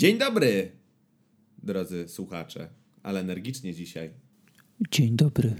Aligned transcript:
Dzień 0.00 0.18
dobry, 0.18 0.72
drodzy 1.62 2.08
słuchacze, 2.08 2.68
ale 3.02 3.20
energicznie 3.20 3.74
dzisiaj. 3.74 4.10
Dzień 4.90 5.16
dobry. 5.16 5.54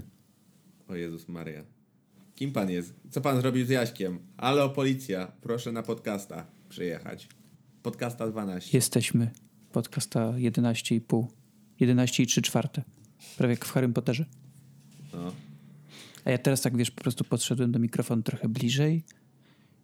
O 0.87 0.95
Jezus 0.95 1.27
Maria. 1.27 1.63
Kim 2.35 2.51
pan 2.51 2.69
jest? 2.69 2.93
Co 3.09 3.21
pan 3.21 3.41
zrobił 3.41 3.65
z 3.65 3.69
Jaśkiem? 3.69 4.19
Alo, 4.37 4.69
policja, 4.69 5.31
proszę 5.41 5.71
na 5.71 5.83
podcasta 5.83 6.47
przyjechać. 6.69 7.27
Podcasta 7.83 8.27
12. 8.27 8.77
Jesteśmy. 8.77 9.31
Podcasta 9.71 10.31
11,5. 10.31 11.25
11 11.79 12.23
i 12.23 12.27
3 12.27 12.41
czwarte. 12.41 12.83
Prawie 13.37 13.53
jak 13.53 13.65
w 13.65 13.71
Harrym 13.71 13.93
Potterze. 13.93 14.25
No. 15.13 15.33
A 16.25 16.31
ja 16.31 16.37
teraz 16.37 16.61
tak, 16.61 16.77
wiesz, 16.77 16.91
po 16.91 17.01
prostu 17.01 17.23
podszedłem 17.23 17.71
do 17.71 17.79
mikrofonu 17.79 18.21
trochę 18.21 18.49
bliżej 18.49 19.03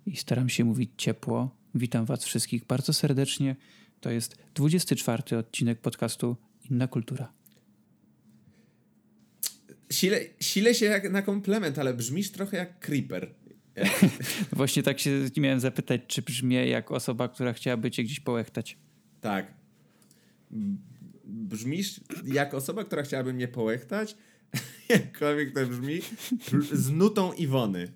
i 0.06 0.16
staram 0.16 0.50
się 0.50 0.66
mówić 0.66 0.92
ciepło. 0.98 1.56
Witam 1.76 2.06
was 2.06 2.24
wszystkich 2.24 2.66
bardzo 2.66 2.94
serdecznie. 2.94 3.56
To 4.02 4.10
jest 4.10 4.36
24 4.56 5.38
odcinek 5.38 5.82
podcastu 5.82 6.36
Inna 6.72 6.88
Kultura. 6.88 7.34
Sile, 9.92 10.20
sile 10.40 10.76
się 10.76 10.86
jak 10.86 11.12
na 11.12 11.22
komplement, 11.22 11.80
ale 11.80 11.94
brzmisz 11.94 12.32
trochę 12.32 12.58
jak 12.58 12.80
creeper. 12.80 13.34
Właśnie 14.52 14.84
tak 14.84 15.00
się 15.00 15.12
miałem 15.38 15.60
zapytać, 15.60 16.02
czy 16.08 16.22
brzmię 16.22 16.68
jak 16.68 16.92
osoba, 16.92 17.28
która 17.28 17.54
chciałaby 17.54 17.92
cię 17.92 18.04
gdzieś 18.04 18.20
połechtać. 18.20 18.78
Tak. 19.22 19.54
Brzmisz 21.26 22.02
jak 22.26 22.54
osoba, 22.54 22.84
która 22.84 23.04
chciałaby 23.04 23.34
mnie 23.34 23.48
połechtać, 23.48 24.16
jakkolwiek 24.90 25.54
to 25.54 25.66
brzmi, 25.66 26.00
z 26.72 26.92
nutą 26.92 27.34
Iwony. 27.34 27.92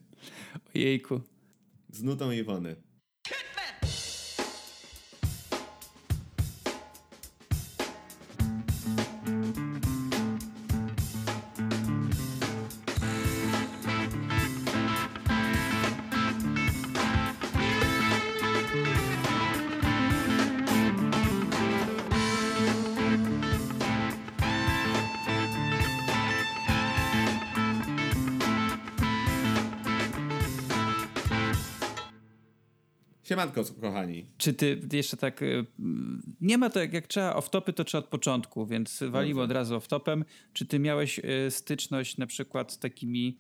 Ojejku. 0.76 1.22
Z 1.90 2.04
nutą 2.04 2.32
Iwony. 2.32 2.76
Siemanko, 33.42 33.64
kochani. 33.82 34.26
Czy 34.38 34.54
ty 34.54 34.80
jeszcze 34.94 35.18
tak. 35.18 35.42
y, 35.42 35.66
Nie 36.42 36.58
ma 36.58 36.70
to 36.70 36.80
jak, 36.80 36.94
jak 36.94 37.08
trzeba 37.08 37.34
off-topy, 37.34 37.74
to 37.74 37.84
trzeba 37.84 38.04
od 38.04 38.10
początku, 38.10 38.66
więc 38.66 39.04
walimy 39.10 39.42
od 39.42 39.52
razu 39.52 39.78
off-topem. 39.78 40.24
Czy 40.54 40.66
ty 40.66 40.80
miałeś 40.80 41.20
y, 41.20 41.52
styczność 41.52 42.18
na 42.18 42.28
przykład 42.28 42.72
z 42.72 42.80
takimi 42.80 43.38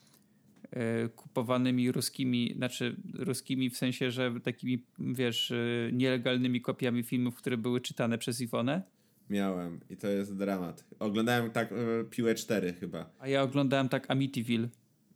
y, 1.05 1.09
kupowanymi 1.09 1.91
ruskimi, 1.91 2.53
znaczy 2.57 2.95
ruskimi 3.13 3.69
w 3.69 3.77
sensie, 3.77 4.11
że 4.11 4.33
takimi, 4.43 4.85
wiesz, 4.99 5.53
nielegalnymi 5.93 6.61
kopiami 6.61 7.03
filmów, 7.03 7.35
które 7.35 7.57
były 7.57 7.81
czytane 7.81 8.17
przez 8.17 8.41
Iwonę? 8.41 8.81
Miałem 9.29 9.79
i 9.89 9.97
to 9.97 10.07
jest 10.07 10.37
dramat. 10.37 10.85
Oglądałem 10.99 11.51
tak 11.51 11.73
Piłę 12.09 12.35
4 12.35 12.73
chyba. 12.73 13.09
A 13.19 13.27
ja 13.27 13.41
oglądałem 13.43 13.89
tak 13.89 14.11
Amityville. 14.11 14.67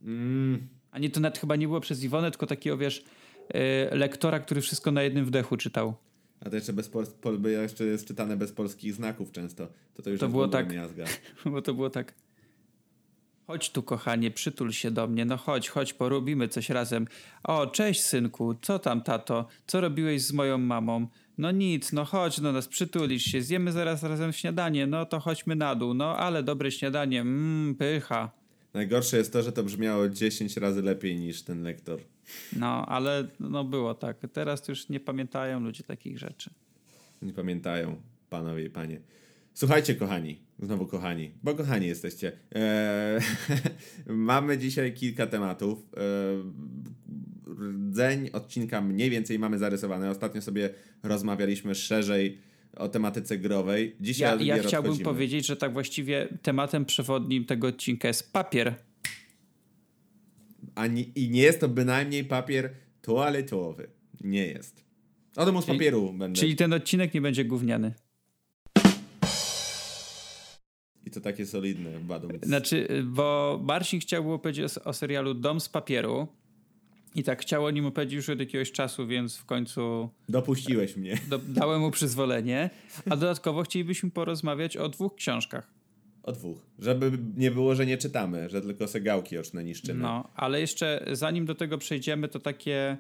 Mm, 0.02 0.68
A 0.92 1.00
nie, 1.00 1.10
to 1.10 1.20
nawet 1.20 1.38
chyba 1.40 1.56
nie 1.56 1.68
było 1.68 1.80
przez 1.82 2.04
Iwonę, 2.04 2.32
tylko 2.32 2.46
takiego, 2.48 2.78
wiesz, 2.78 3.04
lektora, 3.92 4.40
który 4.40 4.62
wszystko 4.62 4.92
na 4.92 5.04
jednym 5.04 5.26
wdechu 5.26 5.58
czytał. 5.58 5.94
a 6.46 6.50
to 6.50 6.56
jeszcze, 6.56 6.74
bez 6.74 6.90
pol, 7.22 7.38
by 7.38 7.52
jeszcze 7.52 7.86
jest 7.86 8.08
czytane 8.08 8.38
bez 8.38 8.52
polskich 8.52 8.94
znaków 8.94 9.32
często. 9.32 9.68
To 9.94 10.04
to 10.04 10.10
już 10.10 10.20
To 10.20 10.30
było 10.30 10.48
tak. 10.48 10.74
miazga. 10.74 11.06
Bo 11.52 11.62
to 11.62 11.74
było 11.74 11.90
tak. 11.90 12.14
Chodź 13.48 13.70
tu, 13.70 13.84
kochanie, 13.84 14.32
przytul 14.32 14.72
się 14.72 14.92
do 14.92 15.08
mnie. 15.08 15.26
No 15.26 15.38
chodź, 15.38 15.70
chodź, 15.70 15.94
porobimy 15.94 16.48
coś 16.48 16.70
razem. 16.70 17.08
O, 17.44 17.68
cześć, 17.68 18.02
synku. 18.04 18.56
Co 18.62 18.80
tam, 18.80 19.02
tato? 19.02 19.48
Co 19.68 19.82
robiłeś 19.82 20.22
z 20.22 20.34
moją 20.34 20.58
mamą? 20.58 21.08
No 21.38 21.52
nic, 21.52 21.94
no 21.94 22.06
chodź 22.06 22.40
do 22.40 22.52
nas, 22.52 22.68
przytulisz 22.68 23.24
się. 23.24 23.42
Zjemy 23.42 23.72
zaraz 23.72 24.04
razem 24.04 24.34
śniadanie. 24.34 24.88
No 24.88 25.06
to 25.06 25.20
chodźmy 25.20 25.56
na 25.56 25.76
dół. 25.76 25.94
No 25.94 26.18
ale 26.18 26.44
dobre 26.44 26.72
śniadanie. 26.72 27.22
Mmm, 27.22 27.76
pycha. 27.76 28.32
Najgorsze 28.74 29.18
jest 29.18 29.34
to, 29.34 29.42
że 29.44 29.52
to 29.52 29.64
brzmiało 29.64 30.10
10 30.10 30.58
razy 30.58 30.82
lepiej 30.82 31.20
niż 31.20 31.42
ten 31.42 31.64
lektor. 31.64 32.00
No, 32.56 32.86
ale 32.86 33.28
no 33.40 33.64
było 33.64 33.94
tak. 33.94 34.18
Teraz 34.34 34.68
już 34.68 34.90
nie 34.90 35.00
pamiętają 35.00 35.60
ludzie 35.60 35.84
takich 35.84 36.20
rzeczy. 36.20 36.50
Nie 37.22 37.34
pamiętają, 37.34 38.02
panowie 38.30 38.66
i 38.66 38.70
panie. 38.70 39.02
Słuchajcie, 39.54 39.96
kochani, 39.96 40.40
znowu 40.60 40.88
kochani, 40.88 41.32
bo 41.44 41.56
kochani 41.56 41.88
jesteście. 41.88 42.32
Eee, 42.56 43.22
mamy 44.30 44.58
dzisiaj 44.58 44.94
kilka 44.94 45.28
tematów. 45.28 45.80
Eee, 45.98 46.04
rdzeń 47.60 48.30
odcinka 48.34 48.82
mniej 48.82 49.10
więcej 49.10 49.40
mamy 49.40 49.58
zarysowany. 49.58 50.10
Ostatnio 50.10 50.42
sobie 50.42 50.70
rozmawialiśmy 51.04 51.76
szerzej 51.76 52.38
o 52.76 52.88
tematyce 52.90 53.38
growej. 53.38 53.96
Dzisiaj 54.02 54.46
Ja, 54.46 54.56
ja 54.56 54.64
chciałbym 54.64 54.92
odchodzimy. 54.92 55.14
powiedzieć, 55.14 55.46
że 55.46 55.56
tak 55.58 55.74
właściwie 55.74 56.28
tematem 56.42 56.86
przewodnim 56.86 57.46
tego 57.46 57.68
odcinka 57.68 58.08
jest 58.08 58.34
papier. 58.34 58.76
Ani, 60.76 61.12
I 61.16 61.30
nie 61.30 61.42
jest 61.42 61.60
to 61.60 61.70
bynajmniej 61.70 62.24
papier 62.24 62.74
toaletowy. 63.02 63.88
Nie 64.22 64.48
jest. 64.48 64.86
O 65.36 65.46
domu 65.46 65.62
z 65.62 65.66
Czyli- 65.66 65.78
papieru 65.78 66.14
będę. 66.14 66.40
Czyli 66.40 66.56
ten 66.56 66.74
odcinek 66.74 67.14
nie 67.14 67.22
będzie 67.22 67.46
gówniany. 67.46 67.94
I 71.06 71.12
to 71.12 71.22
takie 71.22 71.46
solidne, 71.46 72.00
badum. 72.00 72.32
Znaczy, 72.44 72.88
y, 72.92 73.04
bo 73.04 73.60
Marcin 73.64 74.00
chciał 74.00 74.24
było 74.24 74.40
powiedzieć 74.40 74.78
o, 74.78 74.84
o 74.84 74.94
serialu 74.94 75.34
Dom 75.34 75.60
z 75.60 75.70
papieru 75.70 76.28
i 77.16 77.24
tak 77.24 77.42
chciał 77.42 77.66
o 77.66 77.72
nim 77.72 77.86
opowiedzieć 77.86 78.14
już 78.16 78.30
od 78.30 78.40
jakiegoś 78.40 78.72
czasu, 78.72 79.08
więc 79.08 79.38
w 79.38 79.46
końcu 79.46 80.10
Dopuściłeś 80.30 80.96
mnie. 80.98 81.18
do, 81.30 81.38
dałem 81.40 81.82
mu 81.82 81.92
przyzwolenie. 81.92 82.70
A 83.06 83.16
dodatkowo 83.16 83.64
chcielibyśmy 83.64 84.12
porozmawiać 84.12 84.78
o 84.78 84.90
dwóch 84.90 85.16
książkach. 85.16 85.75
O 86.26 86.32
dwóch. 86.32 86.58
Żeby 86.80 87.12
nie 87.38 87.52
było, 87.52 87.76
że 87.76 87.86
nie 87.86 87.98
czytamy, 87.98 88.50
że 88.50 88.62
tylko 88.62 88.88
segałki 88.88 89.38
oczne 89.38 89.64
niszczymy. 89.64 90.02
No, 90.02 90.30
ale 90.36 90.60
jeszcze 90.60 91.06
zanim 91.12 91.46
do 91.46 91.56
tego 91.56 91.78
przejdziemy, 91.78 92.28
to 92.28 92.40
takie 92.40 92.98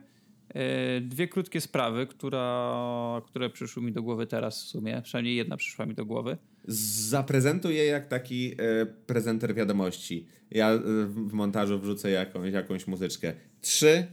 y, 0.97 1.01
dwie 1.01 1.27
krótkie 1.27 1.61
sprawy, 1.61 2.07
która, 2.07 3.21
które 3.25 3.49
przyszły 3.49 3.83
mi 3.83 3.91
do 3.91 4.03
głowy 4.03 4.27
teraz 4.27 4.63
w 4.63 4.67
sumie. 4.67 5.01
Przynajmniej 5.03 5.35
jedna 5.35 5.57
przyszła 5.57 5.85
mi 5.85 5.95
do 5.95 6.05
głowy. 6.05 6.37
Zaprezentuję 6.67 7.85
jak 7.85 8.07
taki 8.07 8.51
e, 8.57 8.85
prezenter 8.85 9.55
wiadomości. 9.55 10.27
Ja 10.51 10.77
w 10.77 11.29
w 11.29 11.33
montażu 11.33 11.79
wrzucę 11.79 12.11
jakąś, 12.11 12.53
jakąś 12.53 12.87
muzyczkę. 12.87 13.33
Trzy, 13.61 14.07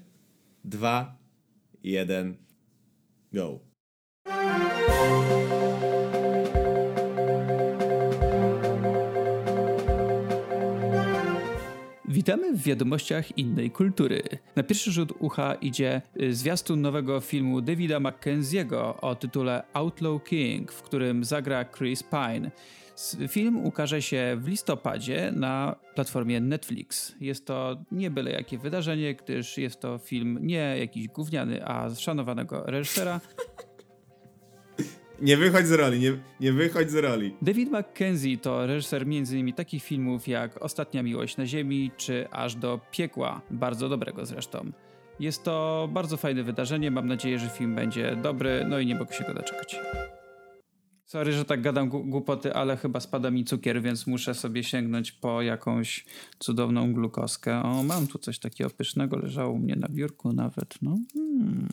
dwa, 0.65 1.19
jeden, 1.83 2.37
go. 3.33 3.72
Witamy 12.23 12.53
w 12.53 12.63
wiadomościach 12.63 13.39
innej 13.39 13.71
kultury. 13.71 14.23
Na 14.57 14.63
pierwszy 14.63 14.93
rzut 14.93 15.13
ucha 15.19 15.55
idzie 15.55 16.03
y, 16.23 16.35
zwiastun 16.35 16.81
nowego 16.81 17.21
filmu 17.21 17.61
Davida 17.61 18.01
Mackenzie'ego 18.01 18.95
o 19.01 19.15
tytule 19.15 19.63
Outlaw 19.73 20.25
King, 20.25 20.73
w 20.73 20.83
którym 20.83 21.25
zagra 21.25 21.65
Chris 21.65 22.03
Pine. 22.03 22.51
Film 23.29 23.65
ukaże 23.65 24.03
się 24.03 24.37
w 24.41 24.49
listopadzie 24.49 25.33
na 25.37 25.77
platformie 25.95 26.41
Netflix. 26.41 27.15
Jest 27.21 27.47
to 27.47 27.77
nie 27.93 28.11
byle 28.11 28.31
jakie 28.31 28.59
wydarzenie, 28.59 29.15
gdyż 29.15 29.59
jest 29.59 29.81
to 29.81 29.99
film 29.99 30.39
nie 30.43 30.77
jakiś 30.79 31.09
gówniany, 31.09 31.67
a 31.67 31.95
szanowanego 31.95 32.63
reżysera. 32.67 33.21
Nie 35.23 35.37
wychodź 35.37 35.67
z 35.67 35.73
roli, 35.73 36.01
nie, 36.01 36.13
nie 36.41 36.53
wychodź 36.53 36.91
z 36.91 36.95
roli. 36.95 37.35
David 37.43 37.71
Mackenzie 37.71 38.39
to 38.39 38.67
reżyser 38.67 39.03
m.in. 39.03 39.53
takich 39.53 39.83
filmów 39.83 40.29
jak 40.29 40.63
Ostatnia 40.63 41.03
Miłość 41.03 41.37
na 41.37 41.47
Ziemi 41.47 41.91
czy 41.97 42.29
Aż 42.31 42.55
do 42.55 42.81
Piekła, 42.91 43.43
bardzo 43.51 43.89
dobrego 43.89 44.27
zresztą. 44.27 44.73
Jest 45.21 45.43
to 45.43 45.89
bardzo 45.93 46.17
fajne 46.17 46.43
wydarzenie, 46.43 46.91
mam 46.91 47.07
nadzieję, 47.07 47.39
że 47.39 47.49
film 47.49 47.75
będzie 47.75 48.17
dobry, 48.23 48.67
no 48.69 48.79
i 48.79 48.87
nie 48.87 48.95
mogę 48.95 49.15
się 49.15 49.25
go 49.25 49.35
doczekać. 49.35 49.77
Sorry, 51.05 51.33
że 51.33 51.45
tak 51.45 51.63
gadam 51.63 51.89
głupoty, 51.89 52.55
ale 52.55 52.77
chyba 52.77 53.01
spada 53.01 53.31
mi 53.31 53.45
cukier, 53.45 53.83
więc 53.83 54.07
muszę 54.07 54.35
sobie 54.35 54.65
sięgnąć 54.65 55.13
po 55.13 55.43
jakąś 55.43 56.05
cudowną 56.39 56.93
glukoskę. 56.93 57.63
O, 57.63 57.83
mam 57.83 58.07
tu 58.07 58.19
coś 58.19 58.39
takiego 58.39 58.71
pysznego, 58.71 59.17
leżało 59.17 59.53
u 59.53 59.59
mnie 59.59 59.77
na 59.77 59.89
biurku 59.89 60.33
nawet, 60.33 60.75
no. 60.83 60.97
Hmm. 61.15 61.69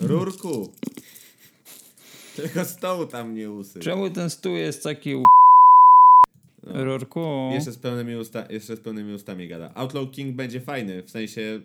Rurku. 0.00 0.72
Tylko 2.36 2.64
stołu 2.64 3.06
tam 3.06 3.34
nie 3.34 3.50
usyp. 3.50 3.82
Czemu 3.82 4.10
ten 4.10 4.30
stół 4.30 4.56
jest 4.56 4.82
taki 4.82 5.14
u... 5.14 5.22
Rurku? 6.62 7.50
Jeszcze 7.52 7.72
z, 7.72 7.78
pełnymi 7.78 8.16
usta, 8.16 8.46
jeszcze 8.50 8.76
z 8.76 8.80
pełnymi 8.80 9.14
ustami 9.14 9.48
gada. 9.48 9.70
Outlaw 9.74 10.10
King 10.10 10.36
będzie 10.36 10.60
fajny, 10.60 11.02
w 11.02 11.10
sensie 11.10 11.60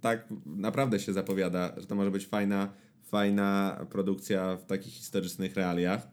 tak 0.00 0.26
naprawdę 0.46 1.00
się 1.00 1.12
zapowiada, 1.12 1.74
że 1.76 1.86
to 1.86 1.94
może 1.94 2.10
być 2.10 2.26
fajna 2.26 2.68
fajna 3.12 3.78
produkcja 3.90 4.56
w 4.56 4.66
takich 4.66 4.92
historycznych 4.92 5.56
realiach. 5.56 6.08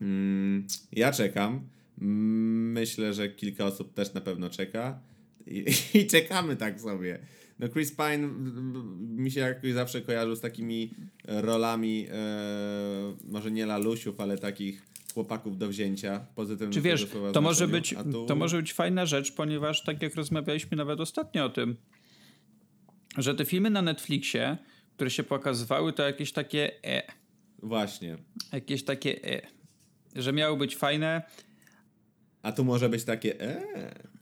Mm, 0.00 0.66
ja 0.92 1.12
czekam. 1.12 1.60
Myślę, 1.98 3.14
że 3.14 3.28
kilka 3.28 3.64
osób 3.64 3.94
też 3.94 4.14
na 4.14 4.20
pewno 4.20 4.50
czeka. 4.50 5.00
I, 5.46 5.64
i 5.98 6.06
czekamy 6.06 6.56
tak 6.56 6.80
sobie. 6.80 7.18
No 7.58 7.68
Chris 7.68 7.96
Pine 7.96 8.28
mi 9.00 9.30
się 9.30 9.40
jakoś 9.40 9.72
zawsze 9.72 10.00
kojarzył 10.00 10.36
z 10.36 10.40
takimi 10.40 10.90
rolami, 11.24 12.06
e, 12.10 13.16
może 13.24 13.50
nie 13.50 13.66
lalusiów, 13.66 14.20
ale 14.20 14.38
takich 14.38 14.82
chłopaków 15.14 15.58
do 15.58 15.68
wzięcia. 15.68 16.26
Pozytywnym 16.34 16.72
Czy 16.72 16.80
wiesz, 16.80 17.06
to 17.32 17.40
może, 17.40 17.68
być, 17.68 17.94
tu... 18.12 18.26
to 18.26 18.36
może 18.36 18.56
być 18.56 18.72
fajna 18.72 19.06
rzecz, 19.06 19.32
ponieważ 19.32 19.84
tak 19.84 20.02
jak 20.02 20.14
rozmawialiśmy 20.14 20.76
nawet 20.76 21.00
ostatnio 21.00 21.44
o 21.44 21.48
tym, 21.48 21.76
że 23.18 23.34
te 23.34 23.44
filmy 23.44 23.70
na 23.70 23.82
Netflixie, 23.82 24.56
które 24.94 25.10
się 25.10 25.22
pokazywały, 25.22 25.92
to 25.92 26.02
jakieś 26.02 26.32
takie 26.32 26.84
e. 26.84 27.02
Właśnie. 27.62 28.18
Jakieś 28.52 28.84
takie 28.84 29.24
e. 29.24 29.42
Że 30.16 30.32
miały 30.32 30.56
być 30.56 30.76
fajne. 30.76 31.22
A 32.42 32.52
tu 32.52 32.64
może 32.64 32.88
być 32.88 33.04
takie 33.04 33.40
e. 33.40 33.64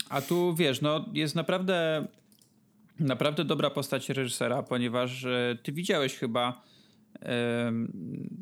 A 0.08 0.22
tu 0.22 0.54
wiesz, 0.54 0.80
no 0.80 1.08
jest 1.12 1.34
naprawdę 1.34 2.06
naprawdę 2.98 3.44
dobra 3.44 3.70
postać 3.70 4.08
reżysera, 4.08 4.62
ponieważ 4.62 5.24
e, 5.24 5.58
ty 5.62 5.72
widziałeś 5.72 6.14
chyba 6.14 6.62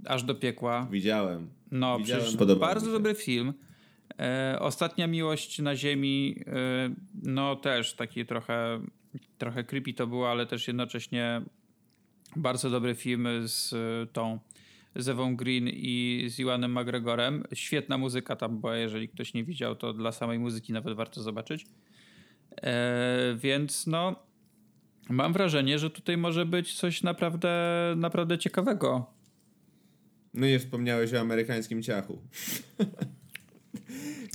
aż 0.04 0.22
do 0.22 0.34
piekła. 0.34 0.88
Widziałem. 0.90 1.50
No, 1.70 1.98
Widziałem, 1.98 2.24
przecież 2.24 2.56
bardzo 2.58 2.92
dobry 2.92 3.14
film. 3.14 3.54
E, 4.20 4.56
Ostatnia 4.60 5.06
miłość 5.06 5.58
na 5.58 5.76
ziemi, 5.76 6.40
e, 6.46 6.94
no 7.22 7.56
też 7.56 7.94
taki 7.94 8.26
trochę, 8.26 8.80
trochę 9.38 9.64
creepy 9.64 9.94
to 9.94 10.06
było, 10.06 10.30
ale 10.30 10.46
też 10.46 10.68
jednocześnie 10.68 11.42
bardzo 12.36 12.70
dobry 12.70 12.94
film 12.94 13.28
z 13.44 13.74
tą 14.12 14.38
z 14.96 15.08
Ewą 15.08 15.36
Green 15.36 15.68
i 15.68 16.24
z 16.28 16.38
Iwanem 16.38 16.78
McGregorem. 16.78 17.44
Świetna 17.54 17.98
muzyka 17.98 18.36
tam 18.36 18.60
była, 18.60 18.76
jeżeli 18.76 19.08
ktoś 19.08 19.34
nie 19.34 19.44
widział, 19.44 19.76
to 19.76 19.92
dla 19.92 20.12
samej 20.12 20.38
muzyki 20.38 20.72
nawet 20.72 20.96
warto 20.96 21.22
zobaczyć. 21.22 21.66
Więc 23.36 23.86
no, 23.86 24.16
mam 25.08 25.32
wrażenie, 25.32 25.78
że 25.78 25.90
tutaj 25.90 26.16
może 26.16 26.46
być 26.46 26.74
coś 26.74 27.02
naprawdę, 27.02 27.52
naprawdę 27.96 28.38
ciekawego. 28.38 29.06
No 30.34 30.46
nie 30.46 30.58
wspomniałeś 30.58 31.14
o 31.14 31.20
amerykańskim 31.20 31.82
ciachu. 31.82 32.18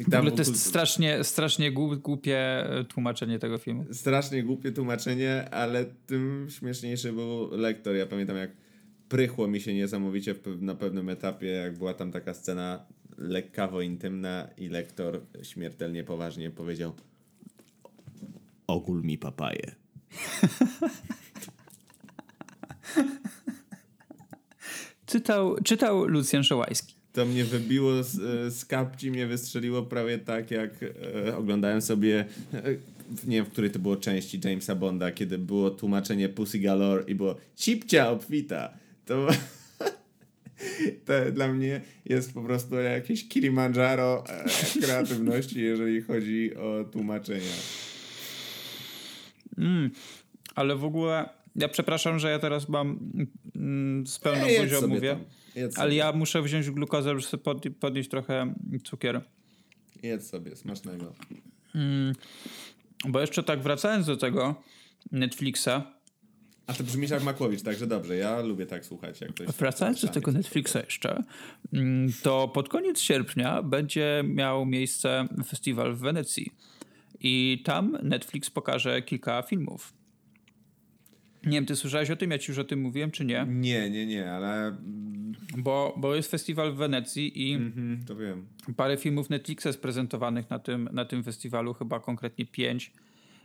w 0.07 0.16
ogóle 0.16 0.31
to 0.31 0.38
jest 0.38 0.66
strasznie, 0.66 1.24
strasznie 1.24 1.71
głupie 1.71 2.66
tłumaczenie 2.89 3.39
tego 3.39 3.57
filmu. 3.57 3.86
Strasznie 3.92 4.44
głupie 4.44 4.71
tłumaczenie, 4.71 5.50
ale 5.50 5.86
tym 5.86 6.48
śmieszniejszy 6.50 7.13
był 7.13 7.50
lektor. 7.51 7.95
Ja 7.95 8.06
pamiętam 8.06 8.38
jak 8.38 8.51
prychło 9.10 9.48
mi 9.48 9.62
się 9.62 9.74
niesamowicie 9.74 10.36
na 10.62 10.75
pewnym 10.75 11.10
etapie, 11.10 11.48
jak 11.48 11.77
była 11.77 11.94
tam 11.94 12.12
taka 12.12 12.33
scena 12.33 12.86
lekkawo 13.18 13.81
intymna 13.81 14.48
i 14.57 14.69
lektor 14.69 15.21
śmiertelnie 15.44 16.04
poważnie 16.04 16.51
powiedział 16.51 16.94
ogól 18.68 19.04
mi 19.04 19.18
papaję. 19.18 19.75
czytał, 25.06 25.56
czytał 25.64 26.06
Lucjan 26.08 26.44
Szołajski. 26.44 27.00
To 27.14 27.26
mnie 27.26 27.46
wybiło 27.46 28.04
z, 28.04 28.14
z 28.54 28.66
kapci, 28.66 29.12
mnie 29.12 29.28
wystrzeliło 29.28 29.84
prawie 29.84 30.18
tak, 30.18 30.52
jak 30.52 30.72
e, 31.26 31.38
oglądałem 31.38 31.82
sobie, 31.82 32.26
e, 32.54 32.64
nie 33.28 33.36
wiem, 33.36 33.46
w 33.46 33.50
której 33.50 33.72
to 33.72 33.80
było 33.80 33.98
części 33.98 34.40
Jamesa 34.44 34.76
Bonda, 34.76 35.12
kiedy 35.12 35.38
było 35.38 35.70
tłumaczenie 35.70 36.30
Pussy 36.30 36.60
Galore 36.60 37.04
i 37.08 37.16
było 37.16 37.36
cipcia 37.56 38.10
obfita. 38.10 38.74
To, 39.06 39.28
to 41.06 41.32
dla 41.32 41.48
mnie 41.48 41.82
jest 42.06 42.34
po 42.34 42.42
prostu 42.42 42.76
jakieś 42.76 43.28
Kilimandżaro 43.28 44.24
e, 44.28 44.46
kreatywności, 44.82 45.62
jeżeli 45.62 46.02
chodzi 46.02 46.56
o 46.56 46.84
tłumaczenia. 46.92 47.54
Mm, 49.60 49.92
ale 50.56 50.76
w 50.76 50.86
ogóle 50.86 51.30
ja 51.56 51.70
przepraszam, 51.70 52.20
że 52.20 52.32
ja 52.32 52.40
teraz 52.40 52.70
mam 52.70 53.12
mm, 53.56 54.08
z 54.08 54.20
pełną 54.20 54.48
ja 54.48 54.62
buzią 54.62 54.88
mówię, 54.88 55.18
ale 55.76 55.96
ja 55.96 56.12
muszę 56.12 56.42
wziąć 56.42 56.72
glukozę, 56.72 57.10
żeby 57.10 57.22
sobie 57.22 57.44
pod, 57.44 57.64
podnieść 57.80 58.10
trochę 58.10 58.54
cukier. 58.84 59.22
Jedz 60.04 60.30
sobie, 60.30 60.56
smacznego. 60.56 61.14
Mm, 61.76 62.16
bo 63.08 63.22
jeszcze 63.22 63.44
tak 63.44 63.62
wracając 63.62 64.06
do 64.06 64.18
tego 64.18 64.56
Netflixa. 65.12 65.70
A 66.68 66.74
to 66.74 66.84
brzmisz 66.84 67.10
jak 67.10 67.24
Makłowicz, 67.24 67.62
także 67.62 67.88
dobrze, 67.88 68.16
ja 68.16 68.42
lubię 68.42 68.66
tak 68.66 68.86
słuchać. 68.86 69.22
Jak 69.22 69.30
ktoś 69.30 69.48
wracając 69.48 70.02
do 70.02 70.08
tego 70.08 70.32
Netflixa 70.32 70.76
jeszcze, 70.86 71.24
mm, 71.74 72.14
to 72.24 72.48
pod 72.48 72.70
koniec 72.70 73.00
sierpnia 73.00 73.64
będzie 73.64 74.24
miał 74.26 74.66
miejsce 74.66 75.28
festiwal 75.46 75.96
w 75.96 76.00
Wenecji. 76.00 76.52
I 77.21 77.62
tam 77.66 77.98
Netflix 78.04 78.50
pokaże 78.50 79.01
kilka 79.01 79.42
filmów. 79.42 79.94
Nie 81.45 81.51
wiem, 81.51 81.66
ty 81.66 81.75
słyszałeś 81.75 82.10
o 82.10 82.16
tym? 82.16 82.31
Ja 82.31 82.38
ci 82.38 82.51
już 82.51 82.60
o 82.60 82.63
tym 82.63 82.81
mówiłem, 82.81 83.12
czy 83.12 83.25
nie? 83.25 83.45
Nie, 83.50 83.89
nie, 83.89 84.06
nie, 84.06 84.31
ale... 84.31 84.77
Bo, 85.57 85.95
bo 85.98 86.16
jest 86.16 86.31
festiwal 86.31 86.74
w 86.74 86.75
Wenecji 86.75 87.51
i 87.51 87.60
to 88.07 88.16
wiem. 88.16 88.48
parę 88.77 88.98
filmów 88.98 89.30
Netflixa 89.30 89.66
jest 89.66 89.81
prezentowanych 89.81 90.50
na 90.50 90.60
tym, 90.60 90.89
na 90.94 91.06
tym 91.06 91.24
festiwalu, 91.24 91.74
chyba 91.74 92.00
konkretnie 92.00 92.45
pięć. 92.45 92.92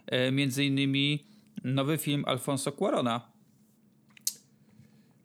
E, 0.06 0.32
między 0.32 0.64
innymi 0.64 1.24
nowy 1.64 1.98
film 1.98 2.24
Alfonso 2.26 2.72
Cuarona, 2.72 3.33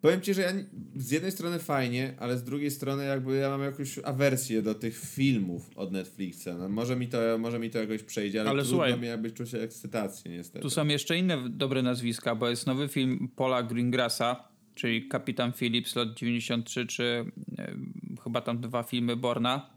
Powiem 0.01 0.21
ci, 0.21 0.33
że 0.33 0.41
ja 0.41 0.53
z 0.95 1.11
jednej 1.11 1.31
strony 1.31 1.59
fajnie, 1.59 2.13
ale 2.19 2.37
z 2.37 2.43
drugiej 2.43 2.71
strony 2.71 3.05
jakby 3.05 3.35
ja 3.35 3.49
mam 3.49 3.61
jakąś 3.61 3.99
awersję 4.03 4.61
do 4.61 4.75
tych 4.75 4.99
filmów 4.99 5.69
od 5.75 5.91
Netflixa. 5.91 6.47
No 6.59 6.69
może, 6.69 6.95
mi 6.95 7.07
to, 7.07 7.17
może 7.39 7.59
mi 7.59 7.69
to 7.69 7.79
jakoś 7.79 8.03
przejdzie, 8.03 8.41
ale, 8.41 8.49
ale 8.49 8.63
trudno 8.63 8.77
słuchaj, 8.77 8.99
mi 8.99 9.07
jakby 9.07 9.31
czuć 9.31 9.53
ekscytację 9.53 10.31
niestety. 10.31 10.59
Tu 10.59 10.69
są 10.69 10.87
jeszcze 10.87 11.17
inne 11.17 11.49
dobre 11.49 11.81
nazwiska, 11.81 12.35
bo 12.35 12.49
jest 12.49 12.67
nowy 12.67 12.87
film 12.87 13.29
Paula 13.35 13.63
Greengrassa, 13.63 14.49
czyli 14.75 15.07
Kapitan 15.07 15.53
Phillips, 15.53 15.95
lot 15.95 16.13
93, 16.13 16.87
czy 16.87 17.25
e, 17.57 17.75
chyba 18.23 18.41
tam 18.41 18.61
dwa 18.61 18.83
filmy 18.83 19.15
Borna, 19.15 19.69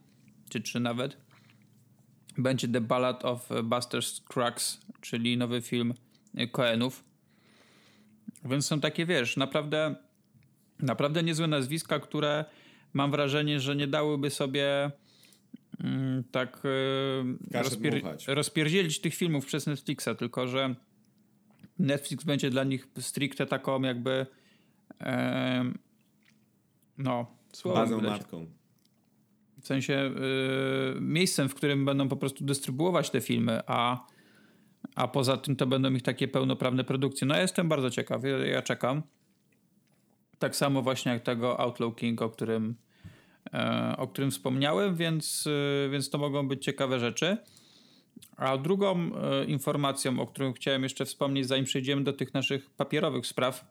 czy 0.48 0.60
trzy 0.60 0.80
nawet. 0.80 1.16
Będzie 2.38 2.68
The 2.68 2.80
Ballad 2.80 3.24
of 3.24 3.48
Buster 3.64 4.02
Scruggs, 4.02 4.80
czyli 5.00 5.36
nowy 5.36 5.60
film 5.60 5.94
Coenów. 6.52 7.04
Więc 8.44 8.66
są 8.66 8.80
takie, 8.80 9.06
wiesz, 9.06 9.36
naprawdę 9.36 9.94
Naprawdę 10.82 11.22
niezłe 11.22 11.46
nazwiska, 11.46 12.00
które 12.00 12.44
mam 12.92 13.10
wrażenie, 13.10 13.60
że 13.60 13.76
nie 13.76 13.86
dałyby 13.86 14.30
sobie 14.30 14.90
mm, 15.80 16.24
tak 16.30 16.62
y, 16.64 17.58
rozpier 17.62 18.02
rozpierdzielić 18.28 19.00
tych 19.00 19.14
filmów 19.14 19.46
przez 19.46 19.66
Netflixa, 19.66 20.08
tylko 20.18 20.46
że 20.46 20.74
Netflix 21.78 22.24
będzie 22.24 22.50
dla 22.50 22.64
nich 22.64 22.88
stricte 22.98 23.46
taką 23.46 23.82
jakby 23.82 24.26
e, 25.00 25.72
no, 26.98 27.26
bazą 27.64 28.00
matką. 28.00 28.46
W 29.60 29.66
sensie 29.66 30.12
y, 30.96 31.00
miejscem, 31.00 31.48
w 31.48 31.54
którym 31.54 31.84
będą 31.84 32.08
po 32.08 32.16
prostu 32.16 32.44
dystrybuować 32.44 33.10
te 33.10 33.20
filmy, 33.20 33.60
a, 33.66 34.06
a 34.94 35.08
poza 35.08 35.36
tym 35.36 35.56
to 35.56 35.66
będą 35.66 35.92
ich 35.92 36.02
takie 36.02 36.28
pełnoprawne 36.28 36.84
produkcje. 36.84 37.26
No 37.26 37.34
ja 37.34 37.42
jestem 37.42 37.68
bardzo 37.68 37.90
ciekaw, 37.90 38.24
ja, 38.24 38.38
ja 38.38 38.62
czekam. 38.62 39.02
Tak 40.42 40.56
samo 40.56 40.82
właśnie 40.82 41.12
jak 41.12 41.22
tego 41.22 41.60
Outlaw 41.60 41.96
King, 41.96 42.22
o 42.22 42.30
którym, 42.30 42.74
e, 43.54 43.94
o 43.98 44.08
którym 44.08 44.30
wspomniałem, 44.30 44.96
więc, 44.96 45.44
e, 45.86 45.90
więc 45.90 46.10
to 46.10 46.18
mogą 46.18 46.48
być 46.48 46.64
ciekawe 46.64 47.00
rzeczy. 47.00 47.36
A 48.36 48.58
drugą 48.58 48.96
e, 48.96 49.44
informacją, 49.44 50.20
o 50.20 50.26
którą 50.26 50.52
chciałem 50.52 50.82
jeszcze 50.82 51.04
wspomnieć, 51.04 51.46
zanim 51.46 51.64
przejdziemy 51.64 52.04
do 52.04 52.12
tych 52.12 52.34
naszych 52.34 52.70
papierowych 52.70 53.26
spraw, 53.26 53.64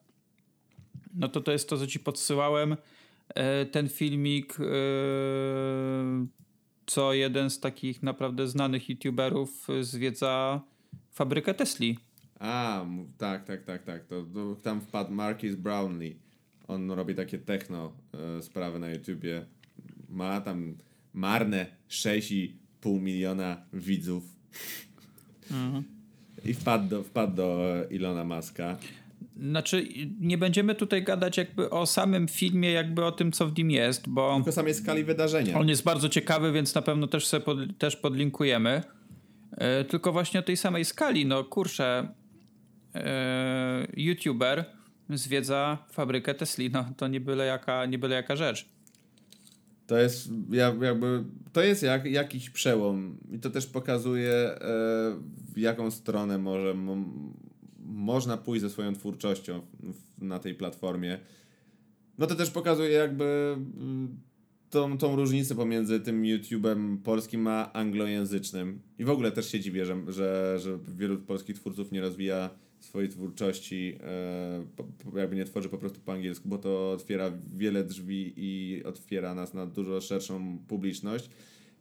no 1.13 1.27
to 1.27 1.41
to 1.41 1.51
jest 1.51 1.69
to, 1.69 1.77
co 1.77 1.87
ci 1.87 1.99
podsyłałem. 1.99 2.77
Ten 3.71 3.89
filmik, 3.89 4.57
co 6.85 7.13
jeden 7.13 7.49
z 7.49 7.59
takich 7.59 8.03
naprawdę 8.03 8.47
znanych 8.47 8.89
youtuberów 8.89 9.67
zwiedza 9.81 10.61
fabrykę 11.11 11.53
Tesli. 11.53 11.97
A, 12.39 12.85
tak, 13.17 13.45
tak, 13.45 13.63
tak, 13.63 13.83
tak. 13.83 14.05
To, 14.05 14.23
to 14.33 14.55
tam 14.55 14.81
wpadł 14.81 15.11
Marcus 15.11 15.55
Brownlee 15.55 16.30
on 16.67 16.91
robi 16.91 17.15
takie 17.15 17.37
techno 17.37 17.91
e, 18.37 18.41
sprawy 18.41 18.79
na 18.79 18.89
YouTubie. 18.89 19.45
Ma 20.09 20.41
tam 20.41 20.75
marne 21.13 21.65
6,5 21.89 23.01
miliona 23.01 23.57
widzów. 23.73 24.23
Mhm. 25.51 25.83
I 26.45 26.53
wpadł 26.53 26.89
do, 26.89 27.03
wpadł 27.03 27.35
do 27.35 27.73
Ilona 27.89 28.23
Maska. 28.23 28.77
Znaczy, 29.37 29.87
nie 30.19 30.37
będziemy 30.37 30.75
tutaj 30.75 31.03
gadać 31.03 31.37
jakby 31.37 31.69
o 31.69 31.85
samym 31.85 32.27
filmie, 32.27 32.71
jakby 32.71 33.05
o 33.05 33.11
tym, 33.11 33.31
co 33.31 33.47
w 33.47 33.57
nim 33.57 33.71
jest, 33.71 34.09
bo... 34.09 34.35
Tylko 34.35 34.51
samej 34.51 34.73
skali 34.73 35.03
wydarzenia. 35.03 35.59
On 35.59 35.69
jest 35.69 35.83
bardzo 35.83 36.09
ciekawy, 36.09 36.51
więc 36.51 36.75
na 36.75 36.81
pewno 36.81 37.07
też 37.07 37.27
sobie 37.27 37.45
pod, 37.45 37.77
też 37.77 37.95
podlinkujemy. 37.95 38.83
E, 39.51 39.83
tylko 39.83 40.11
właśnie 40.11 40.39
o 40.39 40.43
tej 40.43 40.57
samej 40.57 40.85
skali, 40.85 41.25
no 41.25 41.43
kurczę, 41.43 42.07
e, 42.95 43.87
YouTuber 43.97 44.65
zwiedza 45.17 45.77
fabrykę 45.91 46.33
Tesli. 46.33 46.69
No, 46.69 46.85
to 46.97 47.07
nie 47.07 47.21
byle 47.21 47.45
jaka, 47.45 47.85
nie 47.85 47.99
byle 47.99 48.15
jaka 48.15 48.35
rzecz. 48.35 48.69
To 49.87 49.97
jest 49.97 50.29
jakby, 50.49 51.23
to 51.53 51.61
jest 51.61 51.83
jak, 51.83 52.05
jakiś 52.05 52.49
przełom 52.49 53.17
i 53.31 53.39
to 53.39 53.49
też 53.49 53.67
pokazuje 53.67 54.33
e, 54.33 54.57
w 55.53 55.57
jaką 55.57 55.91
stronę 55.91 56.37
może 56.37 56.75
można 57.79 58.37
pójść 58.37 58.61
ze 58.61 58.69
swoją 58.69 58.93
twórczością 58.93 59.61
w, 59.83 60.23
na 60.23 60.39
tej 60.39 60.55
platformie. 60.55 61.19
No 62.17 62.27
to 62.27 62.35
też 62.35 62.51
pokazuje 62.51 62.91
jakby 62.91 63.55
mm, 63.57 64.19
tą, 64.69 64.97
tą 64.97 65.15
różnicę 65.15 65.55
pomiędzy 65.55 65.99
tym 65.99 66.23
YouTube'em 66.23 66.97
polskim 66.97 67.47
a 67.47 67.73
anglojęzycznym. 67.73 68.81
I 68.99 69.05
w 69.05 69.09
ogóle 69.09 69.31
też 69.31 69.51
się 69.51 69.59
dziwię, 69.59 69.85
że, 69.85 69.97
że, 70.07 70.59
że 70.59 70.79
wielu 70.97 71.17
polskich 71.17 71.55
twórców 71.55 71.91
nie 71.91 72.01
rozwija 72.01 72.49
swojej 72.81 73.09
twórczości, 73.09 73.97
e, 75.13 75.19
jakby 75.19 75.35
nie 75.35 75.45
tworzy 75.45 75.69
po 75.69 75.77
prostu 75.77 75.99
po 75.99 76.13
angielsku, 76.13 76.49
bo 76.49 76.57
to 76.57 76.91
otwiera 76.91 77.31
wiele 77.53 77.83
drzwi 77.83 78.33
i 78.37 78.83
otwiera 78.83 79.35
nas 79.35 79.53
na 79.53 79.65
dużo 79.65 80.01
szerszą 80.01 80.57
publiczność 80.67 81.29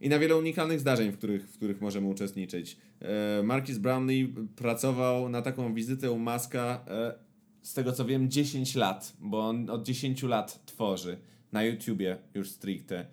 i 0.00 0.09
na 0.09 0.19
wiele 0.19 0.37
unikalnych 0.37 0.80
zdarzeń, 0.80 1.12
w 1.12 1.19
których, 1.19 1.49
w 1.50 1.57
których 1.57 1.80
możemy 1.80 2.07
uczestniczyć. 2.07 2.76
E, 3.00 3.42
Marcus 3.42 3.78
Brownlee 3.78 4.35
pracował 4.57 5.28
na 5.28 5.42
taką 5.42 5.75
wizytę 5.75 6.11
u 6.11 6.19
Maska 6.19 6.85
e, 6.88 7.14
z 7.62 7.75
tego 7.75 7.92
co 7.92 8.04
wiem 8.04 8.30
10 8.30 8.75
lat, 8.75 9.16
bo 9.21 9.49
on 9.49 9.71
od 9.71 9.83
10 9.83 10.23
lat 10.23 10.66
tworzy 10.66 11.19
na 11.52 11.62
YouTubie 11.64 12.19
już 12.35 12.50
stricte, 12.50 13.07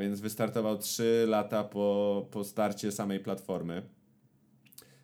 więc 0.00 0.20
wystartował 0.20 0.78
3 0.78 1.24
lata 1.28 1.64
po, 1.64 2.26
po 2.30 2.44
starcie 2.44 2.92
samej 2.92 3.20
platformy. 3.20 3.82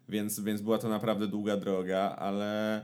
Więc, 0.08 0.40
więc 0.40 0.60
była 0.60 0.78
to 0.78 0.88
naprawdę 0.88 1.26
długa 1.26 1.56
droga, 1.56 2.16
ale 2.18 2.80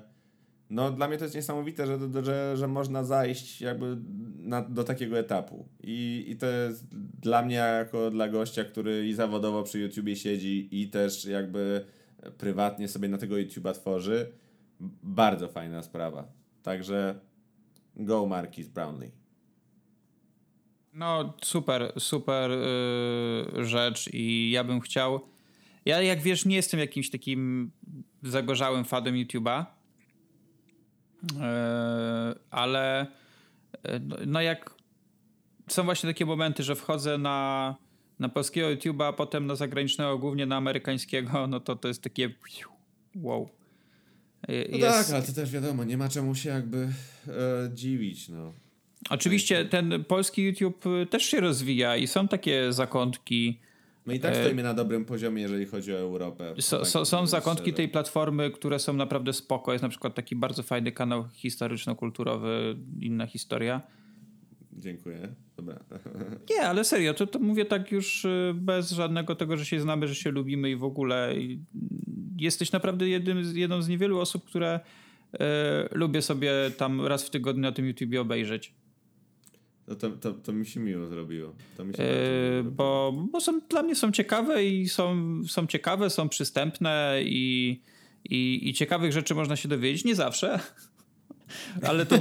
no 0.70 0.90
dla 0.90 1.08
mnie 1.08 1.18
to 1.18 1.24
jest 1.24 1.34
niesamowite, 1.34 1.86
że, 1.86 2.24
że, 2.24 2.56
że 2.56 2.68
można 2.68 3.04
zajść 3.04 3.60
jakby 3.60 3.96
na, 4.38 4.62
do 4.62 4.84
takiego 4.84 5.18
etapu. 5.18 5.68
I, 5.82 6.24
I 6.28 6.36
to 6.36 6.46
jest 6.46 6.86
dla 7.20 7.42
mnie, 7.42 7.54
jako 7.54 8.10
dla 8.10 8.28
gościa, 8.28 8.64
który 8.64 9.08
i 9.08 9.14
zawodowo 9.14 9.62
przy 9.62 9.78
YouTubie 9.78 10.16
siedzi 10.16 10.68
i 10.82 10.88
też 10.88 11.24
jakby 11.24 11.84
prywatnie 12.38 12.88
sobie 12.88 13.08
na 13.08 13.18
tego 13.18 13.34
YouTube'a 13.34 13.74
tworzy, 13.74 14.32
bardzo 15.02 15.48
fajna 15.48 15.82
sprawa. 15.82 16.28
Także 16.62 17.20
go 17.96 18.26
Marquis 18.26 18.68
Brownlee. 18.68 19.10
No 20.92 21.34
super, 21.42 21.92
super 21.98 22.50
yy, 22.50 23.64
rzecz 23.64 24.10
i 24.12 24.50
ja 24.50 24.64
bym 24.64 24.80
chciał 24.80 25.20
ja 25.90 26.02
jak 26.02 26.22
wiesz 26.22 26.44
nie 26.44 26.56
jestem 26.56 26.80
jakimś 26.80 27.10
takim 27.10 27.70
zagorzałym 28.22 28.84
fanem 28.84 29.14
YouTube'a, 29.14 29.64
yy, 31.22 31.40
ale 32.50 33.06
yy, 33.84 34.00
no 34.26 34.40
jak 34.40 34.74
są 35.68 35.84
właśnie 35.84 36.10
takie 36.10 36.26
momenty, 36.26 36.62
że 36.62 36.74
wchodzę 36.76 37.18
na, 37.18 37.76
na 38.18 38.28
polskiego 38.28 38.68
YouTube'a, 38.68 39.04
a 39.04 39.12
potem 39.12 39.46
na 39.46 39.54
zagranicznego, 39.54 40.18
głównie 40.18 40.46
na 40.46 40.56
amerykańskiego, 40.56 41.46
no 41.46 41.60
to 41.60 41.76
to 41.76 41.88
jest 41.88 42.02
takie 42.02 42.30
wow. 43.14 43.48
No 44.48 44.54
jest... 44.54 44.80
tak, 44.80 45.10
ale 45.10 45.22
to 45.22 45.32
też 45.32 45.50
wiadomo, 45.50 45.84
nie 45.84 45.96
ma 45.96 46.08
czemu 46.08 46.34
się 46.34 46.50
jakby 46.50 46.88
e, 47.28 47.70
dziwić, 47.74 48.28
no. 48.28 48.52
Oczywiście 49.10 49.64
ten 49.64 50.04
polski 50.04 50.42
YouTube 50.42 50.84
też 51.10 51.22
się 51.22 51.40
rozwija 51.40 51.96
i 51.96 52.06
są 52.06 52.28
takie 52.28 52.72
zakątki. 52.72 53.60
My 54.06 54.14
i 54.14 54.20
tak 54.20 54.34
e, 54.34 54.42
stoimy 54.42 54.62
na 54.62 54.74
dobrym 54.74 55.04
poziomie, 55.04 55.42
jeżeli 55.42 55.66
chodzi 55.66 55.92
o 55.92 55.98
Europę. 55.98 56.54
So, 56.58 56.78
tak 56.78 56.86
so, 56.86 57.04
są 57.04 57.26
zakątki 57.26 57.62
szczerze. 57.62 57.76
tej 57.76 57.88
platformy, 57.88 58.50
które 58.50 58.78
są 58.78 58.92
naprawdę 58.92 59.32
spoko. 59.32 59.72
Jest 59.72 59.82
na 59.82 59.88
przykład 59.88 60.14
taki 60.14 60.36
bardzo 60.36 60.62
fajny 60.62 60.92
kanał 60.92 61.24
historyczno-kulturowy, 61.32 62.76
inna 63.00 63.26
historia. 63.26 63.82
Dziękuję. 64.72 65.34
Dobra. 65.56 65.80
Nie, 66.50 66.62
ale 66.62 66.84
serio, 66.84 67.14
to, 67.14 67.26
to 67.26 67.38
mówię 67.38 67.64
tak 67.64 67.92
już 67.92 68.24
y, 68.24 68.52
bez 68.54 68.90
żadnego 68.90 69.34
tego, 69.34 69.56
że 69.56 69.64
się 69.64 69.80
znamy, 69.80 70.08
że 70.08 70.14
się 70.14 70.30
lubimy 70.30 70.70
i 70.70 70.76
w 70.76 70.84
ogóle. 70.84 71.34
Jesteś 72.36 72.72
naprawdę 72.72 73.08
jednym, 73.08 73.42
jedną 73.54 73.82
z 73.82 73.88
niewielu 73.88 74.18
osób, 74.18 74.44
które 74.44 74.80
y, 75.34 75.38
lubię 75.92 76.22
sobie 76.22 76.52
tam 76.76 77.06
raz 77.06 77.24
w 77.24 77.30
tygodniu 77.30 77.62
na 77.62 77.72
tym 77.72 77.86
YouTubie 77.86 78.20
obejrzeć. 78.20 78.74
No 79.90 79.96
to, 79.96 80.10
to, 80.10 80.32
to 80.32 80.52
mi 80.52 80.66
się 80.66 80.80
miło 80.80 81.06
zrobiło. 81.06 81.54
Się 81.96 82.02
yy, 82.02 82.64
bo 82.64 83.14
bo 83.32 83.40
są, 83.40 83.60
dla 83.60 83.82
mnie 83.82 83.94
są 83.94 84.12
ciekawe 84.12 84.64
i 84.64 84.88
są, 84.88 85.16
są 85.48 85.66
ciekawe, 85.66 86.10
są 86.10 86.28
przystępne 86.28 87.20
i, 87.24 87.80
i, 88.24 88.68
i 88.68 88.74
ciekawych 88.74 89.12
rzeczy 89.12 89.34
można 89.34 89.56
się 89.56 89.68
dowiedzieć. 89.68 90.04
Nie 90.04 90.14
zawsze, 90.14 90.60
ale 91.88 92.06
to 92.06 92.16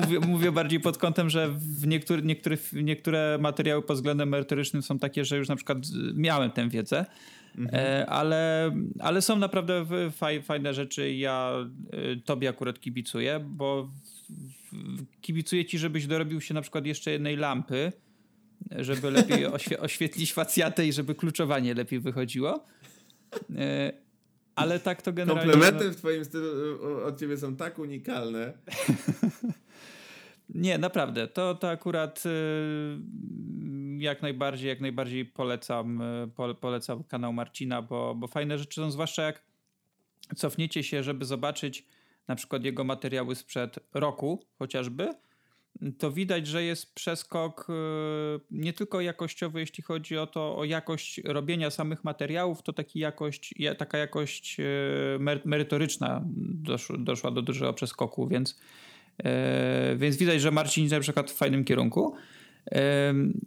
mówię, 0.00 0.20
mówię, 0.20 0.52
bardziej 0.52 0.80
pod 0.80 0.98
kątem, 0.98 1.30
że 1.30 1.48
w 1.58 1.86
niektóry, 1.86 2.22
niektóre, 2.22 2.56
niektóre 2.72 3.38
materiały 3.40 3.82
pod 3.82 3.96
względem 3.96 4.28
merytorycznym 4.28 4.82
są 4.82 4.98
takie, 4.98 5.24
że 5.24 5.36
już 5.36 5.48
na 5.48 5.56
przykład 5.56 5.78
miałem 6.14 6.50
tę 6.50 6.68
wiedzę, 6.68 7.06
mhm. 7.58 7.84
E, 7.84 8.06
ale, 8.06 8.70
ale 8.98 9.22
są 9.22 9.36
naprawdę 9.36 9.86
fajne 10.42 10.74
rzeczy. 10.74 11.14
Ja 11.14 11.52
e, 11.92 12.16
tobie 12.16 12.48
akurat 12.48 12.80
kibicuję, 12.80 13.40
bo 13.48 13.90
kibicuję 15.20 15.64
ci, 15.64 15.78
żebyś 15.78 16.06
dorobił 16.06 16.40
się 16.40 16.54
na 16.54 16.62
przykład 16.62 16.86
jeszcze 16.86 17.10
jednej 17.10 17.36
lampy, 17.36 17.92
żeby 18.70 19.10
lepiej 19.10 19.46
oświe 19.56 19.80
oświetlić 19.80 20.32
facjatę 20.32 20.86
i 20.86 20.92
żeby 20.92 21.14
kluczowanie 21.14 21.74
lepiej 21.74 22.00
wychodziło. 22.00 22.64
E, 23.56 23.92
ale 24.54 24.80
tak 24.80 25.02
to 25.02 25.12
generalnie... 25.12 25.52
Komplementy 25.52 25.90
w 25.90 25.96
twoim 25.96 26.24
stylu 26.24 26.48
od 27.04 27.20
ciebie 27.20 27.36
są 27.36 27.56
tak 27.56 27.78
unikalne. 27.78 28.52
Nie, 30.48 30.78
naprawdę. 30.78 31.28
To, 31.28 31.54
to 31.54 31.70
akurat 31.70 32.22
y, 32.26 32.30
jak 33.98 34.22
najbardziej, 34.22 34.68
jak 34.68 34.80
najbardziej 34.80 35.24
polecam, 35.24 36.02
y, 36.50 36.54
polecam 36.60 37.04
kanał 37.04 37.32
Marcina, 37.32 37.82
bo, 37.82 38.14
bo 38.14 38.26
fajne 38.26 38.58
rzeczy 38.58 38.80
są, 38.80 38.90
zwłaszcza 38.90 39.22
jak 39.22 39.42
cofniecie 40.36 40.82
się, 40.82 41.02
żeby 41.02 41.24
zobaczyć 41.24 41.86
na 42.28 42.36
przykład 42.36 42.64
jego 42.64 42.84
materiały 42.84 43.34
sprzed 43.34 43.78
roku 43.94 44.44
chociażby, 44.58 45.14
to 45.98 46.12
widać, 46.12 46.46
że 46.46 46.64
jest 46.64 46.94
przeskok 46.94 47.66
y, 47.70 47.72
nie 48.50 48.72
tylko 48.72 49.00
jakościowy, 49.00 49.60
jeśli 49.60 49.82
chodzi 49.82 50.18
o 50.18 50.26
to, 50.26 50.56
o 50.56 50.64
jakość 50.64 51.20
robienia 51.24 51.70
samych 51.70 52.04
materiałów, 52.04 52.62
to 52.62 52.72
taki 52.72 52.98
jakość, 52.98 53.54
taka 53.78 53.98
jakość 53.98 54.56
y, 54.60 55.44
merytoryczna 55.44 56.24
doszła, 56.98 57.30
do 57.30 57.42
dużego 57.42 57.72
przeskoku, 57.72 58.28
więc, 58.28 58.60
y, 59.20 59.96
więc 59.96 60.16
widać, 60.16 60.40
że 60.40 60.50
Marcin 60.50 60.88
na 60.88 61.00
przykład 61.00 61.30
w 61.30 61.34
fajnym 61.34 61.64
kierunku. 61.64 62.14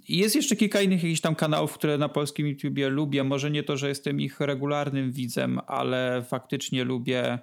Jest 0.09 0.35
jeszcze 0.35 0.55
kilka 0.55 0.81
innych 0.81 1.03
jakichś 1.03 1.21
tam 1.21 1.35
kanałów, 1.35 1.73
które 1.73 1.97
na 1.97 2.09
polskim 2.09 2.47
YouTubie 2.47 2.89
lubię. 2.89 3.23
Może 3.23 3.51
nie 3.51 3.63
to, 3.63 3.77
że 3.77 3.89
jestem 3.89 4.21
ich 4.21 4.39
regularnym 4.39 5.11
widzem, 5.11 5.59
ale 5.67 6.23
faktycznie 6.29 6.83
lubię 6.83 7.39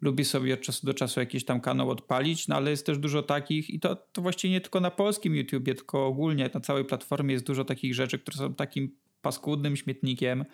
lubi 0.00 0.24
sobie 0.24 0.54
od 0.54 0.60
czasu 0.60 0.86
do 0.86 0.94
czasu 0.94 1.20
jakiś 1.20 1.44
tam 1.44 1.60
kanał 1.60 1.90
odpalić, 1.90 2.48
no 2.48 2.56
ale 2.56 2.70
jest 2.70 2.86
też 2.86 2.98
dużo 2.98 3.22
takich 3.22 3.70
i 3.70 3.80
to, 3.80 3.96
to 3.96 4.22
właściwie 4.22 4.52
nie 4.52 4.60
tylko 4.60 4.80
na 4.80 4.90
polskim 4.90 5.36
YouTubie, 5.36 5.74
tylko 5.74 6.06
ogólnie 6.06 6.50
na 6.54 6.60
całej 6.60 6.84
platformie 6.84 7.32
jest 7.32 7.46
dużo 7.46 7.64
takich 7.64 7.94
rzeczy, 7.94 8.18
które 8.18 8.36
są 8.36 8.54
takim 8.54 8.90
paskudnym 9.22 9.76
śmietnikiem, 9.76 10.44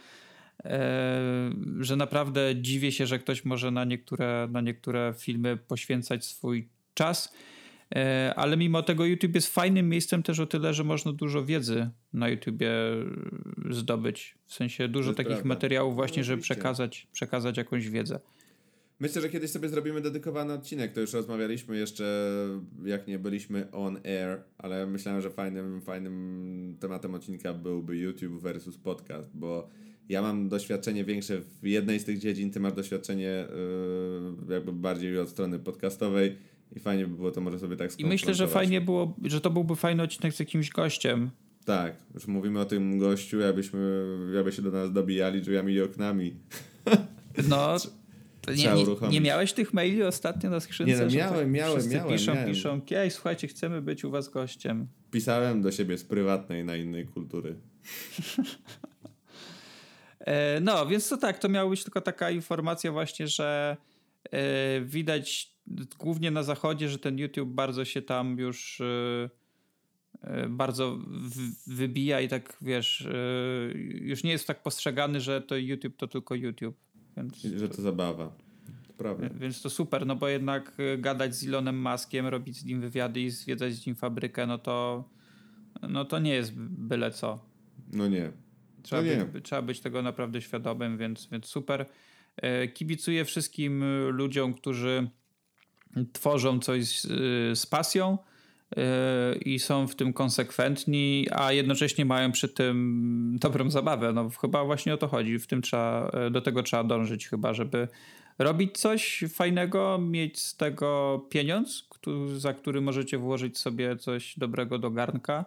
e, 0.65 1.51
że 1.81 1.97
naprawdę 1.97 2.55
dziwię 2.57 2.93
się, 2.93 3.07
że 3.07 3.19
ktoś 3.19 3.45
może 3.45 3.71
na 3.71 3.85
niektóre, 3.85 4.49
na 4.51 4.61
niektóre 4.61 5.15
filmy 5.19 5.57
poświęcać 5.57 6.25
swój 6.25 6.69
czas. 6.95 7.35
E, 7.95 8.33
ale 8.37 8.57
mimo 8.57 8.83
tego 8.83 9.05
YouTube 9.05 9.35
jest 9.35 9.55
fajnym 9.55 9.89
miejscem 9.89 10.23
też 10.23 10.41
o 10.41 10.47
tyle, 10.47 10.75
że 10.75 10.85
można 10.85 11.13
dużo 11.13 11.45
wiedzy 11.45 11.91
na 12.13 12.29
YouTubie 12.29 12.71
zdobyć. 13.71 14.35
W 14.47 14.55
sensie 14.55 14.89
dużo 14.89 15.15
takich 15.15 15.33
prawda. 15.33 15.49
materiałów 15.49 15.95
właśnie, 15.95 16.21
no, 16.21 16.25
żeby 16.25 16.43
przekazać, 16.43 17.07
przekazać 17.13 17.57
jakąś 17.57 17.89
wiedzę. 17.89 18.21
Myślę, 19.05 19.23
że 19.23 19.29
kiedyś 19.29 19.51
sobie 19.51 19.69
zrobimy 19.69 20.01
dedykowany 20.01 20.53
odcinek. 20.53 20.93
To 20.93 21.01
już 21.01 21.13
rozmawialiśmy 21.13 21.77
jeszcze, 21.77 22.31
jak 22.85 23.07
nie 23.07 23.19
byliśmy 23.19 23.71
on 23.73 23.97
air, 23.97 24.43
ale 24.59 24.87
myślałem, 24.87 25.21
że 25.21 25.31
fajnym, 25.31 25.81
fajnym 25.81 26.77
tematem 26.81 27.15
odcinka 27.15 27.55
byłby 27.55 27.97
YouTube 27.97 28.43
versus 28.43 28.79
podcast, 28.79 29.31
bo 29.35 29.69
ja 30.09 30.23
mam 30.23 30.49
doświadczenie 30.49 31.05
większe 31.05 31.41
w 31.41 31.67
jednej 31.67 32.01
z 32.01 32.05
tych 32.05 32.19
dziedzin, 32.19 32.51
ty 32.51 32.61
masz 32.61 32.73
doświadczenie 32.73 33.47
yy, 34.49 34.55
jakby 34.55 34.73
bardziej 34.73 35.19
od 35.19 35.29
strony 35.29 35.59
podcastowej 35.59 36.37
i 36.77 36.81
fajnie 36.81 37.07
by 37.07 37.17
było 37.17 37.31
to 37.31 37.41
może 37.41 37.59
sobie 37.59 37.77
tak 37.77 38.01
I 38.01 38.05
myślę, 38.07 38.35
że 38.35 38.49
fajnie 38.49 38.81
było, 38.81 39.17
że 39.25 39.41
to 39.41 39.51
byłby 39.51 39.77
fajny 39.77 40.03
odcinek 40.03 40.35
z 40.35 40.39
jakimś 40.39 40.71
gościem. 40.71 41.31
Tak, 41.65 41.97
już 42.15 42.27
mówimy 42.27 42.61
o 42.61 42.65
tym 42.65 42.99
gościu, 42.99 43.39
jakbyśmy, 43.39 44.07
jakby 44.35 44.53
się 44.53 44.63
do 44.63 44.71
nas 44.71 44.93
dobijali 44.93 45.41
drzwiami 45.41 45.73
i 45.73 45.83
oknami. 45.83 46.35
No, 47.49 47.77
nie, 48.49 48.75
nie, 48.75 49.09
nie, 49.11 49.21
miałeś 49.21 49.53
tych 49.53 49.73
maili 49.73 50.03
ostatnio 50.03 50.51
na 50.51 50.61
skrzynce? 50.61 50.93
Nie, 50.93 50.99
no 50.99 51.13
miałem, 51.13 51.41
tak 51.41 51.51
miałem, 51.51 51.89
miałem. 51.89 52.13
piszą, 52.13 52.35
miałem. 52.35 52.49
piszą, 52.49 52.81
kiej, 52.81 53.11
słuchajcie, 53.11 53.49
chcemy 53.49 53.83
być 53.83 54.05
u 54.05 54.11
was 54.11 54.29
gościem. 54.29 54.87
Pisałem 55.11 55.63
do 55.63 55.73
siebie 55.73 55.99
z 55.99 56.05
prywatnej 56.05 56.65
na 56.65 56.77
innej 56.77 57.07
kultury. 57.07 57.55
E, 60.27 60.61
no, 60.61 60.87
więc 60.87 61.09
to 61.09 61.17
tak, 61.17 61.39
to 61.39 61.49
miała 61.49 61.71
być 61.71 61.85
tylko 61.85 62.01
taka 62.01 62.31
informacja 62.31 62.93
właśnie, 62.93 63.29
że 63.29 63.77
e, 64.31 64.81
widać 64.81 65.53
głównie 65.99 66.31
na 66.31 66.43
zachodzie, 66.43 66.89
że 66.89 66.99
ten 66.99 67.19
YouTube 67.19 67.49
bardzo 67.49 67.85
się 67.85 68.03
tam 68.03 68.39
już 68.39 68.83
bardzo 70.49 70.99
wybija 71.67 72.21
i 72.21 72.29
tak 72.29 72.57
wiesz, 72.61 73.09
już 74.01 74.25
nie 74.25 74.31
jest 74.31 74.47
tak 74.47 74.63
postrzegany, 74.63 75.21
że 75.21 75.41
to 75.41 75.57
YouTube 75.57 75.97
to 75.97 76.09
tylko 76.09 76.35
YouTube. 76.35 76.77
Więc 77.17 77.37
że 77.37 77.69
to 77.69 77.83
zabawa. 77.83 78.33
Prawda. 78.99 79.29
Więc 79.35 79.63
to 79.63 79.71
super, 79.71 80.07
no 80.07 80.17
bo 80.17 80.29
jednak 80.29 80.77
gadać 80.99 81.35
z 81.35 81.47
Elonem 81.49 81.83
Muskiem, 81.83 82.27
robić 82.27 82.57
z 82.57 82.65
nim 82.65 82.81
wywiady 82.81 83.21
i 83.21 83.31
zwiedzać 83.31 83.75
z 83.75 83.87
nim 83.87 83.97
fabrykę, 83.97 84.47
no 84.47 84.59
to, 84.59 85.05
no 85.89 86.05
to 86.05 86.19
nie 86.19 86.35
jest 86.35 86.53
byle 86.59 87.11
co. 87.11 87.39
No 87.93 88.09
nie. 88.09 88.33
Trzeba, 88.83 89.03
no 89.03 89.09
nie. 89.09 89.25
Być, 89.25 89.45
trzeba 89.45 89.63
być 89.63 89.81
tego 89.81 90.03
naprawdę 90.03 90.41
świadomym, 90.41 90.99
więc, 90.99 91.29
więc 91.33 91.47
super. 91.47 91.87
E, 92.37 92.69
kibicuję 92.69 93.25
wszystkim 93.25 93.85
ludziom, 94.11 94.55
którzy 94.55 95.11
tworzą 96.13 96.59
coś 96.59 97.01
z, 97.01 97.07
z 97.59 97.67
pasją 97.67 98.19
i 99.45 99.59
są 99.59 99.87
w 99.87 99.95
tym 99.95 100.13
konsekwentni, 100.13 101.27
a 101.33 101.53
jednocześnie 101.53 102.05
mają 102.05 102.33
przy 102.33 102.49
tym 102.49 103.37
dobrą 103.41 103.71
zabawę. 103.71 104.13
No 104.13 104.31
chyba 104.41 104.65
właśnie 104.65 104.95
o 104.95 104.97
to 104.97 105.09
chodzi. 105.09 105.39
W 105.39 105.47
tym 105.47 105.63
trzeba, 105.63 106.11
e, 106.13 106.31
do 106.31 106.41
tego 106.41 106.63
trzeba 106.63 106.85
dążyć 106.85 107.29
chyba, 107.29 107.55
żeby 107.55 107.89
robić 108.39 108.79
coś 108.79 109.25
fajnego, 109.29 109.99
mieć 109.99 110.41
z 110.41 110.57
tego 110.57 111.19
pieniądz, 111.31 111.89
za 112.37 112.55
który 112.55 112.81
możecie 112.81 113.19
włożyć 113.19 113.59
sobie 113.59 113.97
coś 113.97 114.39
dobrego 114.39 114.79
do 114.79 114.91
garnka 114.91 115.45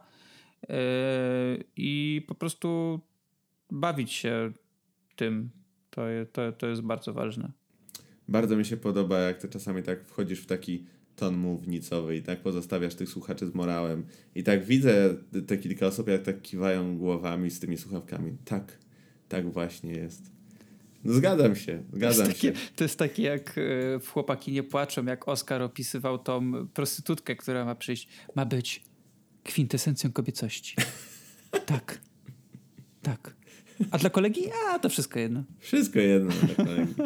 i 1.77 2.21
po 2.27 2.35
prostu 2.35 2.99
bawić 3.71 4.13
się 4.13 4.51
tym. 5.15 5.49
To, 5.89 6.01
to, 6.31 6.51
to 6.51 6.67
jest 6.67 6.81
bardzo 6.81 7.13
ważne. 7.13 7.51
Bardzo 8.27 8.55
mi 8.55 8.65
się 8.65 8.77
podoba, 8.77 9.19
jak 9.19 9.37
ty 9.37 9.49
czasami 9.49 9.83
tak 9.83 10.05
wchodzisz 10.05 10.39
w 10.39 10.45
taki 10.45 10.85
ton 11.17 11.37
mównicowy 11.37 12.15
i 12.15 12.21
tak 12.21 12.39
pozostawiasz 12.39 12.95
tych 12.95 13.09
słuchaczy 13.09 13.47
z 13.47 13.53
morałem. 13.53 14.05
I 14.35 14.43
tak 14.43 14.65
widzę 14.65 15.15
te 15.47 15.57
kilka 15.57 15.87
osób, 15.87 16.07
jak 16.07 16.23
tak 16.23 16.41
kiwają 16.41 16.97
głowami 16.97 17.51
z 17.51 17.59
tymi 17.59 17.77
słuchawkami. 17.77 18.37
Tak, 18.45 18.77
tak 19.29 19.51
właśnie 19.51 19.91
jest. 19.91 20.31
No 21.03 21.13
zgadzam 21.13 21.55
się, 21.55 21.83
zgadzam 21.93 22.27
to 22.27 22.33
się. 22.33 22.53
to 22.75 22.83
jest 22.83 22.99
takie 22.99 23.23
jak 23.23 23.57
e, 23.57 23.99
w 23.99 24.09
Chłopaki 24.09 24.51
nie 24.51 24.63
płaczą, 24.63 25.05
jak 25.05 25.27
Oskar 25.27 25.61
opisywał 25.61 26.19
tą 26.19 26.67
prostytutkę, 26.67 27.35
która 27.35 27.65
ma 27.65 27.75
przyjść. 27.75 28.07
Ma 28.35 28.45
być 28.45 28.83
kwintesencją 29.43 30.11
kobiecości. 30.11 30.75
tak. 31.65 31.99
Tak. 33.01 33.35
A 33.91 33.97
dla 33.97 34.09
kolegi? 34.09 34.41
A, 34.69 34.79
to 34.79 34.89
wszystko 34.89 35.19
jedno. 35.19 35.43
Wszystko 35.59 35.99
jedno 35.99 36.31
dla 36.31 36.65
kolegi. 36.65 36.93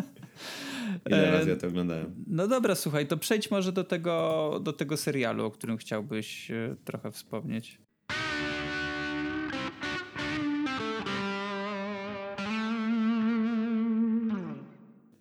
Ile 1.10 1.32
razy 1.32 1.50
ja 1.50 1.56
to 1.56 1.68
oglądałem. 1.68 2.16
No 2.28 2.48
dobra, 2.48 2.76
słuchaj, 2.76 3.08
to 3.08 3.18
przejdź 3.18 3.52
może 3.52 3.72
do 3.72 3.84
tego, 3.84 4.60
do 4.64 4.74
tego 4.74 4.98
serialu, 4.98 5.46
o 5.46 5.52
którym 5.52 5.78
chciałbyś 5.78 6.52
e, 6.52 6.76
trochę 6.86 7.12
wspomnieć. 7.12 7.80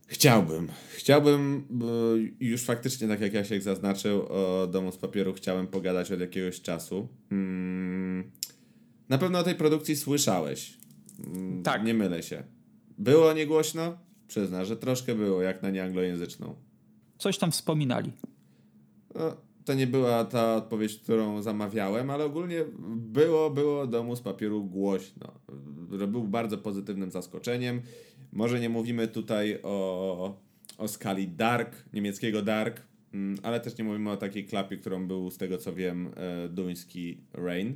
Chciałbym. 0.06 0.68
Chciałbym, 0.96 1.66
już 2.40 2.62
faktycznie, 2.62 3.08
tak 3.08 3.20
jak 3.20 3.34
Jasiek 3.34 3.62
zaznaczył, 3.62 4.26
o 4.28 4.66
Domu 4.66 4.92
z 4.92 4.96
Papieru 4.96 5.32
chciałem 5.32 5.66
pogadać 5.66 6.12
od 6.12 6.20
jakiegoś 6.20 6.60
czasu. 6.60 7.08
Hmm. 7.30 8.30
Na 9.08 9.18
pewno 9.18 9.38
o 9.38 9.42
tej 9.42 9.54
produkcji 9.54 9.96
słyszałeś. 9.96 10.78
Mm, 11.26 11.62
tak. 11.62 11.84
Nie 11.84 11.94
mylę 11.94 12.22
się. 12.22 12.42
Było 12.98 13.32
niegłośno? 13.32 13.98
Przyzna, 14.30 14.64
że 14.64 14.76
troszkę 14.76 15.14
było, 15.14 15.42
jak 15.42 15.62
na 15.62 15.70
nieanglojęzyczną. 15.70 16.54
Coś 17.18 17.38
tam 17.38 17.50
wspominali. 17.50 18.12
No, 19.14 19.36
to 19.64 19.74
nie 19.74 19.86
była 19.86 20.24
ta 20.24 20.56
odpowiedź, 20.56 20.98
którą 20.98 21.42
zamawiałem, 21.42 22.10
ale 22.10 22.24
ogólnie 22.24 22.64
było, 22.96 23.50
było 23.50 23.86
domu 23.86 24.16
z 24.16 24.20
papieru 24.20 24.64
głośno. 24.64 25.32
Był 26.08 26.24
bardzo 26.24 26.58
pozytywnym 26.58 27.10
zaskoczeniem. 27.10 27.82
Może 28.32 28.60
nie 28.60 28.68
mówimy 28.68 29.08
tutaj 29.08 29.58
o, 29.62 30.40
o 30.78 30.88
skali 30.88 31.28
Dark, 31.28 31.84
niemieckiego 31.92 32.42
Dark, 32.42 32.82
mm, 33.14 33.38
ale 33.42 33.60
też 33.60 33.78
nie 33.78 33.84
mówimy 33.84 34.10
o 34.10 34.16
takiej 34.16 34.44
klapie, 34.44 34.76
którą 34.76 35.06
był, 35.06 35.30
z 35.30 35.38
tego 35.38 35.58
co 35.58 35.74
wiem, 35.74 36.10
e, 36.16 36.48
duński 36.48 37.20
Rain. 37.32 37.74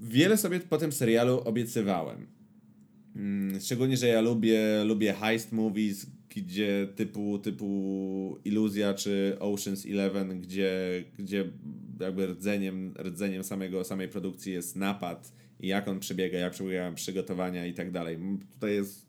Wiele 0.00 0.36
sobie 0.36 0.60
po 0.60 0.78
tym 0.78 0.92
serialu 0.92 1.40
obiecywałem. 1.44 2.41
Mm, 3.16 3.60
szczególnie, 3.60 3.96
że 3.96 4.06
ja 4.06 4.20
lubię, 4.20 4.84
lubię 4.84 5.12
heist 5.12 5.52
movies, 5.52 6.06
gdzie 6.28 6.88
typu, 6.96 7.38
typu 7.38 8.38
Iluzja 8.44 8.94
czy 8.94 9.36
Ocean's 9.40 9.92
Eleven, 9.92 10.40
gdzie, 10.40 11.04
gdzie 11.18 11.44
jakby 12.00 12.26
rdzeniem, 12.26 12.94
rdzeniem 12.98 13.44
samego, 13.44 13.84
samej 13.84 14.08
produkcji 14.08 14.52
jest 14.52 14.76
napad 14.76 15.32
i 15.60 15.68
jak 15.68 15.88
on 15.88 16.00
przebiega, 16.00 16.38
jak 16.38 16.52
przebiegają 16.52 16.94
przygotowania 16.94 17.66
i 17.66 17.74
tak 17.74 17.90
dalej. 17.90 18.18
Tutaj 18.54 18.74
jest 18.74 19.06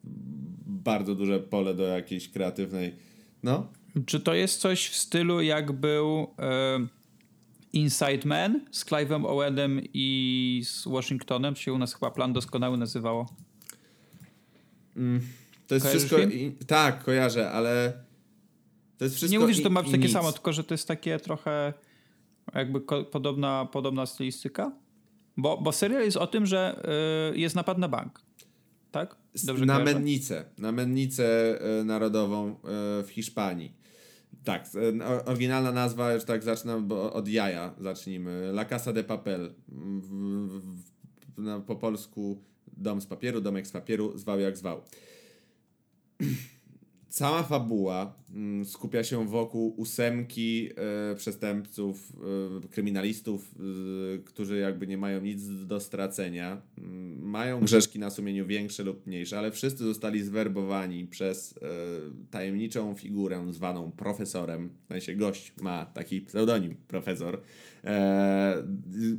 bardzo 0.66 1.16
duże 1.16 1.40
pole 1.40 1.74
do 1.74 1.84
jakiejś 1.84 2.30
kreatywnej. 2.30 2.96
No. 3.44 3.68
Czy 4.06 4.20
to 4.20 4.34
jest 4.34 4.62
coś 4.62 4.88
w 4.88 4.96
stylu, 4.96 5.42
jak 5.42 5.72
był. 5.72 6.28
Inside 7.74 8.28
Man 8.28 8.62
z 8.72 8.86
Clive'em 8.86 9.26
Owenem 9.26 9.82
i 9.94 10.62
z 10.66 10.88
Washingtonem, 10.88 11.56
się 11.56 11.74
u 11.74 11.78
nas 11.78 11.94
chyba 11.94 12.12
Plan 12.12 12.34
Doskonały 12.34 12.78
nazywało. 12.78 13.36
Mm, 14.96 15.22
to 15.68 15.76
jest 15.76 15.86
Kojarzysz 15.86 16.10
wszystko... 16.10 16.36
I, 16.36 16.52
tak, 16.68 17.04
kojarzę, 17.04 17.52
ale 17.52 17.94
to 18.98 19.06
jest 19.06 19.16
wszystko 19.16 19.32
Nie 19.32 19.40
mówisz, 19.40 19.58
że 19.58 19.64
to 19.64 19.70
ma 19.70 19.82
być 19.82 19.92
takie 19.92 20.04
nic. 20.04 20.14
samo, 20.14 20.32
tylko 20.32 20.54
że 20.54 20.64
to 20.64 20.74
jest 20.74 20.88
takie 20.88 21.20
trochę 21.20 21.74
jakby 22.54 22.82
podobna, 23.12 23.66
podobna 23.72 24.06
stylistyka? 24.06 24.72
Bo, 25.38 25.58
bo 25.58 25.72
serial 25.72 26.04
jest 26.04 26.18
o 26.18 26.28
tym, 26.28 26.46
że 26.46 26.84
y, 27.34 27.38
jest 27.38 27.56
napad 27.56 27.78
na 27.78 27.88
bank. 27.88 28.22
Tak? 28.92 29.16
Dobrze 29.44 29.66
na 29.66 29.74
kojarzę? 29.74 29.94
mennicę. 29.94 30.46
Na 30.58 30.72
mennicę 30.72 31.60
y, 31.82 31.84
narodową 31.84 32.52
y, 32.52 32.56
w 33.04 33.08
Hiszpanii. 33.10 33.84
Tak, 34.44 34.70
oryginalna 35.26 35.72
nazwa, 35.72 36.14
już 36.14 36.24
tak 36.24 36.44
zacznę 36.44 36.82
bo 36.82 37.14
od 37.14 37.28
jaja 37.28 37.74
zacznijmy. 37.80 38.50
La 38.50 38.66
Casa 38.66 38.94
de 38.94 39.04
Papel. 39.04 39.54
W, 39.68 40.10
w, 41.38 41.42
na, 41.42 41.60
po 41.60 41.76
polsku 41.76 42.44
dom 42.78 43.02
z 43.02 43.06
papieru, 43.06 43.42
domek 43.42 43.68
z 43.68 43.72
papieru, 43.72 44.18
zwał 44.18 44.40
jak 44.40 44.58
zwał. 44.58 44.82
Cała 47.14 47.44
fabuła 47.44 48.16
mm, 48.34 48.66
skupia 48.66 49.04
się 49.04 49.28
wokół 49.28 49.74
ósemki 49.78 50.70
e, 51.12 51.16
przestępców, 51.16 52.14
e, 52.64 52.68
kryminalistów, 52.68 53.56
e, 54.16 54.18
którzy 54.18 54.58
jakby 54.58 54.88
nie 54.88 54.98
mają 54.98 55.22
nic 55.22 55.66
do 55.66 55.80
stracenia. 55.80 56.62
Mm, 56.78 57.22
mają 57.22 57.60
grzeszki 57.60 58.00
na 58.00 58.10
sumieniu 58.10 58.48
większe 58.48 58.84
lub 58.84 59.08
mniejsze, 59.08 59.40
ale 59.40 59.52
wszyscy 59.52 59.84
zostali 59.84 60.24
zwerbowani 60.24 61.08
przez 61.08 61.60
tajemniczą 62.32 62.96
figurę 62.96 63.46
zwaną 63.50 63.92
profesorem. 63.92 64.70
W 64.86 64.88
sensie 64.88 65.16
gość 65.16 65.54
ma 65.62 65.86
taki 65.86 66.22
pseudonim, 66.22 66.76
profesor, 66.88 67.42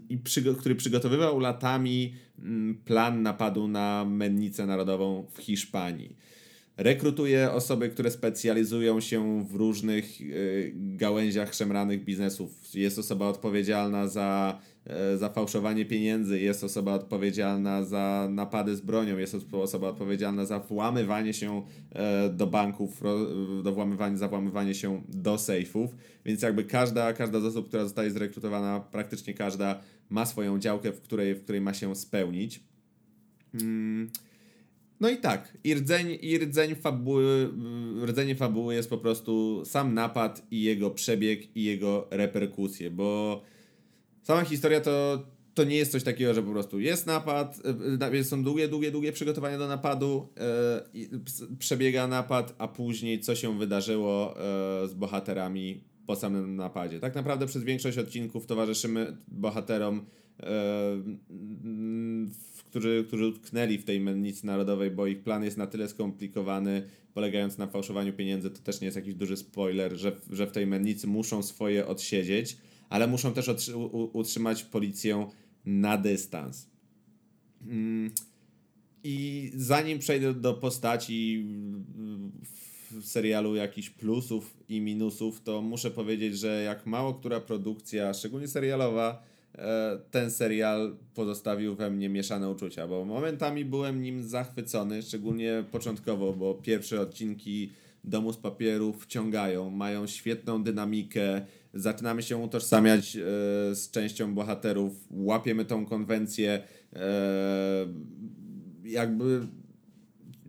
i 0.09 0.18
który 0.59 0.74
przygotowywał 0.74 1.40
latami 1.40 2.14
mm, 2.38 2.74
plan 2.85 3.22
napadu 3.22 3.68
na 3.68 4.05
mennicę 4.05 4.66
narodową 4.66 5.27
w 5.33 5.38
Hiszpanii 5.38 6.16
rekrutuje 6.77 7.53
osoby, 7.53 7.88
które 7.88 8.11
specjalizują 8.11 9.00
się 9.00 9.44
w 9.44 9.55
różnych 9.55 10.20
y, 10.20 10.72
gałęziach 10.77 11.55
szemranych 11.55 12.05
biznesów. 12.05 12.74
Jest 12.74 12.98
osoba 12.98 13.29
odpowiedzialna 13.29 14.09
za, 14.09 14.61
za 15.16 15.28
fałszowanie 15.28 15.84
pieniędzy, 15.84 16.40
jest 16.40 16.64
osoba 16.64 16.94
odpowiedzialna 16.94 17.84
za 17.84 18.28
napady 18.30 18.76
z 18.76 18.80
bronią, 18.80 19.18
jest 19.18 19.36
osoba 19.52 19.88
odpowiedzialna 19.88 20.44
za 20.44 20.58
włamywanie 20.58 21.32
się 21.32 21.62
y, 22.26 22.32
do 22.32 22.46
banków, 22.46 23.02
do 23.62 23.72
włamywanie, 23.72 24.16
za 24.16 24.28
włamywanie 24.28 24.74
się 24.74 25.02
do 25.08 25.38
sejfów. 25.38 25.90
Więc 26.24 26.42
jakby 26.42 26.64
każda, 26.64 27.12
każda 27.12 27.40
z 27.40 27.44
osób, 27.44 27.68
która 27.68 27.84
zostaje 27.84 28.10
zrekrutowana, 28.10 28.80
praktycznie 28.80 29.34
każda 29.34 29.80
ma 30.10 30.26
swoją 30.26 30.58
działkę, 30.58 30.92
w 30.92 31.00
której, 31.00 31.34
w 31.34 31.42
której 31.42 31.60
ma 31.60 31.74
się 31.74 31.94
spełnić. 31.94 32.60
Hmm. 33.52 34.10
No 35.00 35.10
i 35.10 35.16
tak, 35.16 35.58
i 35.64 35.74
rdzeń, 35.74 36.18
i 36.22 36.38
rdzeń 36.38 36.74
fabuły, 36.74 37.50
rdzenie 38.04 38.34
fabuły 38.34 38.74
jest 38.74 38.90
po 38.90 38.98
prostu 38.98 39.62
sam 39.64 39.94
napad 39.94 40.46
i 40.50 40.62
jego 40.62 40.90
przebieg 40.90 41.56
i 41.56 41.64
jego 41.64 42.08
reperkusje, 42.10 42.90
bo 42.90 43.42
sama 44.24 44.44
historia 44.44 44.80
to, 44.80 45.22
to 45.54 45.64
nie 45.64 45.76
jest 45.76 45.92
coś 45.92 46.02
takiego, 46.02 46.34
że 46.34 46.42
po 46.42 46.50
prostu 46.50 46.80
jest 46.80 47.06
napad, 47.06 47.60
e, 48.12 48.24
są 48.24 48.44
długie, 48.44 48.68
długie, 48.68 48.90
długie 48.90 49.12
przygotowania 49.12 49.58
do 49.58 49.68
napadu, 49.68 50.28
e, 50.37 51.56
przebiega 51.58 52.08
napad, 52.08 52.54
a 52.58 52.68
później 52.68 53.20
co 53.20 53.34
się 53.34 53.58
wydarzyło 53.58 54.37
e, 54.37 54.88
z 54.88 54.94
bohaterami 54.94 55.84
po 56.06 56.16
samym 56.16 56.56
napadzie. 56.56 57.00
Tak 57.00 57.14
naprawdę 57.14 57.46
przez 57.46 57.64
większość 57.64 57.98
odcinków 57.98 58.46
towarzyszymy 58.46 59.16
bohaterom, 59.28 60.06
którzy, 62.70 63.04
którzy 63.08 63.26
utknęli 63.26 63.78
w 63.78 63.84
tej 63.84 64.00
mennicy 64.00 64.46
narodowej, 64.46 64.90
bo 64.90 65.06
ich 65.06 65.22
plan 65.22 65.44
jest 65.44 65.56
na 65.56 65.66
tyle 65.66 65.88
skomplikowany, 65.88 66.88
polegający 67.14 67.58
na 67.58 67.66
fałszowaniu 67.66 68.12
pieniędzy, 68.12 68.50
to 68.50 68.58
też 68.58 68.80
nie 68.80 68.84
jest 68.84 68.96
jakiś 68.96 69.14
duży 69.14 69.37
spoiler, 69.37 69.92
że, 69.96 70.12
że 70.30 70.46
w 70.46 70.52
tej 70.52 70.66
mennicy 70.66 71.06
muszą 71.06 71.42
swoje 71.42 71.87
odsiedzieć, 71.87 72.56
ale 72.94 73.07
muszą 73.07 73.33
też 73.33 73.50
utrzymać 74.12 74.62
policję 74.62 75.26
na 75.64 75.96
dystans. 75.96 76.66
Mm. 77.66 78.11
I 79.04 79.50
zanim 79.54 79.98
przejdę 79.98 80.35
do 80.35 80.54
postaci 80.54 81.46
w 82.90 83.04
serialu 83.04 83.54
jakichś 83.54 83.90
plusów 83.90 84.57
i 84.68 84.80
minusów, 84.80 85.42
to 85.42 85.62
muszę 85.62 85.90
powiedzieć, 85.90 86.38
że 86.38 86.62
jak 86.62 86.87
mało 86.87 87.14
która 87.14 87.40
produkcja, 87.40 88.14
szczególnie 88.14 88.48
serialowa, 88.48 89.22
e, 89.54 89.98
ten 90.11 90.30
serial 90.30 90.96
pozostawił 91.14 91.74
we 91.74 91.90
mnie 91.90 92.09
mieszane 92.09 92.50
uczucia, 92.50 92.87
bo 92.87 93.04
momentami 93.04 93.64
byłem 93.64 94.02
nim 94.02 94.22
zachwycony, 94.22 95.02
szczególnie 95.02 95.64
początkowo, 95.72 96.33
bo 96.33 96.54
pierwsze 96.54 97.00
odcinki 97.00 97.72
Domu 98.04 98.33
z 98.33 98.37
Papieru 98.37 98.92
wciągają, 98.92 99.70
mają 99.70 100.07
świetną 100.07 100.62
dynamikę, 100.62 101.46
zaczynamy 101.74 102.22
się 102.22 102.37
utożsamiać 102.37 103.16
e, 103.16 103.20
z 103.74 103.90
częścią 103.90 104.34
bohaterów, 104.34 104.92
łapiemy 105.10 105.64
tą 105.64 105.87
konwencję, 105.87 106.62
e, 106.92 107.87
jakby 108.84 109.46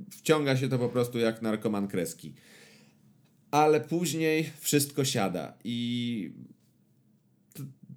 wciąga 0.09 0.57
się 0.57 0.69
to 0.69 0.79
po 0.79 0.89
prostu 0.89 1.19
jak 1.19 1.41
narkoman 1.41 1.87
kreski. 1.87 2.33
Ale 3.51 3.81
później 3.81 4.49
wszystko 4.59 5.05
siada 5.05 5.57
i 5.63 6.31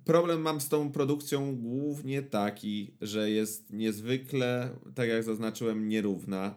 problem 0.09 0.41
mam 0.41 0.61
z 0.61 0.69
tą 0.69 0.93
produkcją 0.93 1.57
głównie 1.57 2.23
taki, 2.23 2.91
że 3.01 3.31
jest 3.31 3.73
niezwykle, 3.73 4.71
tak 4.95 5.09
jak 5.09 5.23
zaznaczyłem, 5.23 5.89
nierówna. 5.89 6.55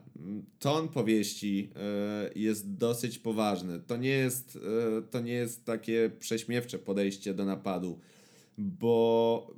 Ton 0.60 0.88
powieści 0.88 1.72
y, 2.36 2.40
jest 2.40 2.74
dosyć 2.74 3.20
poważny. 3.20 3.80
To 3.80 3.98
nie 3.98 4.10
jest, 4.10 4.56
y, 4.56 4.60
to 5.10 5.22
nie 5.22 5.34
jest 5.34 5.66
takie 5.66 6.12
prześmiewcze 6.20 6.80
podejście 6.80 7.34
do 7.34 7.46
napadu, 7.46 8.00
bo 8.58 9.54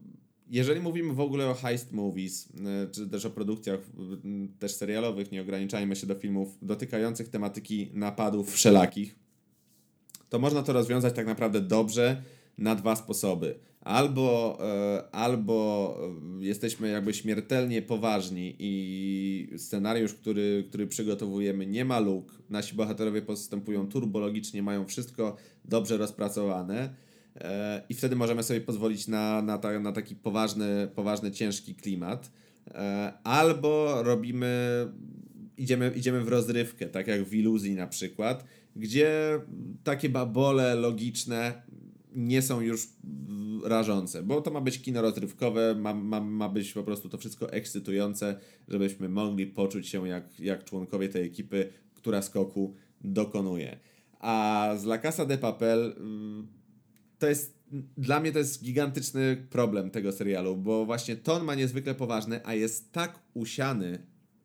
jeżeli 0.50 0.82
mówimy 0.82 1.14
w 1.14 1.20
ogóle 1.20 1.50
o 1.50 1.54
heist 1.54 1.92
movies, 1.92 2.48
e, 2.66 2.88
czy 2.92 3.08
też 3.08 3.26
o 3.26 3.30
produkcjach 3.30 3.80
też 4.60 4.76
serialowych, 4.76 5.32
nie 5.32 5.42
ograniczajmy 5.42 5.96
się 5.96 6.08
do 6.08 6.16
filmów 6.16 6.58
dotykających 6.62 7.30
tematyki 7.30 7.90
napadów 7.94 8.54
wszelakich, 8.54 9.16
to 10.30 10.40
można 10.40 10.64
to 10.64 10.74
rozwiązać 10.74 11.16
tak 11.16 11.26
naprawdę 11.26 11.62
dobrze 11.62 12.24
na 12.58 12.76
dwa 12.76 12.96
sposoby. 12.96 13.60
Albo, 13.84 14.58
e, 14.62 15.16
albo 15.16 15.98
jesteśmy 16.40 16.90
jakby 16.90 17.14
śmiertelnie 17.14 17.82
poważni 17.82 18.56
i 18.60 19.54
scenariusz, 19.58 20.14
który, 20.14 20.66
który 20.70 20.88
przygotowujemy 20.88 21.66
nie 21.66 21.86
ma 21.86 22.00
luk, 22.00 22.44
nasi 22.50 22.76
bohaterowie 22.76 23.22
postępują 23.22 23.88
turbologicznie, 23.88 24.64
mają 24.64 24.86
wszystko 24.86 25.36
dobrze 25.66 25.98
rozpracowane, 25.98 26.96
E, 27.36 27.82
i 27.90 27.94
wtedy 27.94 28.16
możemy 28.16 28.44
sobie 28.44 28.62
pozwolić 28.62 29.08
na, 29.08 29.42
na, 29.42 29.58
ta, 29.58 29.80
na 29.80 29.92
taki 29.92 30.16
poważny, 30.16 30.88
poważny, 30.96 31.32
ciężki 31.32 31.76
klimat. 31.76 32.32
E, 32.68 33.14
albo 33.24 34.04
robimy, 34.04 34.88
idziemy, 35.58 35.92
idziemy 35.96 36.22
w 36.22 36.28
rozrywkę, 36.28 36.86
tak 36.86 37.08
jak 37.08 37.24
w 37.24 37.34
iluzji 37.34 37.76
na 37.76 37.88
przykład, 37.88 38.46
gdzie 38.76 39.40
takie 39.84 40.10
babole 40.10 40.76
logiczne 40.76 41.62
nie 42.16 42.42
są 42.42 42.62
już 42.62 42.88
rażące, 43.64 44.24
bo 44.24 44.42
to 44.42 44.52
ma 44.52 44.62
być 44.62 44.82
kino 44.82 45.02
rozrywkowe, 45.02 45.76
ma, 45.76 45.94
ma, 45.94 46.22
ma 46.22 46.50
być 46.50 46.74
po 46.74 46.84
prostu 46.84 47.10
to 47.10 47.18
wszystko 47.18 47.52
ekscytujące, 47.52 48.40
żebyśmy 48.68 49.10
mogli 49.10 49.48
poczuć 49.48 49.88
się 49.88 50.08
jak, 50.08 50.40
jak 50.40 50.64
członkowie 50.64 51.10
tej 51.10 51.26
ekipy, 51.26 51.70
która 51.94 52.22
skoku 52.22 52.76
dokonuje. 53.02 53.80
A 54.20 54.70
z 54.78 54.84
La 54.84 54.98
Casa 54.98 55.26
de 55.26 55.38
Papel 55.38 55.96
mm, 55.98 56.48
to 57.20 57.28
jest 57.28 57.64
dla 57.98 58.20
mnie 58.20 58.32
to 58.32 58.40
jest 58.40 58.64
gigantyczny 58.64 59.48
problem 59.50 59.90
tego 59.90 60.12
serialu, 60.12 60.58
bo 60.58 60.86
właśnie 60.86 61.16
ton 61.16 61.44
ma 61.44 61.56
niezwykle 61.56 61.96
poważny, 61.96 62.46
a 62.46 62.54
jest 62.54 62.92
tak 62.92 63.20
usiany 63.34 64.00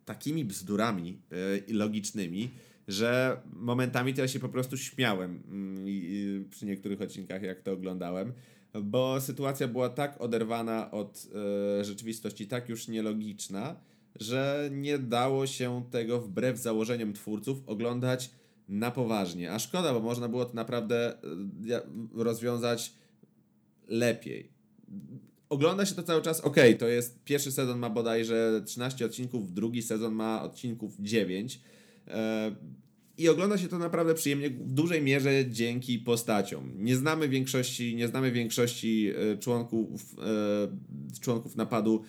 takimi 0.05 0.45
bzdurami 0.45 1.23
yy, 1.69 1.75
logicznymi, 1.75 2.51
że 2.89 3.41
momentami 3.53 4.15
to 4.15 4.21
ja 4.21 4.29
się 4.29 4.41
po 4.41 4.49
prostu 4.49 4.77
śmiałem 4.77 5.43
yy, 5.85 6.45
przy 6.51 6.67
niektórych 6.67 7.03
odcinkach, 7.03 7.43
jak 7.43 7.63
to 7.63 7.73
oglądałem, 7.73 8.33
bo 8.83 9.21
sytuacja 9.21 9.69
była 9.69 9.89
tak 9.89 10.21
oderwana 10.21 10.91
od 10.91 11.27
yy, 11.79 11.85
rzeczywistości, 11.85 12.47
tak 12.47 12.69
już 12.69 12.89
nielogiczna, 12.89 13.77
że 14.21 14.71
nie 14.73 14.99
dało 14.99 15.47
się 15.47 15.85
tego 15.91 16.21
wbrew 16.21 16.59
założeniom 16.59 17.13
twórców 17.13 17.63
oglądać 17.67 18.31
na 18.69 18.91
poważnie. 18.91 19.53
A 19.53 19.59
szkoda, 19.59 19.95
bo 19.95 20.01
można 20.01 20.29
było 20.29 20.45
to 20.45 20.55
naprawdę 20.55 21.15
e, 21.15 21.81
rozwiązać 22.15 22.93
lepiej. 23.89 24.51
Ogląda 25.49 25.87
się 25.87 25.95
to 25.95 26.03
cały 26.03 26.23
czas, 26.23 26.41
ok, 26.41 26.57
to 26.79 26.89
jest 26.89 27.25
pierwszy 27.25 27.53
sezon 27.53 27.79
ma 27.79 27.91
bodajże 27.91 28.63
13 28.67 29.07
odcinków, 29.07 29.53
drugi 29.53 29.83
sezon 29.83 30.15
ma 30.15 30.43
odcinków 30.43 30.97
9. 31.01 31.61
E, 32.09 32.57
I 33.19 33.29
ogląda 33.29 33.59
się 33.59 33.69
to 33.69 33.79
naprawdę 33.79 34.15
przyjemnie, 34.15 34.51
w 34.51 34.73
dużej 34.73 35.03
mierze 35.03 35.51
dzięki 35.51 35.99
postaciom. 35.99 36.73
Nie 36.77 36.97
znamy 36.97 37.29
większości, 37.29 37.97
nie 37.97 38.09
znamy 38.09 38.33
większości 38.33 39.11
e, 39.33 39.39
członków, 39.39 40.17
członków 41.21 41.57
napadu 41.57 42.03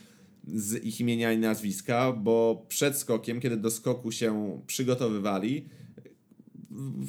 z 0.47 0.83
ich 0.83 0.99
imienia 0.99 1.33
i 1.33 1.37
nazwiska, 1.37 2.13
bo 2.13 2.65
przed 2.67 2.97
skokiem, 2.97 3.39
kiedy 3.39 3.57
do 3.57 3.71
skoku 3.71 4.11
się 4.11 4.61
przygotowywali, 4.67 5.65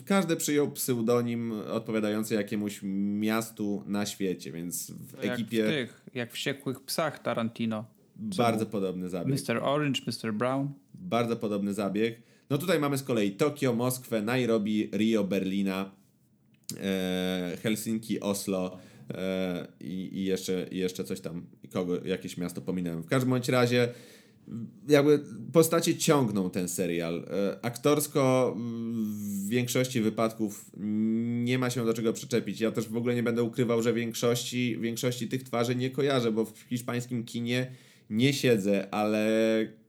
każdy 0.04 0.36
przyjął 0.36 0.70
pseudonim 0.72 1.52
odpowiadający 1.52 2.34
jakiemuś 2.34 2.80
miastu 2.82 3.82
na 3.86 4.06
świecie, 4.06 4.52
więc 4.52 4.90
w 4.90 5.24
jak 5.24 5.34
ekipie... 5.34 5.64
W 5.64 5.68
tych, 5.68 6.04
jak 6.14 6.32
Wściekłych 6.32 6.80
Psach 6.80 7.18
Tarantino. 7.18 7.84
Bardzo 8.16 8.66
podobny 8.66 9.08
zabieg. 9.08 9.48
Mr. 9.48 9.58
Orange, 9.62 10.00
Mr. 10.06 10.34
Brown. 10.34 10.68
Bardzo 10.94 11.36
podobny 11.36 11.74
zabieg. 11.74 12.22
No 12.50 12.58
tutaj 12.58 12.80
mamy 12.80 12.98
z 12.98 13.02
kolei 13.02 13.32
Tokio, 13.32 13.72
Moskwę, 13.72 14.22
Nairobi, 14.22 14.90
Rio, 14.92 15.24
Berlina, 15.24 15.90
e, 16.80 17.56
Helsinki, 17.62 18.20
Oslo 18.20 18.78
e, 19.14 19.66
i, 19.80 20.24
jeszcze, 20.24 20.66
jeszcze 20.70 21.04
coś 21.04 21.20
tam, 21.20 21.46
kogo, 21.70 22.04
jakieś 22.04 22.36
miasto 22.36 22.60
pominąłem. 22.60 23.02
W 23.02 23.06
każdym 23.06 23.30
bądź 23.30 23.48
razie 23.48 23.88
jakby 24.88 25.20
postacie 25.52 25.96
ciągną 25.96 26.50
ten 26.50 26.68
serial. 26.68 27.24
E, 27.30 27.64
aktorsko 27.64 28.54
w 28.56 29.48
większości 29.48 30.00
wypadków 30.00 30.70
nie 31.44 31.58
ma 31.58 31.70
się 31.70 31.84
do 31.84 31.94
czego 31.94 32.12
przyczepić. 32.12 32.60
Ja 32.60 32.70
też 32.70 32.88
w 32.88 32.96
ogóle 32.96 33.14
nie 33.14 33.22
będę 33.22 33.42
ukrywał, 33.42 33.82
że 33.82 33.92
większości, 33.92 34.78
większości 34.80 35.28
tych 35.28 35.42
twarzy 35.42 35.76
nie 35.76 35.90
kojarzę, 35.90 36.32
bo 36.32 36.44
w 36.44 36.58
hiszpańskim 36.68 37.24
kinie 37.24 37.72
nie 38.10 38.32
siedzę, 38.32 38.94
ale 38.94 39.28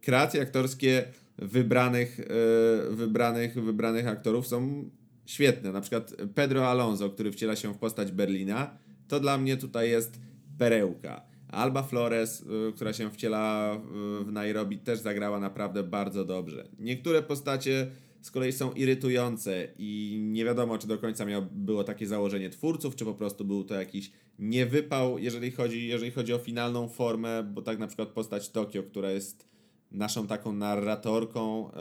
kreacje 0.01 0.41
aktorskie 0.41 1.03
wybranych, 1.41 2.19
e, 2.19 2.95
wybranych, 2.95 3.53
wybranych 3.53 4.07
aktorów 4.07 4.47
są 4.47 4.89
świetne. 5.25 5.71
Na 5.71 5.81
przykład 5.81 6.15
Pedro 6.35 6.67
Alonso, 6.67 7.09
który 7.09 7.31
wciela 7.31 7.55
się 7.55 7.73
w 7.73 7.77
postać 7.77 8.11
Berlina, 8.11 8.77
to 9.07 9.19
dla 9.19 9.37
mnie 9.37 9.57
tutaj 9.57 9.89
jest 9.89 10.19
perełka. 10.57 11.21
Alba 11.47 11.83
Flores, 11.83 12.41
y, 12.41 12.73
która 12.75 12.93
się 12.93 13.11
wciela 13.11 13.77
w 14.25 14.31
Nairobi, 14.31 14.77
też 14.77 14.99
zagrała 14.99 15.39
naprawdę 15.39 15.83
bardzo 15.83 16.25
dobrze. 16.25 16.67
Niektóre 16.79 17.23
postacie 17.23 17.87
z 18.21 18.31
kolei 18.31 18.51
są 18.51 18.71
irytujące 18.71 19.67
i 19.77 20.19
nie 20.21 20.45
wiadomo, 20.45 20.77
czy 20.77 20.87
do 20.87 20.97
końca 20.97 21.25
miało, 21.25 21.47
było 21.51 21.83
takie 21.83 22.07
założenie 22.07 22.49
twórców, 22.49 22.95
czy 22.95 23.05
po 23.05 23.13
prostu 23.13 23.45
był 23.45 23.63
to 23.63 23.75
jakiś 23.75 24.11
niewypał, 24.39 25.19
jeżeli 25.19 25.51
chodzi, 25.51 25.87
jeżeli 25.87 26.11
chodzi 26.11 26.33
o 26.33 26.37
finalną 26.37 26.87
formę, 26.87 27.43
bo 27.43 27.61
tak 27.61 27.79
na 27.79 27.87
przykład 27.87 28.09
postać 28.09 28.49
Tokio, 28.49 28.83
która 28.83 29.11
jest 29.11 29.50
naszą 29.91 30.27
taką 30.27 30.53
narratorką, 30.53 31.71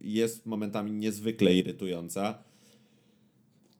jest 0.00 0.46
momentami 0.46 0.92
niezwykle 0.92 1.54
irytująca. 1.54 2.38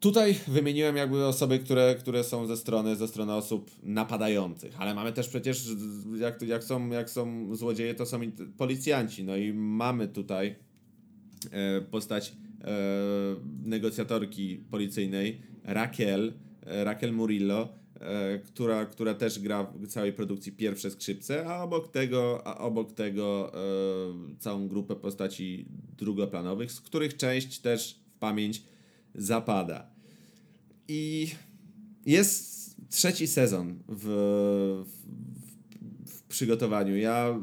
Tutaj 0.00 0.36
wymieniłem 0.48 0.96
jakby 0.96 1.26
osoby, 1.26 1.58
które, 1.58 1.94
które 1.94 2.24
są 2.24 2.46
ze 2.46 2.56
strony, 2.56 2.96
ze 2.96 3.08
strony 3.08 3.34
osób 3.34 3.70
napadających, 3.82 4.80
ale 4.80 4.94
mamy 4.94 5.12
też 5.12 5.28
przecież, 5.28 5.64
jak, 6.18 6.42
jak, 6.42 6.64
są, 6.64 6.88
jak 6.88 7.10
są 7.10 7.54
złodzieje, 7.56 7.94
to 7.94 8.06
są 8.06 8.20
policjanci. 8.56 9.24
No 9.24 9.36
i 9.36 9.52
mamy 9.52 10.08
tutaj 10.08 10.56
e, 11.50 11.80
postać 11.80 12.32
e, 12.60 12.76
negocjatorki 13.64 14.56
policyjnej, 14.70 15.40
Raquel, 15.64 16.32
e, 16.66 16.84
Raquel 16.84 17.12
Murillo, 17.12 17.62
e, 17.62 17.68
która, 18.44 18.87
która 18.87 19.14
też 19.14 19.38
gra 19.38 19.64
w 19.64 19.87
całej 19.87 20.12
produkcji 20.12 20.52
pierwsze 20.52 20.90
skrzypce, 20.90 21.46
a 21.46 21.62
obok 21.62 21.88
tego, 21.88 22.46
a 22.46 22.59
obok 22.59 22.92
tego 22.92 23.52
e, 23.54 23.59
całą 24.38 24.68
grupę 24.68 24.96
postaci 24.96 25.66
drugoplanowych, 25.98 26.72
z 26.72 26.80
których 26.80 27.16
część 27.16 27.59
też 27.59 28.00
w 28.14 28.18
pamięć 28.18 28.62
zapada. 29.14 29.90
I 30.88 31.28
jest 32.06 32.76
trzeci 32.90 33.26
sezon 33.26 33.78
w, 33.88 34.04
w, 34.87 36.11
w 36.11 36.22
przygotowaniu. 36.22 36.96
Ja 36.96 37.40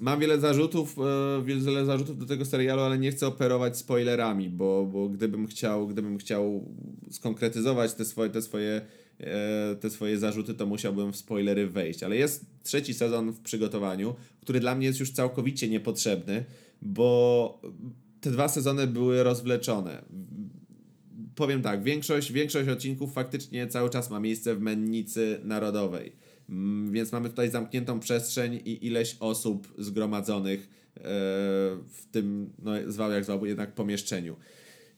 mam 0.00 0.20
wiele 0.20 0.40
zarzutów, 0.40 0.96
e, 0.98 1.42
wiele 1.44 1.84
zarzutów 1.84 2.18
do 2.18 2.26
tego 2.26 2.44
serialu, 2.44 2.82
ale 2.82 2.98
nie 2.98 3.12
chcę 3.12 3.26
operować 3.26 3.78
spoilerami, 3.78 4.50
bo, 4.50 4.86
bo 4.92 5.08
gdybym 5.08 5.46
chciał, 5.46 5.88
gdybym 5.88 6.18
chciał 6.18 6.64
skonkretyzować 7.10 7.94
te 7.94 8.04
swoje, 8.04 8.30
te 8.30 8.42
swoje 8.42 8.70
e, 8.70 9.05
te 9.80 9.90
swoje 9.90 10.18
zarzuty, 10.18 10.54
to 10.54 10.66
musiałbym 10.66 11.12
w 11.12 11.16
spoilery 11.16 11.66
wejść. 11.66 12.02
Ale 12.02 12.16
jest 12.16 12.46
trzeci 12.62 12.94
sezon 12.94 13.32
w 13.32 13.40
przygotowaniu, 13.40 14.14
który 14.40 14.60
dla 14.60 14.74
mnie 14.74 14.86
jest 14.86 15.00
już 15.00 15.10
całkowicie 15.10 15.68
niepotrzebny, 15.68 16.44
bo 16.82 17.60
te 18.20 18.30
dwa 18.30 18.48
sezony 18.48 18.86
były 18.86 19.22
rozwleczone. 19.22 20.02
Powiem 21.34 21.62
tak, 21.62 21.82
większość, 21.82 22.32
większość 22.32 22.68
odcinków 22.68 23.12
faktycznie 23.12 23.66
cały 23.66 23.90
czas 23.90 24.10
ma 24.10 24.20
miejsce 24.20 24.54
w 24.54 24.60
mennicy 24.60 25.40
narodowej. 25.44 26.12
Mm, 26.48 26.92
więc 26.92 27.12
mamy 27.12 27.28
tutaj 27.28 27.50
zamkniętą 27.50 28.00
przestrzeń 28.00 28.54
i 28.64 28.86
ileś 28.86 29.16
osób 29.20 29.74
zgromadzonych 29.78 30.60
e, 30.96 31.00
w 31.86 32.06
tym, 32.10 32.50
no 32.58 32.72
zwał 32.86 33.10
jak 33.10 33.24
zwał, 33.24 33.46
jednak 33.46 33.74
pomieszczeniu. 33.74 34.36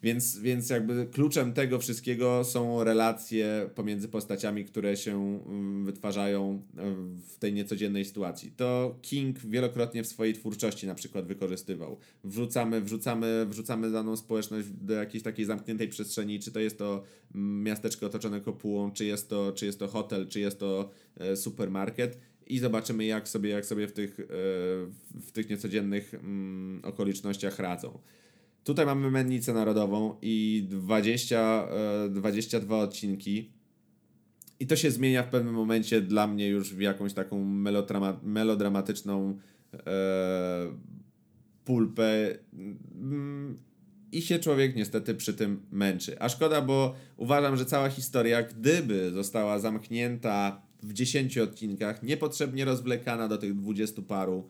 Więc, 0.03 0.39
więc 0.39 0.71
jakby 0.71 1.07
kluczem 1.07 1.53
tego 1.53 1.79
wszystkiego 1.79 2.45
są 2.45 2.85
relacje 2.85 3.71
pomiędzy 3.75 4.09
postaciami, 4.09 4.65
które 4.65 4.97
się 4.97 5.43
mm, 5.47 5.85
wytwarzają 5.85 6.63
e, 6.77 6.95
w 7.29 7.39
tej 7.39 7.53
niecodziennej 7.53 8.05
sytuacji. 8.05 8.53
To 8.57 8.99
King 9.03 9.39
wielokrotnie 9.39 10.03
w 10.03 10.07
swojej 10.07 10.35
twórczości 10.35 10.87
na 10.87 10.95
przykład 10.95 11.27
wykorzystywał. 11.27 11.99
Wrzucamy, 12.25 12.81
wrzucamy, 12.81 13.47
wrzucamy 13.47 13.91
daną 13.91 14.17
społeczność 14.17 14.69
do 14.69 14.95
jakiejś 14.95 15.25
takiej 15.25 15.45
zamkniętej 15.45 15.89
przestrzeni, 15.89 16.41
czy 16.41 16.53
to 16.53 16.61
jest 16.61 16.79
to 16.79 17.03
mm, 17.35 17.63
miasteczko 17.63 18.07
otoczone 18.07 18.41
kopułą, 18.41 18.93
czy 18.93 19.05
jest 19.05 19.29
to, 19.29 19.53
czy 19.53 19.67
jest 19.67 19.79
to 19.79 19.89
hotel, 19.89 20.29
czy 20.29 20.41
jest 20.41 20.59
to 20.59 20.91
e, 21.17 21.37
supermarket 21.37 22.19
i 22.47 22.59
zobaczymy 22.59 23.05
jak 23.05 23.29
sobie, 23.29 23.51
jak 23.51 23.67
sobie 23.67 23.89
w 23.89 23.93
tych, 23.93 24.21
e, 24.21 24.25
w 25.21 25.33
tych 25.33 25.51
niecodziennych 25.51 26.15
mm, 26.15 26.81
okolicznościach 26.85 27.59
radzą. 27.59 27.99
Tutaj 28.69 28.87
mamy 28.87 29.11
mennicę 29.11 29.53
narodową 29.53 30.17
i 30.23 30.67
20, 30.71 31.69
22 32.11 32.77
e, 32.77 32.79
odcinki. 32.79 33.51
I 34.61 34.67
to 34.67 34.77
się 34.77 34.91
zmienia 34.91 35.23
w 35.23 35.29
pewnym 35.29 35.55
momencie 35.55 36.01
dla 36.01 36.27
mnie 36.27 36.49
już 36.49 36.75
w 36.75 36.81
jakąś 36.81 37.13
taką 37.13 37.45
melodrama, 37.45 38.21
melodramatyczną 38.23 39.39
e, 39.73 40.73
pulpę. 41.65 42.39
I 44.13 44.23
się 44.23 44.39
człowiek 44.39 44.77
niestety 44.77 45.15
przy 45.15 45.35
tym 45.35 45.63
męczy. 45.71 46.21
A 46.21 46.29
szkoda, 46.29 46.63
bo 46.63 46.95
uważam, 47.17 47.57
że 47.57 47.65
cała 47.65 47.89
historia, 47.89 48.43
gdyby 48.43 49.11
została 49.11 49.59
zamknięta 49.59 50.63
w 50.83 50.93
10 50.93 51.39
odcinkach, 51.39 52.03
niepotrzebnie 52.03 52.65
rozwlekana 52.65 53.29
do 53.29 53.39
tych 53.39 53.55
20 53.55 54.03
paru, 54.03 54.49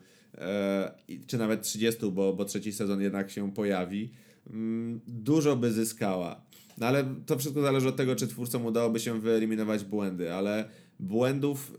czy 1.27 1.37
nawet 1.37 1.61
30, 1.61 2.11
bo, 2.11 2.33
bo 2.33 2.45
trzeci 2.45 2.73
sezon 2.73 3.01
jednak 3.01 3.31
się 3.31 3.51
pojawi, 3.51 4.11
mm, 4.49 4.99
dużo 5.07 5.55
by 5.55 5.71
zyskała. 5.71 6.41
No 6.77 6.87
ale 6.87 7.15
to 7.25 7.37
wszystko 7.37 7.61
zależy 7.61 7.87
od 7.87 7.95
tego, 7.95 8.15
czy 8.15 8.27
twórcom 8.27 8.65
udałoby 8.65 8.99
się 8.99 9.21
wyeliminować 9.21 9.83
błędy, 9.83 10.33
ale 10.33 10.69
błędów, 10.99 11.77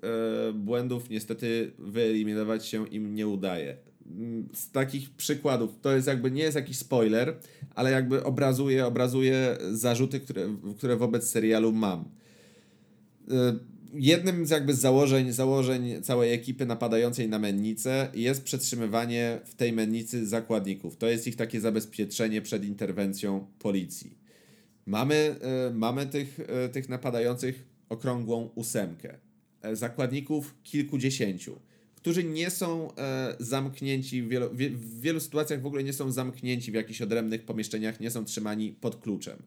e, 0.48 0.52
błędów 0.52 1.10
niestety 1.10 1.72
wyeliminować 1.78 2.66
się 2.66 2.88
im 2.88 3.14
nie 3.14 3.28
udaje. 3.28 3.76
Mm, 4.06 4.48
z 4.54 4.70
takich 4.70 5.10
przykładów, 5.10 5.80
to 5.80 5.96
jest 5.96 6.06
jakby 6.06 6.30
nie 6.30 6.42
jest 6.42 6.56
jakiś 6.56 6.78
spoiler, 6.78 7.36
ale 7.74 7.90
jakby 7.90 8.24
obrazuje, 8.24 8.86
obrazuje 8.86 9.58
zarzuty, 9.72 10.20
które, 10.20 10.56
które 10.76 10.96
wobec 10.96 11.28
serialu 11.28 11.72
mam. 11.72 12.04
E, 13.94 13.98
jednym 13.98 14.46
z 14.46 14.50
jakby 14.50 14.74
założeń, 14.74 15.32
założeń 15.32 16.02
całej 16.02 16.32
ekipy 16.32 16.66
napadającej 16.66 17.28
na 17.28 17.38
mennicę 17.38 18.08
jest 18.14 18.42
przetrzymywanie 18.42 19.40
w 19.44 19.54
tej 19.54 19.72
mennicy 19.72 20.26
zakładników. 20.26 20.96
To 20.96 21.06
jest 21.06 21.26
ich 21.26 21.36
takie 21.36 21.60
zabezpieczenie 21.60 22.42
przed 22.42 22.64
interwencją 22.64 23.46
policji. 23.58 24.18
Mamy, 24.86 25.36
y, 25.70 25.74
mamy 25.74 26.06
tych, 26.06 26.40
y, 26.40 26.68
tych 26.68 26.88
napadających 26.88 27.66
okrągłą 27.88 28.50
ósemkę. 28.54 29.18
E, 29.62 29.76
zakładników 29.76 30.54
kilkudziesięciu, 30.62 31.60
którzy 31.96 32.24
nie 32.24 32.50
są 32.50 32.94
e, 32.96 33.36
zamknięci, 33.40 34.22
w 34.22 34.28
wielu, 34.28 34.50
w 34.50 35.00
wielu 35.00 35.20
sytuacjach 35.20 35.62
w 35.62 35.66
ogóle 35.66 35.84
nie 35.84 35.92
są 35.92 36.12
zamknięci 36.12 36.72
w 36.72 36.74
jakichś 36.74 37.02
odrębnych 37.02 37.44
pomieszczeniach, 37.44 38.00
nie 38.00 38.10
są 38.10 38.24
trzymani 38.24 38.72
pod 38.80 38.96
kluczem 38.96 39.42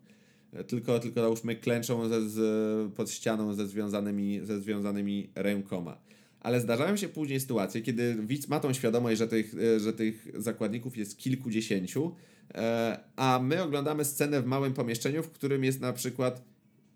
tylko, 0.67 0.99
tylko 0.99 1.21
załóżmy 1.21 1.55
klęczą 1.55 2.09
ze, 2.09 2.29
z, 2.29 2.93
pod 2.93 3.11
ścianą 3.11 3.53
ze 3.53 3.67
związanymi, 3.67 4.39
ze 4.43 4.61
związanymi 4.61 5.29
rękoma. 5.35 5.97
Ale 6.39 6.61
zdarzają 6.61 6.97
się 6.97 7.09
później 7.09 7.39
sytuacje, 7.39 7.81
kiedy 7.81 8.15
widz 8.15 8.47
ma 8.47 8.59
tą 8.59 8.73
świadomość, 8.73 9.17
że 9.17 9.27
tych, 9.27 9.55
że 9.77 9.93
tych 9.93 10.27
zakładników 10.37 10.97
jest 10.97 11.17
kilkudziesięciu, 11.17 12.15
e, 12.55 12.99
a 13.15 13.39
my 13.43 13.63
oglądamy 13.63 14.05
scenę 14.05 14.41
w 14.41 14.45
małym 14.45 14.73
pomieszczeniu, 14.73 15.23
w 15.23 15.29
którym 15.29 15.63
jest 15.63 15.81
na 15.81 15.93
przykład 15.93 16.41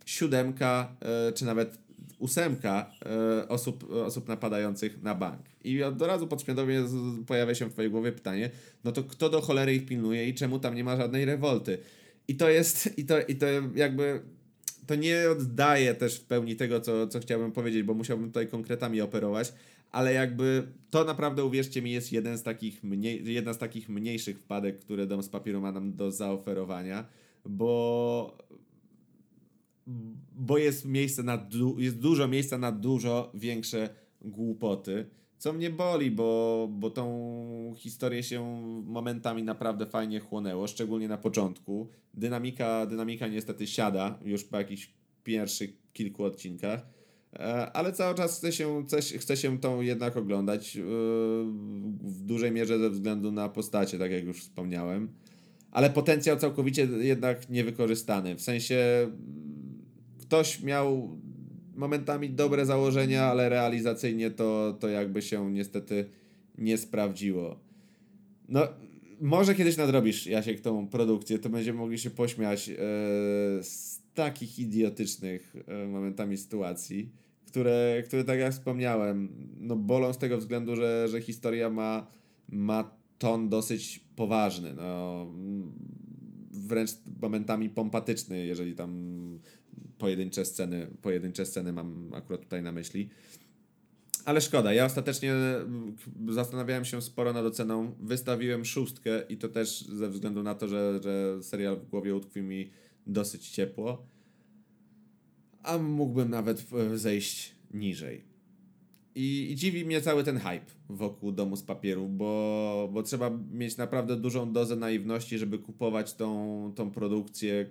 siódemka, 0.06 0.96
e, 1.02 1.32
czy 1.32 1.46
nawet 1.46 1.78
ósemka 2.20 2.92
e, 3.06 3.48
osób, 3.48 3.92
osób 3.92 4.28
napadających 4.28 5.04
na 5.04 5.16
bank. 5.16 5.42
I 5.64 5.84
od 5.84 6.02
razu 6.02 6.28
podświadomie 6.28 6.84
pojawia 7.28 7.56
się 7.56 7.66
w 7.66 7.74
twojej 7.74 7.92
głowie 7.92 8.12
pytanie, 8.12 8.50
no 8.84 8.92
to 8.92 9.04
kto 9.04 9.30
do 9.30 9.42
cholery 9.42 9.76
ich 9.76 9.86
pilnuje 9.86 10.30
i 10.30 10.34
czemu 10.34 10.60
tam 10.60 10.76
nie 10.76 10.84
ma 10.84 10.98
żadnej 10.98 11.26
rewolty? 11.26 11.78
I 12.28 12.36
to 12.36 12.50
jest, 12.50 12.98
i 12.98 13.06
to, 13.06 13.22
i 13.22 13.36
to 13.36 13.46
jakby, 13.76 14.22
to 14.88 14.96
nie 14.96 15.30
oddaje 15.32 15.96
też 15.96 16.20
w 16.20 16.24
pełni 16.24 16.56
tego, 16.56 16.82
co, 16.82 17.08
co 17.08 17.20
chciałbym 17.20 17.52
powiedzieć, 17.52 17.84
bo 17.84 17.94
musiałbym 17.94 18.28
tutaj 18.28 18.48
konkretami 18.48 19.02
operować, 19.02 19.54
ale 19.92 20.14
jakby 20.14 20.68
to 20.90 21.04
naprawdę, 21.04 21.44
uwierzcie 21.46 21.82
mi, 21.82 21.92
jest 21.92 22.12
jeden 22.12 22.38
z 22.38 22.44
takich 22.44 22.84
mniej, 22.84 23.34
jedna 23.34 23.54
z 23.54 23.58
takich 23.58 23.90
mniejszych 23.90 24.40
wpadek, 24.40 24.80
które 24.80 25.08
Dom 25.08 25.24
z 25.24 25.30
Papieru 25.30 25.62
ma 25.62 25.72
nam 25.72 25.96
do 25.96 26.12
zaoferowania, 26.12 27.06
bo 27.46 28.38
bo 30.36 30.58
jest 30.58 30.86
miejsce 30.86 31.24
na 31.24 31.38
du- 31.38 31.80
jest 31.80 32.00
dużo 32.00 32.28
miejsca 32.28 32.58
na 32.58 32.72
dużo 32.72 33.32
większe 33.34 33.90
głupoty. 34.22 35.06
Co 35.38 35.54
mnie 35.54 35.70
boli, 35.70 36.12
bo, 36.12 36.68
bo 36.72 36.90
tą 36.90 37.74
historię 37.78 38.24
się 38.24 38.62
momentami 38.86 39.44
naprawdę 39.44 39.86
fajnie 39.86 40.20
chłonęło, 40.20 40.68
szczególnie 40.68 41.08
na 41.08 41.18
początku. 41.18 41.90
Dynamika, 42.14 42.86
dynamika 42.86 43.28
niestety 43.28 43.68
siada 43.68 44.20
już 44.26 44.44
po 44.44 44.58
jakichś 44.58 44.94
pierwszych 45.24 45.70
kilku 45.94 46.24
odcinkach, 46.24 46.88
e, 47.34 47.72
ale 47.72 47.94
cały 47.94 48.16
czas 48.16 48.38
chce 48.38 48.52
się, 48.52 48.86
chce, 49.20 49.38
się 49.38 49.60
tą 49.60 49.82
jednak 49.82 50.18
oglądać 50.18 50.78
e, 50.78 50.82
w 52.02 52.22
dużej 52.26 52.52
mierze 52.52 52.80
ze 52.80 52.90
względu 52.90 53.32
na 53.32 53.50
postacie, 53.50 54.00
tak 54.00 54.12
jak 54.12 54.24
już 54.24 54.42
wspomniałem. 54.42 55.10
Ale 55.72 55.90
potencjał 55.90 56.38
całkowicie 56.38 56.88
jednak 57.00 57.50
niewykorzystany. 57.50 58.36
W 58.36 58.42
sensie 58.42 58.78
ktoś 60.20 60.62
miał 60.64 61.18
momentami 61.78 62.30
dobre 62.30 62.66
założenia, 62.66 63.26
ale 63.26 63.50
realizacyjnie 63.50 64.32
to, 64.32 64.78
to 64.80 64.90
jakby 64.90 65.22
się 65.22 65.52
niestety 65.52 66.06
nie 66.58 66.78
sprawdziło. 66.78 67.60
No, 68.50 68.68
może 69.22 69.56
kiedyś 69.56 69.78
nadrobisz, 69.78 70.28
Jasiek, 70.28 70.62
tą 70.62 70.88
produkcję, 70.88 71.40
to 71.40 71.50
będziemy 71.50 71.80
mogli 71.80 72.00
się 72.00 72.10
pośmiać 72.10 72.70
e, 72.70 72.74
z 73.64 74.02
takich 74.14 74.60
idiotycznych 74.60 75.56
e, 75.68 75.88
momentami 75.88 76.38
sytuacji, 76.38 77.10
które, 77.46 78.04
które, 78.06 78.24
tak 78.24 78.40
jak 78.40 78.54
wspomniałem, 78.54 79.30
no 79.60 79.76
bolą 79.76 80.14
z 80.14 80.18
tego 80.18 80.38
względu, 80.38 80.76
że, 80.76 81.08
że 81.08 81.22
historia 81.22 81.70
ma, 81.70 82.08
ma 82.50 82.92
ton 83.18 83.50
dosyć 83.50 84.00
poważny, 84.16 84.74
no, 84.74 85.28
wręcz 86.52 86.92
momentami 87.22 87.70
pompatyczny, 87.70 88.46
jeżeli 88.46 88.76
tam 88.76 89.20
pojedyncze 89.98 90.46
sceny, 90.46 90.88
pojedyncze 91.02 91.46
sceny 91.46 91.74
mam 91.74 92.14
akurat 92.14 92.42
tutaj 92.42 92.62
na 92.62 92.72
myśli. 92.72 93.10
Ale 94.26 94.42
szkoda, 94.42 94.74
ja 94.74 94.86
ostatecznie 94.86 95.34
mm, 95.34 95.96
zastanawiałem 96.30 96.86
się 96.86 97.02
sporo 97.02 97.34
nad 97.34 97.46
oceną. 97.46 97.96
Wystawiłem 98.00 98.66
szóstkę 98.66 99.22
i 99.30 99.38
to 99.38 99.50
też 99.50 99.82
ze 99.82 100.10
względu 100.10 100.44
na 100.44 100.56
to, 100.56 100.68
że, 100.68 101.00
że 101.04 101.44
serial 101.44 101.78
w 101.78 101.90
głowie 101.90 102.16
utkwił 102.16 102.44
mi 102.44 102.70
dosyć 103.08 103.50
ciepło. 103.50 104.08
A 105.64 105.78
mógłbym 105.78 106.30
nawet 106.30 106.66
zejść 106.96 107.56
niżej. 107.74 108.26
I, 109.16 109.52
I, 109.52 109.56
dziwi 109.56 109.86
mnie 109.86 110.02
cały 110.02 110.24
ten 110.24 110.38
hype 110.38 110.66
wokół 110.90 111.32
domu 111.32 111.56
z 111.56 111.64
papieru, 111.64 112.08
bo, 112.08 112.90
bo 112.94 113.04
trzeba 113.04 113.32
mieć 113.52 113.78
naprawdę 113.78 114.16
dużą 114.16 114.54
dozę 114.54 114.76
naiwności, 114.76 115.38
żeby 115.38 115.60
kupować 115.60 116.14
tą, 116.14 116.72
tą 116.76 116.92
produkcję, 116.92 117.70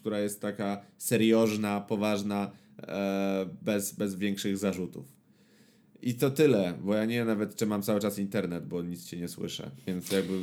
która 0.00 0.18
jest 0.18 0.40
taka 0.40 0.80
seriożna, 0.98 1.80
poważna, 1.80 2.50
e, 2.82 3.46
bez, 3.62 3.92
bez 3.92 4.14
większych 4.14 4.58
zarzutów. 4.58 5.18
I 6.02 6.14
to 6.14 6.30
tyle, 6.30 6.74
bo 6.82 6.94
ja 6.94 7.04
nie 7.04 7.14
wiem 7.14 7.26
nawet, 7.26 7.56
czy 7.56 7.66
mam 7.66 7.82
cały 7.82 8.00
czas 8.00 8.18
internet, 8.18 8.66
bo 8.66 8.82
nic 8.82 9.04
cię 9.04 9.16
nie 9.16 9.28
słyszę, 9.28 9.70
więc 9.86 10.12
jakby 10.12 10.34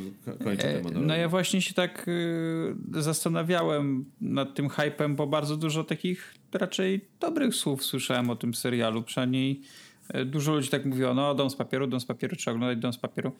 kończę 0.44 0.62
ten 0.62 0.82
monolog. 0.82 1.08
No 1.08 1.16
ja 1.16 1.28
właśnie 1.28 1.62
się 1.62 1.74
tak 1.74 2.08
y, 2.08 3.02
zastanawiałem 3.02 4.04
nad 4.20 4.54
tym 4.54 4.68
hypem, 4.68 5.16
bo 5.16 5.26
bardzo 5.26 5.56
dużo 5.56 5.84
takich 5.84 6.34
raczej 6.52 7.08
dobrych 7.20 7.54
słów 7.54 7.84
słyszałem 7.84 8.30
o 8.30 8.36
tym 8.36 8.54
serialu, 8.54 9.02
przynajmniej 9.02 9.62
E, 10.08 10.24
dużo 10.24 10.54
ludzi 10.54 10.68
tak 10.68 10.84
mówiło, 10.84 11.14
no 11.14 11.34
dom 11.34 11.50
z 11.50 11.56
papieru, 11.56 11.86
dom 11.86 12.00
z 12.00 12.04
papieru, 12.04 12.36
trzeba 12.36 12.54
oglądać 12.54 12.78
dom 12.78 12.92
z 12.92 12.98
papieru. 12.98 13.32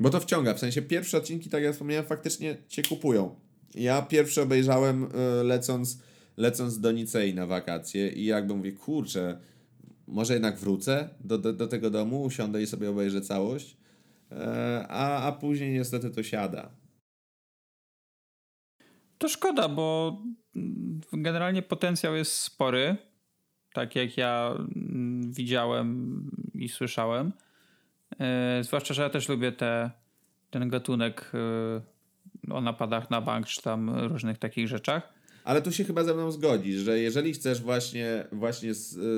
Bo 0.00 0.10
to 0.10 0.20
wciąga, 0.20 0.54
w 0.54 0.58
sensie 0.58 0.82
pierwsze 0.82 1.18
odcinki, 1.18 1.50
tak 1.50 1.62
jak 1.62 1.72
wspomniałem, 1.72 2.06
faktycznie 2.06 2.56
cię 2.68 2.82
kupują. 2.82 3.34
Ja 3.74 4.02
pierwszy 4.02 4.42
obejrzałem 4.42 5.04
y, 5.04 5.44
lecąc, 5.44 6.02
lecąc 6.36 6.80
do 6.80 6.92
Nicei 6.92 7.34
na 7.34 7.46
wakacje 7.46 8.08
i 8.08 8.24
jakby 8.24 8.54
mówię, 8.54 8.72
kurczę, 8.72 9.38
może 10.06 10.32
jednak 10.32 10.58
wrócę 10.58 11.08
do, 11.20 11.38
do, 11.38 11.52
do 11.52 11.66
tego 11.66 11.90
domu, 11.90 12.22
usiądę 12.22 12.62
i 12.62 12.66
sobie 12.66 12.90
obejrzę 12.90 13.20
całość, 13.20 13.76
e, 14.32 14.86
a, 14.88 15.22
a 15.22 15.32
później 15.32 15.72
niestety 15.72 16.10
to 16.10 16.22
siada. 16.22 16.70
To 19.18 19.28
szkoda, 19.28 19.68
bo 19.68 20.16
generalnie 21.12 21.62
potencjał 21.62 22.14
jest 22.14 22.32
spory, 22.32 22.96
tak 23.72 23.96
jak 23.96 24.16
ja 24.16 24.54
mm, 24.56 25.32
widziałem 25.32 26.30
i 26.54 26.68
słyszałem. 26.68 27.32
E, 28.20 28.60
zwłaszcza, 28.64 28.94
że 28.94 29.02
ja 29.02 29.10
też 29.10 29.28
lubię 29.28 29.52
te, 29.52 29.90
ten 30.50 30.68
gatunek 30.68 31.32
e, 31.34 31.95
o 32.50 32.60
napadach 32.60 33.10
na 33.10 33.20
bank, 33.20 33.46
czy 33.46 33.62
tam 33.62 33.90
różnych 33.90 34.38
takich 34.38 34.68
rzeczach. 34.68 35.16
Ale 35.44 35.62
tu 35.62 35.72
się 35.72 35.84
chyba 35.84 36.04
ze 36.04 36.14
mną 36.14 36.30
zgodzisz, 36.30 36.76
że 36.80 36.98
jeżeli 36.98 37.32
chcesz 37.32 37.62
właśnie, 37.62 38.24
właśnie 38.32 38.72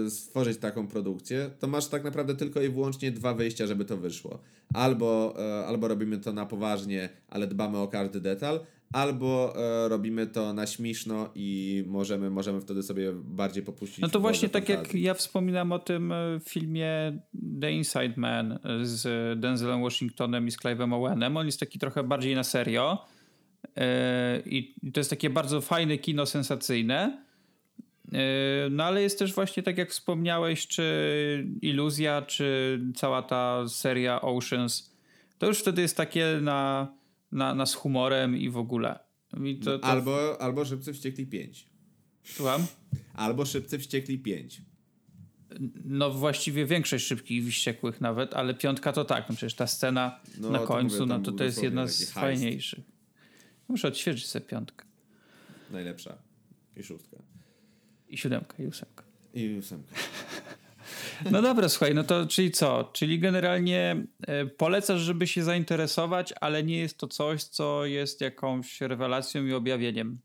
stworzyć 0.09 0.59
taką 0.59 0.88
produkcję, 0.88 1.51
to 1.59 1.67
masz 1.67 1.87
tak 1.87 2.05
naprawdę 2.05 2.35
tylko 2.35 2.62
i 2.62 2.69
wyłącznie 2.69 3.12
dwa 3.12 3.35
wyjścia, 3.35 3.67
żeby 3.67 3.85
to 3.85 3.97
wyszło. 3.97 4.38
Albo, 4.75 5.35
e, 5.38 5.67
albo 5.67 5.88
robimy 5.88 6.19
to 6.19 6.33
na 6.33 6.47
poważnie, 6.47 7.09
ale 7.29 7.47
dbamy 7.47 7.79
o 7.79 7.88
każdy 7.88 8.21
detal, 8.21 8.61
albo 8.93 9.55
e, 9.57 9.88
robimy 9.88 10.27
to 10.27 10.53
na 10.53 10.67
śmieszno 10.67 11.31
i 11.35 11.85
możemy, 11.87 12.31
możemy 12.31 12.61
wtedy 12.61 12.83
sobie 12.83 13.12
bardziej 13.12 13.62
popuścić. 13.62 13.99
No 13.99 14.09
to 14.09 14.21
właśnie 14.21 14.49
tak 14.49 14.69
jak 14.69 14.95
ja 14.95 15.14
wspominam 15.14 15.73
o 15.73 15.79
tym 15.79 16.12
e, 16.12 16.41
filmie 16.45 17.19
The 17.61 17.73
Inside 17.73 18.14
Man 18.17 18.59
z 18.83 19.41
Denzelem 19.41 19.83
Washingtonem 19.83 20.47
i 20.47 20.51
z 20.51 20.59
Clive'em 20.59 20.95
Owenem. 20.95 21.37
On 21.37 21.47
jest 21.47 21.61
taki 21.61 21.79
trochę 21.79 22.05
bardziej 22.05 22.35
na 22.35 22.45
serio 22.45 22.99
e, 23.05 23.17
i 24.47 24.75
to 24.92 25.01
jest 25.01 25.11
takie 25.11 25.31
bardzo 25.31 25.61
fajne 25.61 25.99
kino 25.99 26.27
sensacyjne. 26.27 27.25
E, 28.12 28.71
no 28.71 28.85
ale 28.85 29.03
jest 29.03 29.18
też 29.18 29.35
właśnie 29.35 29.62
tak 29.62 29.79
jak 29.79 29.90
wspomniałeś, 29.90 30.66
czy 30.66 31.47
Iluzja, 31.62 32.23
czy 32.23 32.81
cała 32.94 33.23
ta 33.23 33.68
seria 33.68 34.21
Oceans. 34.21 34.94
To 35.38 35.47
już 35.47 35.59
wtedy 35.59 35.83
jest 35.83 35.97
takie 35.97 36.38
na 36.42 36.88
na, 37.33 37.55
na 37.55 37.66
z 37.66 37.75
humorem 37.75 38.37
i 38.37 38.51
w 38.51 38.57
ogóle. 38.57 38.99
I 39.44 39.57
to, 39.57 39.79
to... 39.79 39.85
Albo, 39.85 40.42
albo 40.42 40.64
Szybcy 40.64 40.92
Wściekli 40.92 41.27
5. 41.27 41.66
Słucham? 42.25 42.66
Albo 43.14 43.44
Szybcy 43.44 43.79
Wściekli 43.79 44.18
5. 44.18 44.62
No 45.85 46.11
właściwie 46.11 46.66
większość 46.66 47.07
Szybkich 47.07 47.49
Wściekłych 47.49 48.01
nawet, 48.01 48.35
ale 48.35 48.55
piątka 48.55 48.92
to 48.92 49.05
tak. 49.05 49.29
No 49.29 49.37
przecież 49.37 49.55
ta 49.55 49.66
scena 49.66 50.21
no, 50.40 50.51
na 50.51 50.59
końcu, 50.59 51.01
mówię, 51.01 51.07
no 51.07 51.21
to 51.21 51.33
to 51.33 51.44
jest 51.44 51.62
jedna 51.62 51.87
z 51.87 52.11
fajniejszych. 52.11 52.85
Muszę 53.68 53.88
odświeżyć 53.88 54.26
sobie 54.26 54.44
piątkę. 54.44 54.87
Najlepsza. 55.70 56.18
I 56.76 56.83
szóstka. 56.83 57.16
I 58.09 58.18
siódemka, 58.18 58.62
i 58.62 58.66
ósemka. 58.66 59.04
I 59.35 59.59
ósemka. 59.59 59.94
No 61.31 61.42
dobra, 61.42 61.68
słuchaj, 61.68 61.94
no 61.94 62.04
to 62.04 62.26
czyli 62.26 62.50
co? 62.50 62.90
Czyli 62.92 63.18
generalnie 63.18 64.07
e, 64.26 64.46
polecasz, 64.46 65.00
żeby 65.00 65.26
się 65.26 65.44
zainteresować, 65.44 66.35
ale 66.40 66.62
nie 66.64 66.78
jest 66.78 66.98
to 66.98 67.09
coś, 67.09 67.44
co 67.44 67.87
jest 67.87 68.20
jakąś 68.20 68.81
rewelacją 68.81 69.46
i 69.46 69.52
objawieniem. 69.52 70.18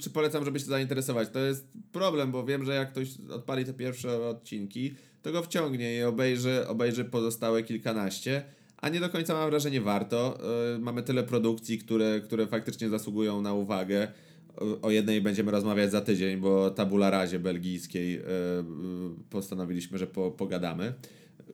Czy 0.00 0.10
polecam, 0.10 0.44
żeby 0.44 0.60
się 0.60 0.66
zainteresować? 0.66 1.28
To 1.28 1.38
jest 1.38 1.66
problem, 1.92 2.32
bo 2.32 2.44
wiem, 2.44 2.64
że 2.64 2.74
jak 2.74 2.90
ktoś 2.90 3.08
odpali 3.30 3.64
te 3.64 3.74
pierwsze 3.74 4.28
odcinki, 4.28 4.94
to 5.22 5.32
go 5.32 5.42
wciągnie 5.42 5.96
i 5.96 6.02
obejrzy, 6.02 6.68
obejrzy 6.68 7.04
pozostałe 7.04 7.62
kilkanaście, 7.62 8.44
a 8.78 8.88
nie 8.88 9.00
do 9.00 9.08
końca 9.08 9.34
mam 9.34 9.50
wrażenie 9.50 9.80
warto. 9.80 10.38
Yy, 10.72 10.78
mamy 10.78 11.02
tyle 11.02 11.22
produkcji, 11.24 11.78
które, 11.78 12.20
które 12.20 12.46
faktycznie 12.46 12.88
zasługują 12.88 13.42
na 13.42 13.54
uwagę 13.54 14.08
o 14.82 14.90
jednej 14.90 15.20
będziemy 15.20 15.50
rozmawiać 15.50 15.90
za 15.90 16.00
tydzień, 16.00 16.40
bo 16.40 16.70
tabula 16.70 17.10
razie 17.10 17.38
belgijskiej 17.38 18.16
e, 18.16 18.22
postanowiliśmy, 19.30 19.98
że 19.98 20.06
po, 20.06 20.30
pogadamy, 20.30 20.94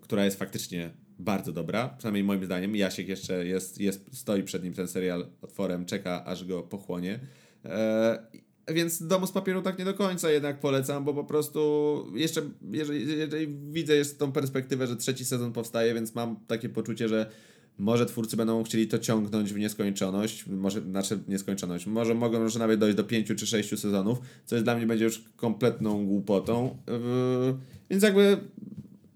która 0.00 0.24
jest 0.24 0.38
faktycznie 0.38 0.90
bardzo 1.18 1.52
dobra, 1.52 1.88
przynajmniej 1.88 2.24
moim 2.24 2.44
zdaniem. 2.44 2.76
Jasiek 2.76 3.08
jeszcze 3.08 3.46
jest, 3.46 3.80
jest, 3.80 4.16
stoi 4.16 4.42
przed 4.42 4.64
nim 4.64 4.72
ten 4.72 4.88
serial 4.88 5.26
otworem, 5.42 5.84
czeka 5.84 6.24
aż 6.24 6.44
go 6.44 6.62
pochłonie. 6.62 7.20
Więc 8.68 9.06
Domu 9.06 9.26
z 9.26 9.32
papieru 9.32 9.62
tak 9.62 9.78
nie 9.78 9.84
do 9.84 9.94
końca 9.94 10.30
jednak 10.30 10.60
polecam, 10.60 11.04
bo 11.04 11.14
po 11.14 11.24
prostu 11.24 11.60
jeszcze, 12.14 12.42
jeżeli, 12.70 13.18
jeżeli 13.18 13.46
widzę 13.70 13.96
jest 13.96 14.18
tą 14.18 14.32
perspektywę, 14.32 14.86
że 14.86 14.96
trzeci 14.96 15.24
sezon 15.24 15.52
powstaje, 15.52 15.94
więc 15.94 16.14
mam 16.14 16.36
takie 16.46 16.68
poczucie, 16.68 17.08
że 17.08 17.30
może 17.78 18.06
twórcy 18.06 18.36
będą 18.36 18.64
chcieli 18.64 18.88
to 18.88 18.98
ciągnąć 18.98 19.52
w 19.52 19.58
nieskończoność, 19.58 20.46
może, 20.46 20.80
znaczy 20.80 21.18
nieskończoność, 21.28 21.86
może 21.86 22.14
mogą 22.14 22.42
już 22.42 22.54
nawet 22.54 22.80
dojść 22.80 22.96
do 22.96 23.04
pięciu 23.04 23.34
czy 23.34 23.46
sześciu 23.46 23.76
sezonów, 23.76 24.18
co 24.46 24.56
jest 24.56 24.66
dla 24.66 24.76
mnie 24.76 24.86
będzie 24.86 25.04
już 25.04 25.24
kompletną 25.36 26.06
głupotą. 26.06 26.78
Yy, 26.86 27.54
więc 27.90 28.02
jakby 28.02 28.38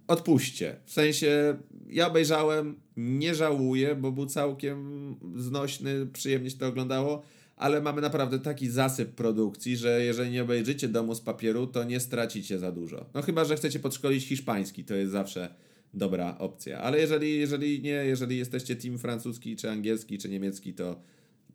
odpuśćcie. 0.08 0.76
W 0.84 0.92
sensie 0.92 1.56
ja 1.90 2.06
obejrzałem, 2.06 2.76
nie 2.96 3.34
żałuję, 3.34 3.94
bo 3.94 4.12
był 4.12 4.26
całkiem 4.26 5.16
znośny, 5.36 6.06
przyjemnie 6.06 6.50
się 6.50 6.58
to 6.58 6.66
oglądało, 6.66 7.22
ale 7.58 7.80
mamy 7.80 8.00
naprawdę 8.00 8.38
taki 8.38 8.70
zasyp 8.70 9.14
produkcji, 9.14 9.76
że 9.76 10.04
jeżeli 10.04 10.30
nie 10.30 10.42
obejrzycie 10.42 10.88
Domu 10.88 11.14
z 11.14 11.20
papieru, 11.20 11.66
to 11.66 11.84
nie 11.84 12.00
stracicie 12.00 12.58
za 12.58 12.72
dużo. 12.72 13.06
No 13.14 13.22
chyba, 13.22 13.44
że 13.44 13.56
chcecie 13.56 13.80
podszkolić 13.80 14.24
hiszpański, 14.24 14.84
to 14.84 14.94
jest 14.94 15.12
zawsze 15.12 15.54
dobra 15.94 16.38
opcja. 16.38 16.80
Ale 16.80 16.98
jeżeli, 16.98 17.38
jeżeli 17.38 17.82
nie, 17.82 17.90
jeżeli 17.90 18.38
jesteście 18.38 18.76
team 18.76 18.98
francuski, 18.98 19.56
czy 19.56 19.70
angielski, 19.70 20.18
czy 20.18 20.28
niemiecki, 20.28 20.74
to 20.74 21.00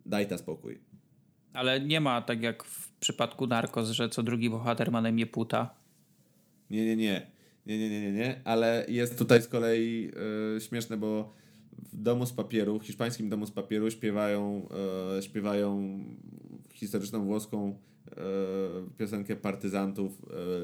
daj 0.05 0.27
ta 0.27 0.37
spokój. 0.37 0.79
Ale 1.53 1.81
nie 1.81 2.01
ma 2.01 2.21
tak 2.21 2.41
jak 2.41 2.63
w 2.63 2.91
przypadku 2.91 3.47
Narcos, 3.47 3.89
że 3.89 4.09
co 4.09 4.23
drugi 4.23 4.49
bohater 4.49 4.91
ma 4.91 5.01
na 5.01 5.09
imię 5.09 5.25
Puta. 5.25 5.75
Nie, 6.69 6.85
nie, 6.85 6.95
nie. 6.95 7.27
Nie, 7.65 7.79
nie, 7.79 7.89
nie, 7.89 8.01
nie, 8.01 8.11
nie. 8.11 8.41
Ale 8.43 8.85
jest 8.87 9.17
tutaj 9.17 9.41
z 9.41 9.47
kolei 9.47 10.11
yy, 10.55 10.61
śmieszne, 10.61 10.97
bo 10.97 11.33
w 11.77 11.97
domu 11.97 12.25
z 12.25 12.33
papieru, 12.33 12.79
w 12.79 12.83
hiszpańskim 12.83 13.29
domu 13.29 13.45
z 13.45 13.51
papieru 13.51 13.91
śpiewają, 13.91 14.67
yy, 15.15 15.21
śpiewają 15.21 15.99
historyczną 16.73 17.25
włoską 17.25 17.77
yy, 18.07 18.15
piosenkę 18.97 19.35
partyzantów 19.35 20.21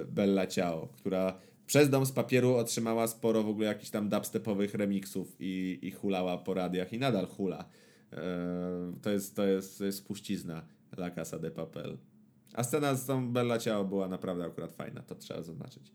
Bella 0.07 0.47
Ciao, 0.47 0.87
która 0.87 1.39
przez 1.69 1.89
Dom 1.89 2.05
z 2.05 2.11
Papieru 2.11 2.55
otrzymała 2.55 3.07
sporo 3.07 3.43
w 3.43 3.49
ogóle 3.49 3.67
jakichś 3.67 3.89
tam 3.89 4.09
dubstepowych 4.09 4.73
remixów 4.73 5.35
i, 5.39 5.79
i 5.81 5.91
hulała 5.91 6.37
po 6.37 6.53
radiach 6.53 6.93
i 6.93 6.99
nadal 6.99 7.27
hula. 7.27 7.65
E, 8.13 8.93
to, 9.01 9.09
jest, 9.09 9.35
to, 9.35 9.45
jest, 9.45 9.77
to 9.77 9.85
jest 9.85 9.97
spuścizna 9.97 10.65
La 10.97 11.11
Casa 11.11 11.39
de 11.39 11.51
Papel. 11.51 11.97
A 12.53 12.63
scena 12.63 12.95
z 12.95 13.05
tą 13.05 13.33
Bella 13.33 13.59
Ciao 13.59 13.85
była 13.85 14.07
naprawdę 14.07 14.45
akurat 14.45 14.71
fajna, 14.71 15.01
to 15.01 15.15
trzeba 15.15 15.41
zaznaczyć. 15.41 15.91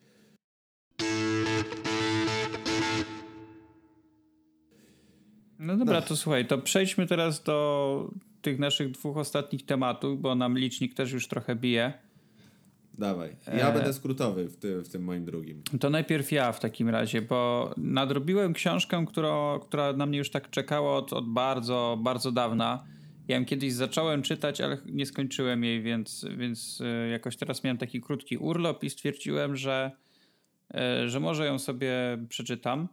No 5.65 5.77
dobra, 5.77 6.01
no. 6.01 6.07
to 6.07 6.17
słuchaj, 6.17 6.47
to 6.47 6.59
przejdźmy 6.59 7.07
teraz 7.07 7.43
do 7.43 8.11
tych 8.43 8.59
naszych 8.59 8.91
dwóch 8.91 9.17
ostatnich 9.17 9.67
tematów, 9.67 10.21
bo 10.21 10.35
nam 10.35 10.59
licznik 10.59 10.95
też 10.95 11.13
już 11.13 11.29
trochę 11.29 11.57
bije. 11.57 11.93
Dawaj. 12.99 13.37
Ja 13.47 13.71
e... 13.71 13.73
będę 13.75 13.93
skrótowy 13.93 14.49
w, 14.49 14.57
ty, 14.57 14.81
w 14.81 14.89
tym 14.89 15.05
moim 15.05 15.25
drugim. 15.25 15.63
To 15.81 15.91
najpierw 15.91 16.33
ja 16.33 16.53
w 16.53 16.61
takim 16.61 16.89
razie, 16.89 17.23
bo 17.23 17.71
nadrobiłem 17.77 18.53
książkę, 18.53 19.05
która, 19.09 19.59
która 19.63 19.93
na 19.93 20.07
mnie 20.07 20.19
już 20.19 20.31
tak 20.31 20.51
czekała 20.51 20.97
od, 20.97 21.13
od 21.13 21.29
bardzo, 21.29 21.99
bardzo 22.03 22.33
dawna. 22.33 22.85
Ja 23.29 23.37
ją 23.37 23.45
kiedyś 23.45 23.73
zacząłem 23.73 24.23
czytać, 24.23 24.61
ale 24.61 24.79
nie 24.87 25.07
skończyłem 25.07 25.65
jej, 25.65 25.83
więc, 25.83 26.27
więc 26.37 26.81
e, 26.81 27.09
jakoś 27.09 27.37
teraz 27.37 27.65
miałem 27.65 27.79
taki 27.79 28.01
krótki 28.01 28.37
urlop 28.37 28.85
i 28.85 28.91
stwierdziłem, 28.91 29.57
że, 29.57 29.91
e, 30.75 31.09
że 31.09 31.21
może 31.21 31.47
ją 31.47 31.59
sobie 31.59 31.93
przeczytam. 32.29 32.89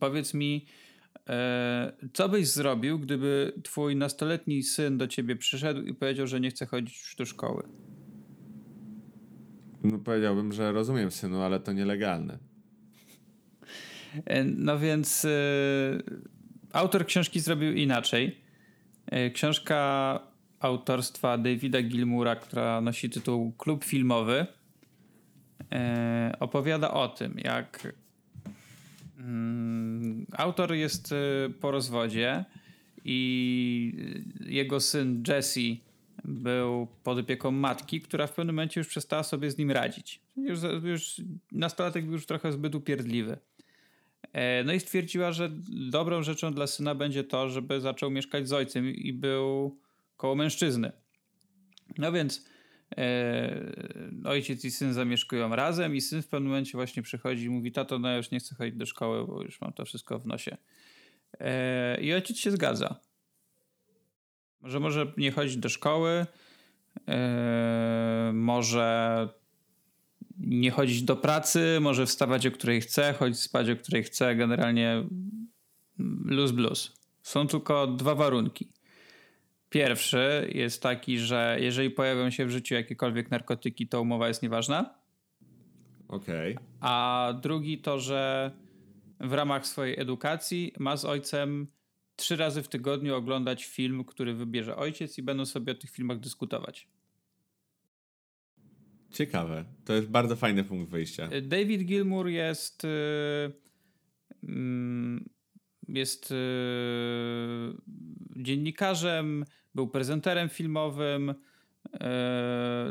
Powiedz 0.00 0.34
mi, 0.34 0.66
co 2.12 2.28
byś 2.28 2.48
zrobił, 2.48 2.98
gdyby 2.98 3.52
twój 3.62 3.96
nastoletni 3.96 4.62
syn 4.62 4.98
do 4.98 5.08
ciebie 5.08 5.36
przyszedł 5.36 5.82
i 5.82 5.94
powiedział, 5.94 6.26
że 6.26 6.40
nie 6.40 6.50
chce 6.50 6.66
chodzić 6.66 7.14
do 7.18 7.24
szkoły? 7.24 7.62
No 9.84 9.98
powiedziałbym, 9.98 10.52
że 10.52 10.72
rozumiem 10.72 11.10
synu, 11.10 11.42
ale 11.42 11.60
to 11.60 11.72
nielegalne. 11.72 12.38
E, 14.26 14.44
no 14.44 14.78
więc 14.78 15.24
y, 15.24 15.30
autor 16.72 17.06
książki 17.06 17.40
zrobił 17.40 17.72
inaczej. 17.72 18.44
Książka 19.34 20.20
autorstwa 20.60 21.38
Davida 21.38 21.82
Gilmura, 21.82 22.36
która 22.36 22.80
nosi 22.80 23.10
tytuł 23.10 23.52
Klub 23.52 23.84
Filmowy, 23.84 24.46
opowiada 26.40 26.90
o 26.90 27.08
tym, 27.08 27.34
jak 27.38 27.94
autor 30.32 30.74
jest 30.74 31.14
po 31.60 31.70
rozwodzie 31.70 32.44
i 33.04 33.92
jego 34.46 34.80
syn 34.80 35.22
Jesse 35.28 35.60
był 36.24 36.86
pod 37.02 37.18
opieką 37.18 37.50
matki, 37.50 38.00
która 38.00 38.26
w 38.26 38.32
pewnym 38.32 38.56
momencie 38.56 38.80
już 38.80 38.88
przestała 38.88 39.22
sobie 39.22 39.50
z 39.50 39.58
nim 39.58 39.70
radzić. 39.70 40.20
Już, 40.36 40.58
już 40.82 41.20
nastolatek 41.52 42.04
był 42.04 42.12
już 42.12 42.26
trochę 42.26 42.52
zbyt 42.52 42.74
upierdliwy. 42.74 43.38
E, 44.32 44.64
no 44.64 44.72
i 44.72 44.80
stwierdziła, 44.80 45.32
że 45.32 45.50
dobrą 45.90 46.22
rzeczą 46.22 46.54
dla 46.54 46.66
syna 46.66 46.94
będzie 46.94 47.24
to, 47.24 47.48
żeby 47.48 47.80
zaczął 47.80 48.10
mieszkać 48.10 48.48
z 48.48 48.52
ojcem 48.52 48.86
i 48.88 49.12
był 49.12 49.78
koło 50.16 50.34
mężczyzny. 50.34 50.92
No 51.98 52.12
więc 52.12 52.48
ojciec 54.24 54.64
i 54.64 54.70
syn 54.70 54.92
zamieszkują 54.92 55.56
razem 55.56 55.96
i 55.96 56.00
syn 56.00 56.22
w 56.22 56.28
pewnym 56.28 56.48
momencie 56.48 56.72
właśnie 56.72 57.02
przychodzi 57.02 57.44
i 57.44 57.50
mówi, 57.50 57.72
tato, 57.72 57.98
no 57.98 58.08
ja 58.08 58.16
już 58.16 58.30
nie 58.30 58.38
chcę 58.38 58.54
chodzić 58.54 58.76
do 58.76 58.86
szkoły, 58.86 59.26
bo 59.26 59.42
już 59.42 59.60
mam 59.60 59.72
to 59.72 59.84
wszystko 59.84 60.18
w 60.18 60.26
nosie. 60.26 60.56
E, 61.40 62.00
I 62.00 62.12
ojciec 62.12 62.36
się 62.36 62.50
zgadza. 62.50 63.00
Może 64.60 64.80
może 64.80 65.12
nie 65.16 65.30
chodzić 65.30 65.56
do 65.56 65.68
szkoły, 65.68 66.26
e, 67.08 68.30
może 68.34 69.28
nie 70.38 70.70
chodzić 70.70 71.02
do 71.02 71.16
pracy, 71.16 71.78
może 71.80 72.06
wstawać 72.06 72.46
o 72.46 72.50
której 72.50 72.80
chce, 72.80 73.12
chodzić 73.12 73.40
spać 73.40 73.70
o 73.70 73.76
której 73.76 74.02
chce, 74.02 74.36
generalnie 74.36 75.04
luz 76.24 76.50
blues. 76.50 76.92
Są 77.22 77.46
tylko 77.46 77.86
dwa 77.86 78.14
warunki. 78.14 78.73
Pierwszy 79.74 80.50
jest 80.54 80.82
taki, 80.82 81.18
że 81.18 81.56
jeżeli 81.60 81.90
pojawią 81.90 82.30
się 82.30 82.46
w 82.46 82.50
życiu 82.50 82.74
jakiekolwiek 82.74 83.30
narkotyki, 83.30 83.88
to 83.88 84.02
umowa 84.02 84.28
jest 84.28 84.42
nieważna. 84.42 84.94
Okej. 86.08 86.56
Okay. 86.56 86.66
A 86.80 87.34
drugi 87.42 87.78
to, 87.78 88.00
że 88.00 88.50
w 89.20 89.32
ramach 89.32 89.66
swojej 89.66 90.00
edukacji 90.00 90.72
ma 90.78 90.96
z 90.96 91.04
ojcem 91.04 91.66
trzy 92.16 92.36
razy 92.36 92.62
w 92.62 92.68
tygodniu 92.68 93.14
oglądać 93.14 93.64
film, 93.64 94.04
który 94.04 94.34
wybierze 94.34 94.76
ojciec 94.76 95.18
i 95.18 95.22
będą 95.22 95.46
sobie 95.46 95.72
o 95.72 95.74
tych 95.74 95.90
filmach 95.90 96.20
dyskutować. 96.20 96.88
Ciekawe. 99.10 99.64
To 99.84 99.92
jest 99.92 100.08
bardzo 100.08 100.36
fajny 100.36 100.64
punkt 100.64 100.90
wyjścia. 100.90 101.28
David 101.42 101.84
Gilmour 101.84 102.28
jest 102.28 102.82
yy, 102.82 103.52
jest 105.88 106.30
yy, 106.30 106.36
dziennikarzem, 108.36 109.44
był 109.74 109.88
prezenterem 109.88 110.48
filmowym, 110.48 111.34
yy, 111.92 112.00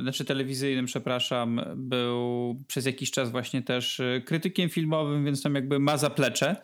znaczy 0.01 0.25
telewizyjnym, 0.25 0.85
przepraszam, 0.85 1.61
był 1.75 2.55
przez 2.67 2.85
jakiś 2.85 3.11
czas 3.11 3.31
właśnie 3.31 3.61
też 3.61 4.01
krytykiem 4.25 4.69
filmowym, 4.69 5.25
więc 5.25 5.43
tam 5.43 5.55
jakby 5.55 5.79
ma 5.79 5.97
zaplecze. 5.97 6.55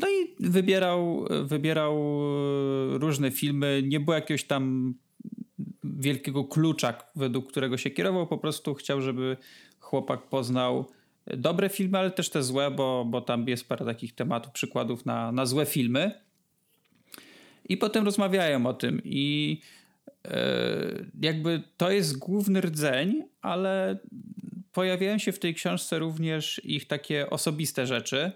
No 0.00 0.08
i 0.08 0.48
wybierał, 0.50 1.26
wybierał 1.44 1.94
różne 2.98 3.30
filmy. 3.30 3.82
Nie 3.86 4.00
było 4.00 4.14
jakiegoś 4.14 4.44
tam 4.44 4.94
wielkiego 5.84 6.44
klucza, 6.44 6.94
według 7.16 7.50
którego 7.50 7.76
się 7.76 7.90
kierował. 7.90 8.26
Po 8.26 8.38
prostu 8.38 8.74
chciał, 8.74 9.00
żeby 9.00 9.36
chłopak 9.80 10.28
poznał 10.28 10.90
dobre 11.26 11.68
filmy, 11.68 11.98
ale 11.98 12.10
też 12.10 12.30
te 12.30 12.42
złe, 12.42 12.70
bo, 12.70 13.04
bo 13.04 13.20
tam 13.20 13.48
jest 13.48 13.68
parę 13.68 13.84
takich 13.84 14.14
tematów, 14.14 14.52
przykładów 14.52 15.06
na, 15.06 15.32
na 15.32 15.46
złe 15.46 15.66
filmy. 15.66 16.20
I 17.70 17.76
potem 17.76 18.04
rozmawiają 18.04 18.66
o 18.66 18.74
tym 18.74 19.00
i 19.04 19.60
e, 20.24 20.38
jakby 21.20 21.62
to 21.76 21.90
jest 21.90 22.18
główny 22.18 22.60
rdzeń, 22.60 23.22
ale 23.42 23.98
pojawiają 24.72 25.18
się 25.18 25.32
w 25.32 25.38
tej 25.38 25.54
książce 25.54 25.98
również 25.98 26.60
ich 26.64 26.86
takie 26.86 27.30
osobiste 27.30 27.86
rzeczy. 27.86 28.32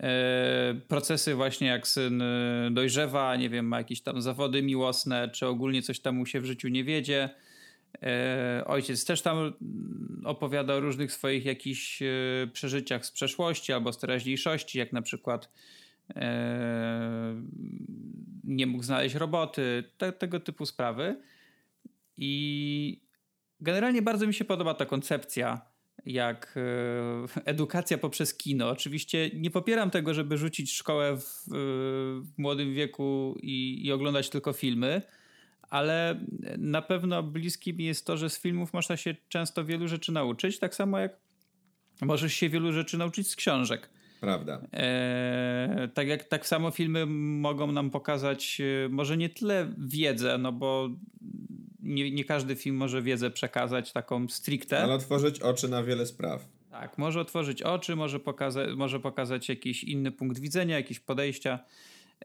E, 0.00 0.74
procesy 0.88 1.34
właśnie 1.34 1.66
jak 1.66 1.88
syn 1.88 2.22
e, 2.22 2.68
dojrzewa, 2.72 3.36
nie 3.36 3.50
wiem, 3.50 3.68
ma 3.68 3.78
jakieś 3.78 4.00
tam 4.00 4.22
zawody 4.22 4.62
miłosne, 4.62 5.28
czy 5.28 5.46
ogólnie 5.46 5.82
coś 5.82 6.00
tam 6.00 6.16
mu 6.16 6.26
się 6.26 6.40
w 6.40 6.44
życiu 6.44 6.68
nie 6.68 6.84
wiedzie. 6.84 7.28
Ojciec 8.66 9.04
też 9.04 9.22
tam 9.22 9.52
opowiada 10.24 10.74
o 10.74 10.80
różnych 10.80 11.12
swoich 11.12 11.44
jakichś 11.44 12.02
przeżyciach 12.52 13.06
z 13.06 13.10
przeszłości 13.10 13.72
albo 13.72 13.92
z 13.92 13.98
teraźniejszości, 13.98 14.78
jak 14.78 14.92
na 14.92 15.02
przykład 15.02 15.48
nie 18.44 18.66
mógł 18.66 18.84
znaleźć 18.84 19.14
roboty, 19.14 19.84
te, 19.98 20.12
tego 20.12 20.40
typu 20.40 20.66
sprawy. 20.66 21.20
I 22.16 23.00
generalnie 23.60 24.02
bardzo 24.02 24.26
mi 24.26 24.34
się 24.34 24.44
podoba 24.44 24.74
ta 24.74 24.86
koncepcja 24.86 25.60
jak 26.06 26.54
e, 26.56 27.42
edukacja 27.44 27.98
poprzez 27.98 28.34
kino. 28.34 28.70
Oczywiście 28.70 29.30
nie 29.34 29.50
popieram 29.50 29.90
tego, 29.90 30.14
żeby 30.14 30.38
rzucić 30.38 30.72
szkołę 30.72 31.16
w, 31.16 31.22
e, 31.22 31.50
w 32.20 32.38
młodym 32.38 32.74
wieku 32.74 33.38
i, 33.42 33.86
i, 33.86 33.92
oglądać 33.92 34.30
tylko 34.30 34.52
filmy, 34.52 35.02
ale 35.62 36.20
na 36.58 36.82
pewno 36.82 37.22
bliskie 37.22 37.72
mi 37.72 37.84
jest 37.84 38.06
to, 38.06 38.16
że 38.16 38.30
z 38.30 38.40
filmów 38.40 38.72
można 38.72 38.96
się 38.96 39.16
często 39.28 39.64
wielu 39.64 39.88
rzeczy 39.88 40.12
nauczyć, 40.12 40.58
tak 40.58 40.74
samo 40.74 40.98
jak 40.98 41.16
możesz 42.02 42.32
się 42.32 42.48
wielu 42.48 42.72
rzeczy 42.72 42.98
nauczyć 42.98 43.30
z 43.30 43.36
książek. 43.36 43.90
Prawda. 44.20 44.60
E, 44.72 45.88
tak 45.94 46.08
jak 46.08 46.24
tak 46.24 46.46
samo 46.46 46.70
filmy 46.70 47.06
mogą 47.06 47.72
nam 47.72 47.90
pokazać 47.90 48.60
e, 48.60 48.88
może 48.88 49.16
nie 49.16 49.28
tyle 49.28 49.74
wiedzę, 49.78 50.38
no 50.38 50.52
bo 50.52 50.88
nie, 51.80 52.10
nie 52.10 52.24
każdy 52.24 52.56
film 52.56 52.76
może 52.76 53.02
wiedzę 53.02 53.30
przekazać 53.30 53.92
taką 53.92 54.28
stricte. 54.28 54.82
Ale 54.82 54.94
otworzyć 54.94 55.40
oczy 55.40 55.68
na 55.68 55.82
wiele 55.82 56.06
spraw. 56.06 56.48
Tak, 56.70 56.98
może 56.98 57.20
otworzyć 57.20 57.62
oczy, 57.62 57.96
może, 57.96 58.20
pokaza 58.20 58.60
może 58.76 59.00
pokazać 59.00 59.48
jakiś 59.48 59.84
inny 59.84 60.12
punkt 60.12 60.38
widzenia, 60.38 60.76
jakieś 60.76 61.00
podejścia. 61.00 61.58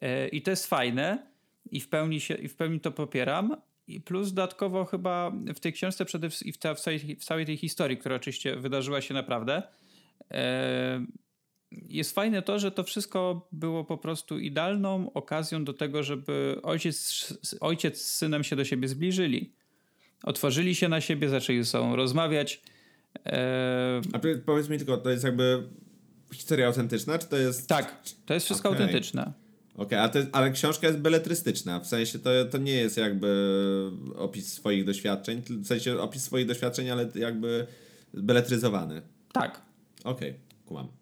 Yy, 0.01 0.27
I 0.27 0.41
to 0.41 0.51
jest 0.51 0.67
fajne 0.67 1.27
i 1.71 1.79
w 1.79 1.89
pełni, 1.89 2.19
się, 2.19 2.33
i 2.33 2.47
w 2.47 2.55
pełni 2.55 2.79
to 2.79 2.91
popieram. 2.91 3.55
I 3.87 4.01
plus 4.01 4.33
dodatkowo 4.33 4.85
chyba 4.85 5.31
w 5.55 5.59
tej 5.59 5.73
książce 5.73 6.05
przede 6.05 6.29
wszystkim 6.29 6.53
w, 6.53 6.57
w, 6.77 6.81
całej, 6.81 6.99
w 6.99 7.23
całej 7.23 7.45
tej 7.45 7.57
historii, 7.57 7.97
która 7.97 8.15
oczywiście 8.15 8.55
wydarzyła 8.55 9.01
się 9.01 9.13
naprawdę, 9.13 9.63
yy, 10.19 10.37
jest 11.71 12.15
fajne 12.15 12.41
to, 12.41 12.59
że 12.59 12.71
to 12.71 12.83
wszystko 12.83 13.47
było 13.51 13.83
po 13.83 13.97
prostu 13.97 14.39
idealną 14.39 15.13
okazją 15.13 15.63
do 15.63 15.73
tego, 15.73 16.03
żeby 16.03 16.59
ojciec, 16.63 17.27
ojciec 17.59 18.01
z 18.01 18.17
synem 18.17 18.43
się 18.43 18.55
do 18.55 18.65
siebie 18.65 18.87
zbliżyli. 18.87 19.53
Otworzyli 20.23 20.75
się 20.75 20.89
na 20.89 21.01
siebie, 21.01 21.29
zaczęli 21.29 21.57
ze 21.63 21.65
sobą 21.65 21.95
rozmawiać. 21.95 22.61
E... 23.25 24.01
A 24.13 24.19
powiedz 24.45 24.69
mi 24.69 24.77
tylko, 24.77 24.97
to 24.97 25.09
jest 25.09 25.23
jakby 25.23 25.63
historia 26.33 26.67
autentyczna, 26.67 27.19
czy 27.19 27.27
to 27.27 27.37
jest... 27.37 27.67
Tak, 27.67 28.01
to 28.25 28.33
jest 28.33 28.45
wszystko 28.45 28.69
okay. 28.69 28.81
autentyczne. 28.81 29.33
Okej, 29.75 29.99
okay, 29.99 30.27
ale 30.31 30.51
książka 30.51 30.87
jest 30.87 30.99
beletrystyczna, 30.99 31.79
w 31.79 31.87
sensie 31.87 32.19
to, 32.19 32.29
to 32.51 32.57
nie 32.57 32.73
jest 32.73 32.97
jakby 32.97 33.91
opis 34.15 34.53
swoich 34.53 34.85
doświadczeń, 34.85 35.41
w 35.49 35.67
sensie 35.67 35.99
opis 35.99 36.23
swoich 36.23 36.47
doświadczeń, 36.47 36.89
ale 36.89 37.09
jakby 37.15 37.67
beletryzowany. 38.13 39.01
Tak. 39.33 39.61
Okej, 40.03 40.29
okay, 40.29 40.39
kumam. 40.65 41.00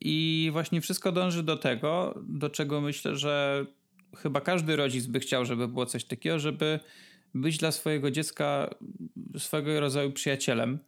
I 0.00 0.48
właśnie 0.52 0.80
wszystko 0.80 1.12
dąży 1.12 1.42
do 1.42 1.56
tego, 1.56 2.14
do 2.28 2.50
czego 2.50 2.80
myślę, 2.80 3.16
że 3.16 3.66
chyba 4.16 4.40
każdy 4.40 4.76
rodzic 4.76 5.06
by 5.06 5.20
chciał, 5.20 5.44
żeby 5.44 5.68
było 5.68 5.86
coś 5.86 6.04
takiego, 6.04 6.38
żeby 6.38 6.80
być 7.34 7.58
dla 7.58 7.72
swojego 7.72 8.10
dziecka 8.10 8.74
swego 9.38 9.80
rodzaju 9.80 10.12
przyjacielem. 10.12 10.78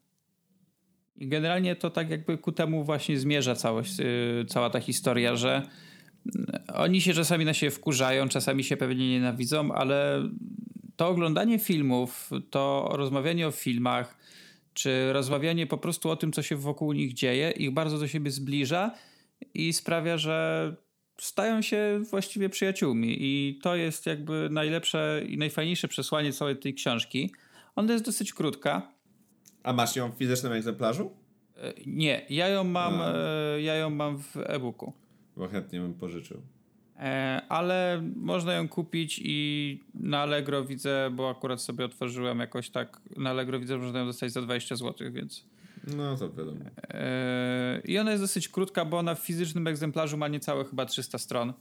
I 1.16 1.28
generalnie 1.28 1.76
to 1.76 1.90
tak 1.90 2.10
jakby 2.10 2.38
ku 2.38 2.52
temu 2.52 2.84
właśnie 2.84 3.18
zmierza 3.18 3.54
całość, 3.54 4.00
y, 4.00 4.44
cała 4.48 4.70
ta 4.70 4.80
historia, 4.80 5.36
że 5.36 5.62
oni 6.74 7.00
się 7.00 7.14
czasami 7.14 7.44
na 7.44 7.54
siebie 7.54 7.70
wkurzają, 7.70 8.28
czasami 8.28 8.64
się 8.64 8.76
pewnie 8.76 9.10
nienawidzą, 9.10 9.72
ale 9.72 10.28
to 10.96 11.08
oglądanie 11.08 11.58
filmów, 11.58 12.30
to 12.50 12.88
rozmawianie 12.92 13.46
o 13.46 13.50
filmach, 13.50 14.18
czy 14.74 15.12
rozmawianie 15.12 15.66
po 15.66 15.78
prostu 15.78 16.10
o 16.10 16.16
tym, 16.16 16.32
co 16.32 16.42
się 16.42 16.56
wokół 16.56 16.92
nich 16.92 17.12
dzieje, 17.12 17.50
ich 17.50 17.70
bardzo 17.70 17.98
do 17.98 18.08
siebie 18.08 18.30
zbliża 18.30 18.94
i 19.54 19.72
sprawia, 19.72 20.18
że 20.18 20.76
stają 21.20 21.62
się 21.62 22.02
właściwie 22.10 22.48
przyjaciółmi. 22.48 23.16
I 23.20 23.58
to 23.62 23.76
jest 23.76 24.06
jakby 24.06 24.48
najlepsze 24.50 25.22
i 25.28 25.38
najfajniejsze 25.38 25.88
przesłanie 25.88 26.32
całej 26.32 26.56
tej 26.56 26.74
książki. 26.74 27.32
Ona 27.76 27.92
jest 27.92 28.04
dosyć 28.04 28.32
krótka. 28.32 28.92
A 29.62 29.72
masz 29.72 29.96
ją 29.96 30.12
w 30.12 30.14
fizycznym 30.14 30.52
egzemplarzu? 30.52 31.10
E, 31.56 31.72
nie, 31.86 32.26
ja 32.30 32.48
ją 32.48 32.64
mam, 32.64 33.00
e, 33.02 33.62
ja 33.62 33.74
ją 33.74 33.90
mam 33.90 34.18
w 34.18 34.36
e-booku. 34.36 34.92
Bo 35.36 35.48
chętnie 35.48 35.80
bym 35.80 35.94
pożyczył. 35.94 36.42
E, 36.98 37.42
ale 37.48 38.02
można 38.16 38.52
ją 38.52 38.68
kupić 38.68 39.20
i 39.24 39.80
na 39.94 40.18
Allegro 40.18 40.64
widzę, 40.64 41.10
bo 41.12 41.30
akurat 41.30 41.62
sobie 41.62 41.84
otworzyłem 41.84 42.38
jakoś 42.38 42.70
tak, 42.70 43.00
na 43.16 43.30
Allegro 43.30 43.60
widzę, 43.60 43.74
że 43.74 43.80
można 43.84 43.98
ją 43.98 44.06
dostać 44.06 44.32
za 44.32 44.42
20 44.42 44.76
zł, 44.76 45.12
więc... 45.12 45.44
No 45.96 46.16
to 46.16 46.32
wiadomo. 46.32 46.58
E, 46.88 47.80
I 47.84 47.98
ona 47.98 48.10
jest 48.10 48.22
dosyć 48.22 48.48
krótka, 48.48 48.84
bo 48.84 48.98
ona 48.98 49.14
w 49.14 49.18
fizycznym 49.18 49.66
egzemplarzu 49.66 50.16
ma 50.16 50.28
niecałe 50.28 50.64
chyba 50.64 50.86
300 50.86 51.18
stron. 51.18 51.52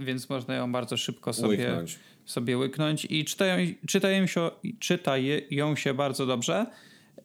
Więc 0.00 0.28
można 0.28 0.54
ją 0.54 0.72
bardzo 0.72 0.96
szybko 0.96 1.32
sobie 1.32 1.48
łyknąć, 1.48 1.98
sobie 2.24 2.58
łyknąć. 2.58 3.06
i 3.10 3.24
czytają, 3.24 3.66
czytają, 3.86 4.26
się, 4.26 4.50
czytają 4.78 5.76
się 5.76 5.94
bardzo 5.94 6.26
dobrze. 6.26 6.66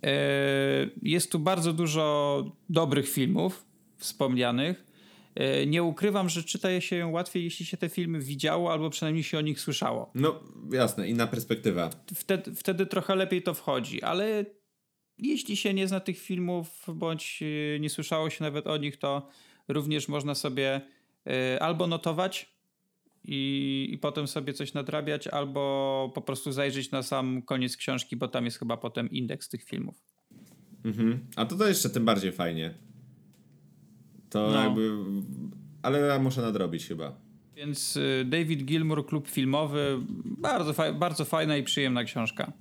E, 0.03 0.11
jest 1.01 1.31
tu 1.31 1.39
bardzo 1.39 1.73
dużo 1.73 2.45
dobrych 2.69 3.09
filmów 3.09 3.65
wspomnianych 3.97 4.90
nie 5.67 5.83
ukrywam, 5.83 6.29
że 6.29 6.43
czyta 6.43 6.81
się 6.81 6.95
ją 6.95 7.11
łatwiej, 7.11 7.43
jeśli 7.43 7.65
się 7.65 7.77
te 7.77 7.89
filmy 7.89 8.19
widziało, 8.19 8.71
albo 8.71 8.89
przynajmniej 8.89 9.23
się 9.23 9.37
o 9.37 9.41
nich 9.41 9.59
słyszało. 9.59 10.11
No 10.15 10.43
jasne, 10.71 11.09
inna 11.09 11.27
perspektywa. 11.27 11.89
Wtedy, 12.15 12.55
wtedy 12.55 12.85
trochę 12.85 13.15
lepiej 13.15 13.41
to 13.41 13.53
wchodzi, 13.53 14.01
ale 14.03 14.45
jeśli 15.17 15.57
się 15.57 15.73
nie 15.73 15.87
zna 15.87 15.99
tych 15.99 16.19
filmów, 16.19 16.85
bądź 16.95 17.43
e, 17.75 17.79
nie 17.79 17.89
słyszało 17.89 18.29
się 18.29 18.43
nawet 18.43 18.67
o 18.67 18.77
nich, 18.77 18.97
to 18.97 19.27
również 19.67 20.07
można 20.07 20.35
sobie 20.35 20.81
e, 21.27 21.63
albo 21.63 21.87
notować 21.87 22.55
i, 23.23 23.89
i 23.91 23.97
potem 23.97 24.27
sobie 24.27 24.53
coś 24.53 24.73
nadrabiać, 24.73 25.27
albo 25.27 26.11
po 26.15 26.21
prostu 26.21 26.51
zajrzeć 26.51 26.91
na 26.91 27.03
sam 27.03 27.41
koniec 27.41 27.77
książki, 27.77 28.15
bo 28.15 28.27
tam 28.27 28.45
jest 28.45 28.59
chyba 28.59 28.77
potem 28.77 29.11
indeks 29.11 29.49
tych 29.49 29.63
filmów. 29.63 29.95
Mhm. 30.85 31.27
A 31.35 31.45
to 31.45 31.55
to 31.55 31.67
jeszcze 31.67 31.89
tym 31.89 32.05
bardziej 32.05 32.31
fajnie. 32.31 32.73
To 34.31 34.51
no. 34.51 34.63
jakby. 34.63 34.91
Ale 35.81 35.99
ja 35.99 36.19
muszę 36.19 36.41
nadrobić 36.41 36.87
chyba. 36.87 37.15
Więc 37.55 37.97
y, 37.97 38.25
David 38.25 38.63
Gilmour, 38.63 39.05
klub 39.05 39.27
filmowy, 39.27 39.99
bardzo, 40.25 40.73
fa 40.73 40.93
bardzo 40.93 41.25
fajna 41.25 41.57
i 41.57 41.63
przyjemna 41.63 42.03
książka. 42.03 42.51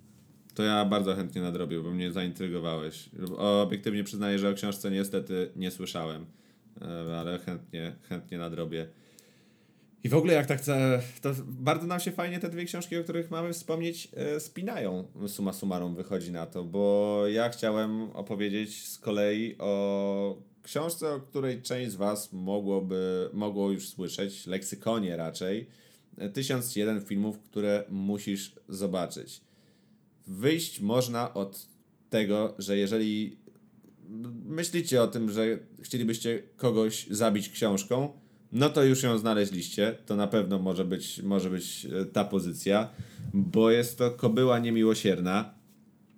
To 0.55 0.63
ja 0.63 0.85
bardzo 0.85 1.15
chętnie 1.15 1.43
nadrobię, 1.43 1.81
bo 1.81 1.91
mnie 1.91 2.13
zaintrygowałeś. 2.13 3.11
Obiektywnie 3.37 4.05
przyznaję, 4.05 4.39
że 4.39 4.51
o 4.51 4.55
książce 4.55 4.91
niestety 4.91 5.51
nie 5.57 5.71
słyszałem, 5.71 6.27
e, 6.83 7.19
ale 7.19 7.39
chętnie, 7.39 7.93
chętnie 8.09 8.39
nadrobię. 8.39 8.89
I 10.05 10.09
w 10.09 10.15
ogóle 10.15 10.35
jak 10.35 10.47
tak 10.47 10.61
to 11.23 11.31
bardzo 11.47 11.87
nam 11.87 12.01
się 12.01 12.13
fajnie 12.13 12.39
te 12.39 12.49
dwie 12.49 12.65
książki, 12.65 12.97
o 12.97 13.03
których 13.03 13.31
mamy 13.31 13.53
wspomnieć, 13.53 14.09
e, 14.15 14.41
spinają. 14.41 15.05
Suma 15.27 15.53
summarum 15.53 15.95
wychodzi 15.95 16.33
na 16.33 16.47
to, 16.47 16.65
bo 16.65 17.23
ja 17.29 17.49
chciałem 17.49 18.03
opowiedzieć 18.03 18.89
z 18.89 18.99
kolei 18.99 19.57
o 19.59 20.43
książce, 20.63 21.15
o 21.15 21.21
której 21.21 21.63
część 21.63 21.93
z 21.93 21.97
Was 21.97 22.33
mogłoby, 22.33 23.31
mogło 23.33 23.71
już 23.71 23.89
słyszeć, 23.89 24.47
leksykonie 24.47 25.17
raczej. 25.17 25.67
1001 26.33 27.01
filmów, 27.01 27.39
które 27.39 27.85
musisz 27.89 28.55
zobaczyć. 28.69 29.41
Wyjść 30.27 30.81
można 30.81 31.35
od 31.35 31.67
tego, 32.11 32.55
że 32.59 32.77
jeżeli 32.77 33.37
myślicie 34.45 35.03
o 35.03 35.07
tym, 35.07 35.31
że 35.31 35.59
chcielibyście 35.83 36.43
kogoś 36.57 37.07
zabić 37.11 37.49
książką, 37.49 38.13
no 38.53 38.71
to 38.71 38.85
już 38.85 39.03
ją 39.03 39.19
znaleźliście. 39.19 39.99
To 40.07 40.17
na 40.17 40.27
pewno 40.27 40.59
może 40.59 40.85
być, 40.85 41.23
może 41.23 41.51
być 41.51 41.87
e, 41.87 42.05
ta 42.05 42.25
pozycja, 42.25 42.89
bo 43.35 43.71
jest 43.71 43.99
to 43.99 44.11
kobyła 44.11 44.59
niemiłosierna. 44.59 45.55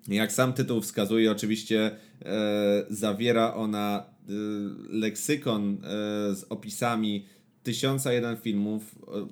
Jak 0.09 0.33
sam 0.33 0.53
tytuł 0.53 0.81
wskazuje, 0.81 1.33
oczywiście 1.33 1.91
e, 2.25 2.87
zawiera 2.91 3.55
ona 3.55 4.12
leksykon 4.89 5.75
e, 5.75 5.79
z 6.35 6.45
opisami 6.49 7.27
tysiąca 7.63 8.13
jeden 8.13 8.37
filmów 8.37 8.99
e, 9.09 9.27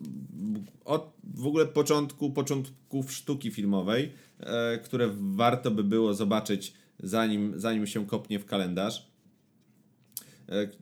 od 0.85 1.13
w 1.35 1.47
ogóle 1.47 1.67
początku, 1.67 2.31
początków 2.31 3.13
sztuki 3.13 3.51
filmowej, 3.51 4.13
które 4.85 5.11
warto 5.21 5.71
by 5.71 5.85
było 5.85 6.15
zobaczyć 6.15 6.75
zanim, 6.99 7.53
zanim 7.57 7.87
się 7.87 8.07
kopnie 8.07 8.39
w 8.39 8.45
kalendarz. 8.45 9.11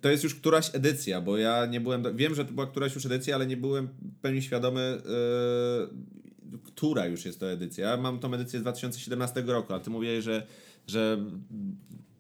To 0.01 0.11
jest 0.11 0.25
już 0.25 0.35
któraś 0.35 0.75
edycja, 0.75 1.21
bo 1.21 1.37
ja 1.37 1.67
nie 1.67 1.81
byłem. 1.81 2.17
Wiem, 2.17 2.35
że 2.35 2.45
to 2.45 2.53
była 2.53 2.67
któraś 2.67 2.95
już 2.95 3.07
edycja, 3.07 3.35
ale 3.35 3.47
nie 3.47 3.57
byłem 3.57 3.89
pełni 4.23 4.43
świadomy, 4.43 5.03
yy, 6.53 6.59
która 6.65 7.07
już 7.07 7.25
jest 7.25 7.41
to 7.41 7.51
edycja. 7.51 7.91
Ja 7.91 7.97
mam 7.97 8.19
tą 8.19 8.35
edycję 8.35 8.59
z 8.59 8.63
2017 8.63 9.43
roku, 9.47 9.75
a 9.75 9.81
ty 9.81 9.91
mówiłeś, 9.91 10.25
że, 10.25 10.47
że 10.87 11.25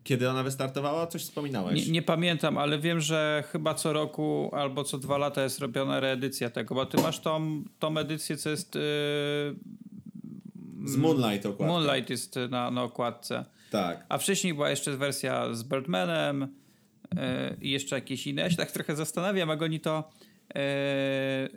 kiedy 0.09 0.30
ona 0.30 0.42
wystartowała? 0.42 1.06
Coś 1.06 1.22
wspominałeś? 1.22 1.86
Nie, 1.86 1.92
nie, 1.92 2.02
pamiętam, 2.02 2.59
ale 2.59 2.78
wiem, 2.78 3.00
że 3.00 3.44
chyba 3.52 3.74
co 3.74 3.92
roku 3.92 4.50
albo 4.52 4.84
co 4.84 4.98
dwa 4.98 5.18
lata 5.18 5.42
jest 5.42 5.59
robiona 5.59 6.00
reedycja 6.00 6.50
tego, 6.50 6.74
bo 6.74 6.86
ty 6.86 6.96
masz 7.02 7.20
tą, 7.20 7.64
tą 7.78 7.98
edycję, 7.98 8.36
co 8.36 8.50
jest. 8.50 8.74
Yy, 8.74 8.80
z 10.84 10.96
Moonlight 10.96 11.46
okładka. 11.46 11.66
Moonlight 11.66 12.11
jest 12.11 12.36
na, 12.50 12.70
na 12.70 12.82
okładce. 12.82 13.44
Tak. 13.70 14.06
A 14.09 14.18
wcześniej 14.18 14.54
była 14.54 14.70
jeszcze 14.70 14.96
wersja 14.96 15.54
z 15.54 15.64
Birdmanem 15.64 16.48
E, 17.16 17.56
i 17.61 17.70
jeszcze 17.70 17.96
jakieś 17.96 18.26
inne. 18.26 18.42
Ja 18.42 18.50
się 18.50 18.56
tak 18.56 18.72
trochę 18.72 18.96
zastanawiam, 18.96 19.48
jak 19.48 19.62
oni 19.62 19.80
to 19.80 20.11
e, 20.54 21.48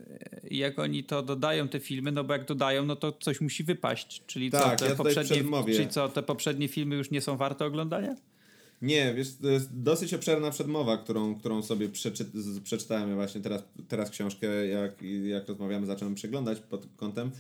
jak 0.52 0.80
oni 0.80 1.04
to 1.04 1.22
dodają 1.22 1.68
te 1.68 1.80
filmy, 1.80 2.12
no 2.12 2.24
bo 2.24 2.34
jak 2.34 2.46
dodają, 2.46 2.86
no 2.86 2.96
to 2.96 3.12
coś 3.12 3.42
musi 3.42 3.64
wypaść. 3.64 4.24
Czyli 4.28 4.52
tak, 4.52 4.80
co, 4.80 4.86
te 4.86 4.92
ja 4.92 4.96
poprzednie, 4.96 5.44
czyli 5.66 5.88
co, 5.88 6.10
te 6.10 6.24
poprzednie 6.24 6.68
filmy 6.68 6.96
już 6.96 7.12
nie 7.12 7.22
są 7.22 7.38
warte 7.38 7.66
oglądania? 7.66 8.16
Nie, 8.82 9.14
wiesz, 9.14 9.36
to 9.42 9.48
jest 9.48 9.82
dosyć 9.82 10.14
obszerna 10.14 10.52
przedmowa, 10.52 10.98
którą, 10.98 11.36
którą 11.36 11.64
sobie 11.64 11.90
przeczy, 11.90 12.26
przeczytałem 12.64 13.10
ja 13.10 13.16
właśnie 13.16 13.42
teraz, 13.42 13.64
teraz 13.88 14.10
książkę, 14.10 14.68
jak, 14.68 15.02
jak 15.24 15.48
rozmawiamy, 15.48 15.88
zacząłem 15.88 16.16
przeglądać 16.16 16.60
pod 16.60 16.88
kątem 16.96 17.32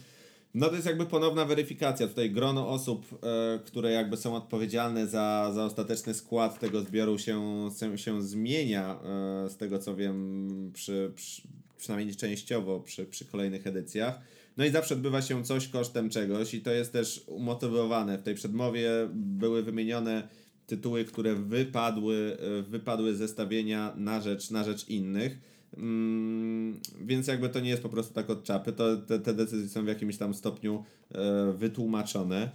no 0.53 0.69
to 0.69 0.75
jest 0.75 0.87
jakby 0.87 1.05
ponowna 1.05 1.45
weryfikacja. 1.45 2.07
Tutaj 2.07 2.31
grono 2.31 2.69
osób, 2.69 3.05
e, 3.23 3.59
które 3.65 3.91
jakby 3.91 4.17
są 4.17 4.35
odpowiedzialne 4.35 5.07
za, 5.07 5.51
za 5.55 5.65
ostateczny 5.65 6.13
skład 6.13 6.59
tego 6.59 6.81
zbioru 6.81 7.17
się, 7.17 7.69
się, 7.79 7.97
się 7.97 8.21
zmienia, 8.21 8.99
e, 9.45 9.49
z 9.49 9.57
tego 9.57 9.79
co 9.79 9.95
wiem, 9.95 10.71
przy, 10.73 11.11
przy, 11.15 11.41
przynajmniej 11.77 12.15
częściowo 12.15 12.79
przy, 12.79 13.05
przy 13.05 13.25
kolejnych 13.25 13.67
edycjach. 13.67 14.19
No 14.57 14.65
i 14.65 14.71
zawsze 14.71 14.95
odbywa 14.95 15.21
się 15.21 15.43
coś 15.43 15.67
kosztem 15.67 16.09
czegoś 16.09 16.53
i 16.53 16.61
to 16.61 16.71
jest 16.71 16.93
też 16.93 17.23
umotywowane. 17.27 18.17
W 18.17 18.23
tej 18.23 18.35
przedmowie 18.35 18.91
były 19.13 19.63
wymienione 19.63 20.27
tytuły, 20.67 21.05
które 21.05 21.35
wypadły, 21.35 22.37
e, 22.59 22.61
wypadły 22.61 23.15
zestawienia 23.15 23.93
na 23.97 24.21
rzecz, 24.21 24.51
na 24.51 24.63
rzecz 24.63 24.89
innych. 24.89 25.39
Mm, 25.77 26.79
więc 27.01 27.27
jakby 27.27 27.49
to 27.49 27.59
nie 27.59 27.69
jest 27.69 27.83
po 27.83 27.89
prostu 27.89 28.13
tak 28.13 28.29
od 28.29 28.43
czapy, 28.43 28.73
to 28.73 28.97
te, 28.97 29.19
te 29.19 29.33
decyzje 29.33 29.69
są 29.69 29.83
w 29.83 29.87
jakimś 29.87 30.17
tam 30.17 30.33
stopniu 30.33 30.83
e, 31.11 31.53
wytłumaczone. 31.57 32.51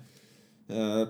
E, 0.71 1.07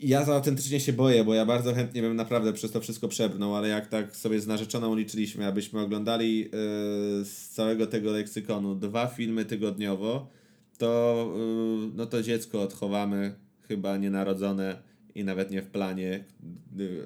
ja 0.00 0.24
za 0.24 0.34
autentycznie 0.34 0.80
się 0.80 0.92
boję, 0.92 1.24
bo 1.24 1.34
ja 1.34 1.46
bardzo 1.46 1.74
chętnie 1.74 2.02
bym 2.02 2.16
naprawdę 2.16 2.52
przez 2.52 2.70
to 2.70 2.80
wszystko 2.80 3.08
przebrnął, 3.08 3.54
ale 3.56 3.68
jak 3.68 3.88
tak 3.88 4.16
sobie 4.16 4.40
z 4.40 4.46
narzeczoną 4.46 4.94
liczyliśmy, 4.94 5.46
abyśmy 5.46 5.80
oglądali 5.80 6.44
e, 6.44 6.50
z 7.24 7.48
całego 7.48 7.86
tego 7.86 8.12
leksykonu 8.12 8.74
dwa 8.74 9.06
filmy 9.06 9.44
tygodniowo, 9.44 10.28
to, 10.78 11.34
e, 11.36 11.90
no 11.96 12.06
to 12.06 12.22
dziecko 12.22 12.62
odchowamy 12.62 13.34
chyba 13.68 13.96
nienarodzone 13.96 14.82
i 15.14 15.24
nawet 15.24 15.50
nie 15.50 15.62
w 15.62 15.66
planie, 15.66 16.24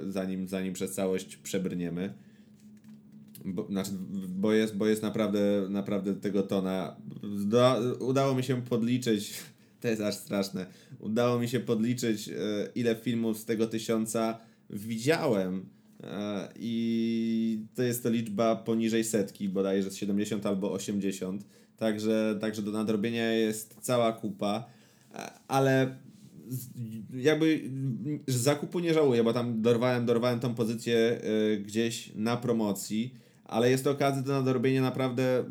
zanim, 0.09 0.49
zanim 0.49 0.73
przez 0.73 0.95
całość 0.95 1.37
przebrniemy. 1.37 2.15
Bo, 3.45 3.67
znaczy, 3.67 3.91
bo, 4.29 4.53
jest, 4.53 4.77
bo 4.77 4.87
jest 4.87 5.03
naprawdę, 5.03 5.67
naprawdę 5.71 6.15
tego 6.15 6.43
tona. 6.43 6.97
udało 8.01 8.35
mi 8.35 8.43
się 8.43 8.63
podliczyć, 8.63 9.35
to 9.81 9.89
jest 9.89 10.03
aż 10.03 10.15
straszne, 10.15 10.67
udało 10.99 11.39
mi 11.39 11.49
się 11.49 11.61
podliczyć, 11.61 12.29
e, 12.29 12.33
ile 12.75 12.97
filmów 12.97 13.39
z 13.39 13.45
tego 13.45 13.67
tysiąca 13.67 14.39
widziałem. 14.71 15.67
E, 16.03 16.49
I 16.57 17.61
to 17.75 17.83
jest 17.83 18.03
to 18.03 18.11
liczba 18.11 18.57
poniżej 18.57 19.05
setki, 19.05 19.49
bodajże 19.49 19.91
z 19.91 19.97
70 19.97 20.47
albo 20.47 20.73
80. 20.73 21.45
Także, 21.77 22.39
także 22.41 22.63
do 22.63 22.71
nadrobienia 22.71 23.33
jest 23.33 23.77
cała 23.81 24.13
kupa, 24.13 24.65
e, 25.15 25.31
ale 25.49 25.97
jakby 27.15 27.71
zakupu 28.27 28.81
nie 28.81 28.95
żałuję, 28.95 29.25
bo 29.25 29.33
tam 29.33 29.63
dorwałem, 29.63 30.07
dorwałem 30.07 30.41
tą 30.41 30.55
pozycję 30.55 31.21
gdzieś 31.65 32.13
na 32.15 32.37
promocji 32.37 33.15
ale 33.49 33.71
jest 33.71 33.85
to 33.85 33.91
okazja 33.91 34.23
do 34.23 34.33
nadrobienia 34.33 34.83
naprawdę 34.83 35.45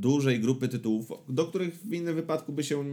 dużej 0.00 0.40
grupy 0.40 0.68
tytułów, 0.68 1.12
do 1.28 1.46
których 1.46 1.74
w 1.74 1.92
innym 1.92 2.14
wypadku 2.14 2.52
by 2.52 2.64
się 2.64 2.84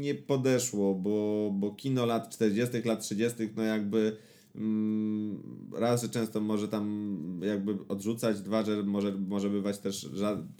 nie 0.00 0.14
podeszło, 0.14 0.94
bo, 0.94 1.50
bo 1.54 1.70
kino 1.70 2.06
lat 2.06 2.30
40., 2.30 2.82
lat 2.84 3.00
30., 3.00 3.48
no 3.56 3.62
jakby 3.62 4.16
raz, 5.78 6.02
że 6.02 6.08
często 6.08 6.40
może 6.40 6.68
tam 6.68 7.40
jakby 7.42 7.76
odrzucać, 7.88 8.40
dwa, 8.40 8.64
że 8.64 8.82
może, 8.82 9.12
może 9.12 9.50
bywać 9.50 9.78
też 9.78 10.08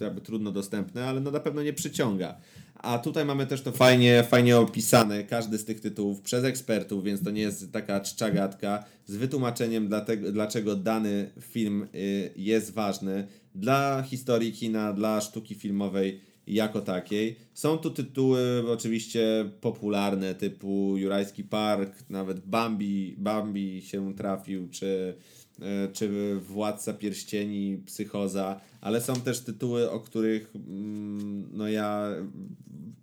jakby 0.01 0.21
trudno 0.21 0.53
dostępne, 0.53 1.07
ale 1.07 1.21
no 1.21 1.31
na 1.31 1.41
pewno 1.41 1.63
nie 1.63 1.73
przyciąga. 1.73 2.37
A 2.75 2.99
tutaj 2.99 3.25
mamy 3.25 3.47
też 3.47 3.63
to 3.63 3.73
fajnie, 3.73 4.25
fajnie 4.29 4.59
opisane, 4.59 5.25
każdy 5.25 5.59
z 5.59 5.65
tych 5.65 5.81
tytułów 5.81 6.21
przez 6.21 6.45
ekspertów, 6.45 7.05
więc 7.05 7.23
to 7.23 7.31
nie 7.31 7.43
jest 7.43 7.73
taka 7.73 8.01
czczagadka, 8.01 8.85
z 9.07 9.17
wytłumaczeniem 9.17 9.89
dlatego, 9.89 10.33
dlaczego 10.33 10.77
dany 10.77 11.31
film 11.41 11.87
y, 11.95 12.31
jest 12.37 12.75
ważny. 12.75 13.27
Dla 13.55 14.03
historii 14.03 14.53
kina, 14.53 14.93
dla 14.93 15.21
sztuki 15.21 15.55
filmowej 15.55 16.21
jako 16.55 16.81
takiej. 16.81 17.37
Są 17.55 17.79
tu 17.79 17.91
tytuły 17.91 18.65
oczywiście 18.73 19.51
popularne 19.61 20.35
typu 20.35 20.97
Jurajski 20.97 21.45
Park, 21.45 22.11
nawet 22.11 22.41
Bambi, 22.41 23.15
Bambi 23.19 23.83
się 23.83 24.15
trafił, 24.15 24.69
czy 24.71 25.15
E, 25.63 25.89
czy 25.93 26.35
Władca 26.41 26.93
Pierścieni, 26.93 27.83
Psychoza, 27.87 28.61
ale 28.81 29.01
są 29.01 29.21
też 29.21 29.41
tytuły, 29.41 29.91
o 29.91 30.01
których 30.01 30.53
mm, 30.57 31.49
no 31.53 31.69
ja 31.69 32.09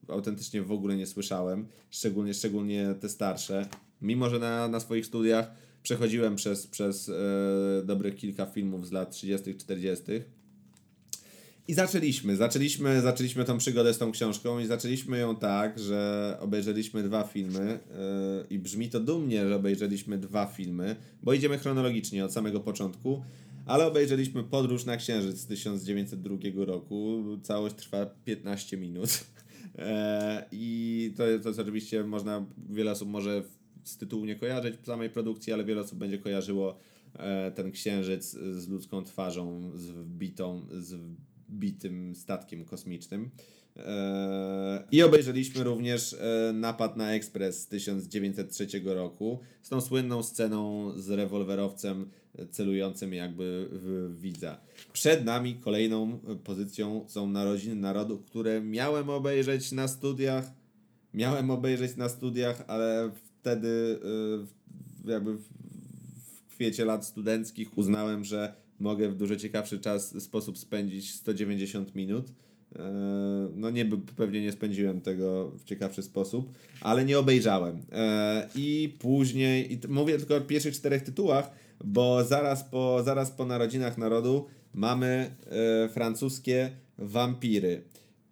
autentycznie 0.08 0.62
w 0.62 0.72
ogóle 0.72 0.96
nie 0.96 1.08
słyszałem, 1.08 1.68
szczególnie, 1.92 2.34
szczególnie 2.34 2.96
te 3.00 3.10
starsze. 3.10 3.68
Mimo, 4.02 4.30
że 4.30 4.40
na, 4.40 4.68
na 4.68 4.80
swoich 4.80 5.06
studiach 5.06 5.52
przechodziłem 5.84 6.36
przez, 6.36 6.68
przez 6.68 7.10
e, 7.10 7.14
dobrych 7.86 8.16
kilka 8.16 8.46
filmów 8.46 8.88
z 8.88 8.92
lat 8.92 9.12
30., 9.12 9.56
40., 9.56 10.04
I 11.68 11.74
zaczęliśmy, 11.74 12.36
zaczęliśmy, 12.36 13.02
zaczęliśmy 13.02 13.46
tą 13.46 13.58
przygodę 13.58 13.94
z 13.94 13.98
tą 13.98 14.12
książką 14.12 14.60
i 14.60 14.66
zaczęliśmy 14.66 15.18
ją 15.18 15.36
tak, 15.36 15.80
że 15.80 16.38
obejrzeliśmy 16.40 17.04
dwa 17.04 17.24
filmy 17.24 17.80
yy, 17.90 18.48
i 18.50 18.60
brzmi 18.60 18.90
to 18.90 19.00
dumnie, 19.00 19.48
że 19.48 19.56
obejrzeliśmy 19.56 20.18
dwa 20.18 20.46
filmy, 20.46 20.96
bo 21.24 21.34
idziemy 21.34 21.58
chronologicznie 21.58 22.26
od 22.26 22.34
samego 22.34 22.60
początku, 22.60 23.22
ale 23.66 23.86
obejrzeliśmy 23.88 24.44
Podróż 24.44 24.86
na 24.86 24.98
Księżyc 24.98 25.38
z 25.38 25.46
1902 25.46 26.38
roku, 26.66 27.24
całość 27.44 27.76
trwa 27.76 28.06
15 28.06 28.78
minut. 28.78 29.10
E, 29.78 30.46
i 30.52 31.14
to, 31.18 31.24
to 31.44 31.50
jest 31.50 31.60
oczywiście 31.60 32.04
można, 32.04 32.46
wiele 32.70 32.92
osób 32.92 33.10
może 33.10 33.44
z 33.84 33.98
tytułu 33.98 34.26
nie 34.26 34.36
kojarzyć 34.36 34.76
samej 34.86 35.10
produkcji, 35.10 35.54
ale 35.54 35.64
wiele 35.64 35.82
osób 35.82 36.00
będzie 36.00 36.18
kojarzyło 36.18 36.78
e, 37.14 37.52
ten 37.52 37.72
księżyc 37.72 38.32
z 38.32 38.68
ludzką 38.68 39.04
twarzą, 39.04 39.72
z 39.74 39.86
wbitą, 39.86 40.68
z 40.72 41.00
bitym 41.50 42.16
statkiem 42.16 42.66
kosmicznym. 42.66 43.30
E, 43.78 44.84
I 44.92 45.04
obejrzeliśmy 45.04 45.64
również 45.64 46.14
e, 46.14 46.54
Napad 46.54 46.98
na 46.98 47.14
Ekspres 47.14 47.62
z 47.62 47.68
1903 47.68 48.68
roku 48.86 49.40
z 49.62 49.70
tą 49.70 49.82
słynną 49.82 50.24
sceną 50.24 50.92
z 50.98 51.10
rewolwerowcem 51.10 52.10
celującym 52.52 53.14
jakby 53.14 53.68
w 53.72 54.16
widza. 54.20 54.62
Przed 54.94 55.26
nami 55.26 55.56
kolejną 55.56 56.20
pozycją 56.44 57.06
są 57.08 57.28
Narodziny 57.28 57.76
Narodu, 57.76 58.18
które 58.18 58.62
miałem 58.62 59.10
obejrzeć 59.10 59.72
na 59.72 59.88
studiach. 59.88 60.52
Miałem 61.14 61.52
obejrzeć 61.52 61.96
na 61.96 62.10
studiach, 62.10 62.64
ale 62.68 63.12
wtedy 63.40 64.00
e, 65.06 65.12
jakby 65.12 65.38
w 65.38 66.48
kwiecie 66.50 66.86
lat 66.86 67.06
studenckich 67.06 67.78
uznałem, 67.78 68.24
że 68.24 68.65
mogę 68.80 69.10
w 69.10 69.16
dużo 69.16 69.36
ciekawszy 69.36 69.80
czas, 69.80 70.24
sposób 70.24 70.58
spędzić 70.58 71.14
190 71.14 71.96
minut. 71.96 72.26
E, 72.76 72.82
no 73.56 73.70
nie, 73.70 73.86
pewnie 74.16 74.42
nie 74.42 74.52
spędziłem 74.52 75.02
tego 75.02 75.52
w 75.52 75.64
ciekawszy 75.64 76.04
sposób, 76.04 76.52
ale 76.82 77.06
nie 77.06 77.20
obejrzałem. 77.20 77.82
E, 77.92 78.50
I 78.56 78.96
później, 79.00 79.74
i 79.74 79.80
mówię 79.88 80.18
tylko 80.18 80.36
o 80.36 80.42
pierwszych 80.42 80.76
czterech 80.76 81.04
tytułach, 81.04 81.52
bo 81.84 82.24
zaraz 82.24 82.64
po, 82.64 83.04
zaraz 83.04 83.32
po 83.32 83.46
Narodzinach 83.46 83.98
Narodu 83.98 84.46
mamy 84.74 85.36
e, 85.46 85.90
francuskie 85.90 86.72
Wampiry. 86.98 87.82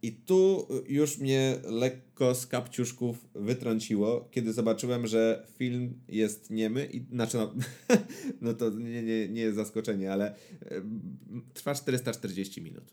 I 0.04 0.12
tu 0.12 0.68
już 0.88 1.18
mnie 1.18 1.56
lekko 1.64 2.36
z 2.36 2.48
kapciuszków 2.48 3.28
wytrąciło, 3.36 4.28
kiedy 4.32 4.54
zobaczyłem, 4.54 5.08
że 5.08 5.48
film 5.58 5.94
jest 6.08 6.50
niemy 6.50 6.86
i 6.86 7.06
znaczy 7.12 7.38
no, 7.38 7.54
no 8.42 8.54
to 8.54 8.70
nie, 8.70 9.04
nie, 9.04 9.30
nie 9.30 9.42
jest 9.42 9.56
zaskoczenie, 9.56 10.14
ale 10.14 10.36
trwa 11.54 11.76
440 11.76 12.62
minut. 12.62 12.84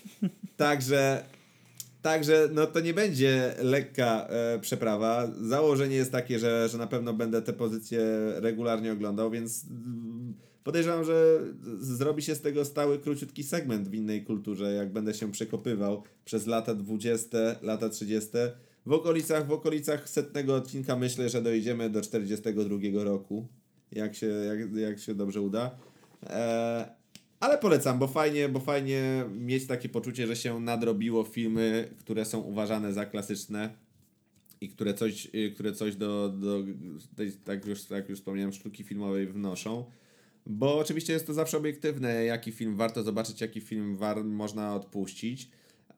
Także 0.56 1.24
Także 2.02 2.48
no 2.52 2.66
to 2.66 2.80
nie 2.80 2.94
będzie 2.94 3.54
lekka 3.62 4.26
e, 4.28 4.58
przeprawa. 4.58 5.30
Założenie 5.40 5.96
jest 5.96 6.12
takie, 6.12 6.38
że, 6.38 6.68
że 6.68 6.78
na 6.78 6.86
pewno 6.86 7.12
będę 7.12 7.42
te 7.42 7.52
pozycje 7.52 8.00
regularnie 8.36 8.92
oglądał, 8.92 9.30
więc 9.30 9.66
Podejrzewam, 10.64 11.04
że 11.04 11.40
zrobi 11.78 12.22
się 12.22 12.34
z 12.34 12.40
tego 12.40 12.64
stały, 12.64 12.98
króciutki 12.98 13.42
segment 13.42 13.88
w 13.88 13.94
innej 13.94 14.24
kulturze, 14.24 14.72
jak 14.72 14.92
będę 14.92 15.14
się 15.14 15.32
przekopywał 15.32 16.02
przez 16.24 16.46
lata 16.46 16.74
20, 16.74 17.38
lata 17.62 17.88
30. 17.88 18.30
W 18.86 18.92
okolicach, 18.92 19.46
w 19.46 19.52
okolicach 19.52 20.08
setnego 20.08 20.54
odcinka 20.54 20.96
myślę, 20.96 21.28
że 21.28 21.42
dojdziemy 21.42 21.90
do 21.90 22.00
42 22.00 23.04
roku, 23.04 23.48
jak 23.92 24.14
się, 24.14 24.26
jak, 24.26 24.76
jak 24.76 24.98
się 24.98 25.14
dobrze 25.14 25.40
uda. 25.40 25.70
Eee, 26.30 26.84
ale 27.40 27.58
polecam, 27.58 27.98
bo 27.98 28.08
fajnie, 28.08 28.48
bo 28.48 28.60
fajnie 28.60 29.24
mieć 29.34 29.66
takie 29.66 29.88
poczucie, 29.88 30.26
że 30.26 30.36
się 30.36 30.60
nadrobiło 30.60 31.24
filmy, 31.24 31.88
które 31.98 32.24
są 32.24 32.40
uważane 32.40 32.92
za 32.92 33.06
klasyczne 33.06 33.70
i 34.60 34.68
które 34.68 34.94
coś, 34.94 35.28
które 35.54 35.72
coś 35.72 35.96
do, 35.96 36.28
do 36.28 36.62
tej, 37.16 37.32
tak, 37.32 37.66
już, 37.66 37.84
tak 37.84 38.08
już 38.08 38.18
wspomniałem, 38.18 38.52
sztuki 38.52 38.84
filmowej 38.84 39.26
wnoszą. 39.26 39.84
Bo 40.46 40.78
oczywiście 40.78 41.12
jest 41.12 41.26
to 41.26 41.34
zawsze 41.34 41.58
obiektywne, 41.58 42.24
jaki 42.24 42.52
film 42.52 42.76
warto 42.76 43.02
zobaczyć, 43.02 43.40
jaki 43.40 43.60
film 43.60 43.96
war 43.96 44.24
można 44.24 44.74
odpuścić, 44.74 45.50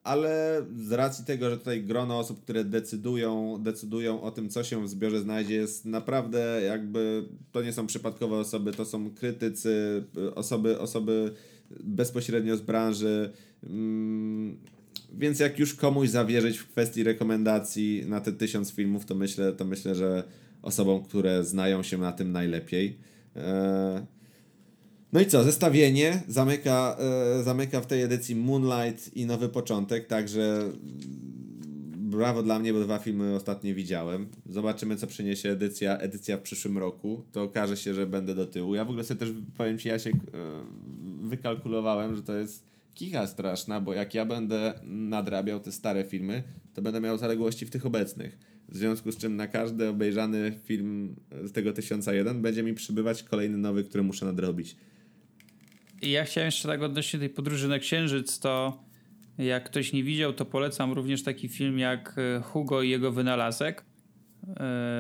ale 0.05 0.63
z 0.77 0.93
racji 0.93 1.25
tego, 1.25 1.51
że 1.51 1.59
tutaj 1.59 1.85
grono 1.85 2.19
osób, 2.19 2.43
które 2.43 2.65
decydują, 2.65 3.59
decydują 3.63 4.23
o 4.23 4.31
tym, 4.31 4.49
co 4.49 4.65
się 4.65 4.85
w 4.85 4.89
zbiorze 4.89 5.21
znajdzie, 5.21 5.55
jest 5.55 5.85
naprawdę 5.85 6.61
jakby, 6.67 7.29
to 7.53 7.63
nie 7.63 7.73
są 7.73 7.87
przypadkowe 7.87 8.37
osoby, 8.37 8.73
to 8.73 8.85
są 8.85 9.11
krytycy, 9.11 10.05
osoby, 10.35 10.79
osoby 10.79 11.35
bezpośrednio 11.81 12.57
z 12.57 12.61
branży. 12.61 13.33
Mm, 13.63 14.57
więc 15.13 15.41
jak 15.41 15.59
już 15.59 15.75
komuś 15.75 16.09
zawierzyć 16.09 16.59
w 16.59 16.69
kwestii 16.69 17.03
rekomendacji 17.05 18.05
na 18.07 18.21
te 18.21 18.33
tysiąc 18.33 18.73
filmów, 18.73 19.07
to 19.07 19.15
myślę, 19.15 19.53
to 19.53 19.65
myślę, 19.65 19.95
że 19.95 20.25
osobom, 20.63 21.05
które 21.05 21.45
znają 21.45 21.83
się 21.83 21.99
na 21.99 22.13
tym 22.13 22.33
najlepiej. 22.33 22.99
E, 23.37 24.07
no 25.15 25.21
i 25.21 25.27
co, 25.27 25.45
zestawienie 25.45 26.23
zamyka, 26.29 26.97
e, 27.39 27.43
zamyka 27.43 27.81
w 27.81 27.87
tej 27.87 28.03
edycji 28.03 28.37
Moonlight 28.37 29.17
i 29.17 29.27
Nowy 29.27 29.49
Początek, 29.49 30.07
także 30.07 30.73
brawo 31.97 32.43
dla 32.43 32.59
mnie, 32.59 32.73
bo 32.73 32.81
dwa 32.81 32.99
filmy 32.99 33.35
ostatnio 33.35 33.75
widziałem. 33.75 34.27
Zobaczymy, 34.47 34.97
co 34.97 35.07
przyniesie 35.07 35.51
edycja, 35.51 35.99
edycja 35.99 36.37
w 36.37 36.41
przyszłym 36.41 36.79
roku. 36.79 37.25
To 37.33 37.43
okaże 37.43 37.77
się, 37.77 37.95
że 37.95 38.07
będę 38.07 38.35
do 38.35 38.47
tyłu. 38.47 38.75
Ja 38.75 38.85
w 38.85 38.89
ogóle 38.89 39.05
sobie 39.05 39.21
też, 39.21 39.29
powiem 39.57 39.79
Ci, 39.79 39.89
Jasiek, 39.89 40.15
e, 40.15 40.19
wykalkulowałem, 41.23 42.17
że 42.17 42.23
to 42.23 42.35
jest 42.35 42.65
kicha 42.95 43.27
straszna, 43.27 43.81
bo 43.81 43.95
jak 43.95 44.15
ja 44.15 44.25
będę 44.25 44.75
nadrabiał 44.85 45.61
te 45.61 45.73
stare 45.73 46.05
filmy, 46.05 46.43
to 46.75 46.83
będę 46.83 47.01
miał 47.01 47.19
zaległości 47.19 47.67
w 47.67 47.71
tych 47.71 47.87
obecnych. 47.87 48.39
W 48.69 48.77
związku 48.77 49.13
z 49.13 49.17
czym 49.17 49.37
na 49.37 49.47
każdy 49.47 49.89
obejrzany 49.89 50.53
film 50.65 51.17
z 51.45 51.53
tego 51.53 51.73
1001 51.73 52.43
będzie 52.43 52.63
mi 52.63 52.75
przybywać 52.75 53.23
kolejny 53.23 53.59
nowy, 53.59 53.85
który 53.85 54.05
muszę 54.05 54.27
nadrobić. 54.27 54.77
Ja 56.05 56.25
chciałem 56.25 56.47
jeszcze 56.47 56.69
tak 56.69 56.83
odnośnie 56.83 57.19
tej 57.21 57.31
podróży 57.31 57.69
na 57.69 57.79
Księżyc, 57.79 58.39
to 58.39 58.85
jak 59.39 59.65
ktoś 59.65 59.93
nie 59.93 60.05
widział, 60.05 60.33
to 60.33 60.45
polecam 60.45 60.93
również 60.93 61.23
taki 61.23 61.49
film 61.49 61.79
jak 61.79 62.17
e, 62.19 62.41
Hugo 62.41 62.83
i 62.83 62.91
jego 62.91 63.13
wynalazek 63.13 63.81
e, 63.81 63.85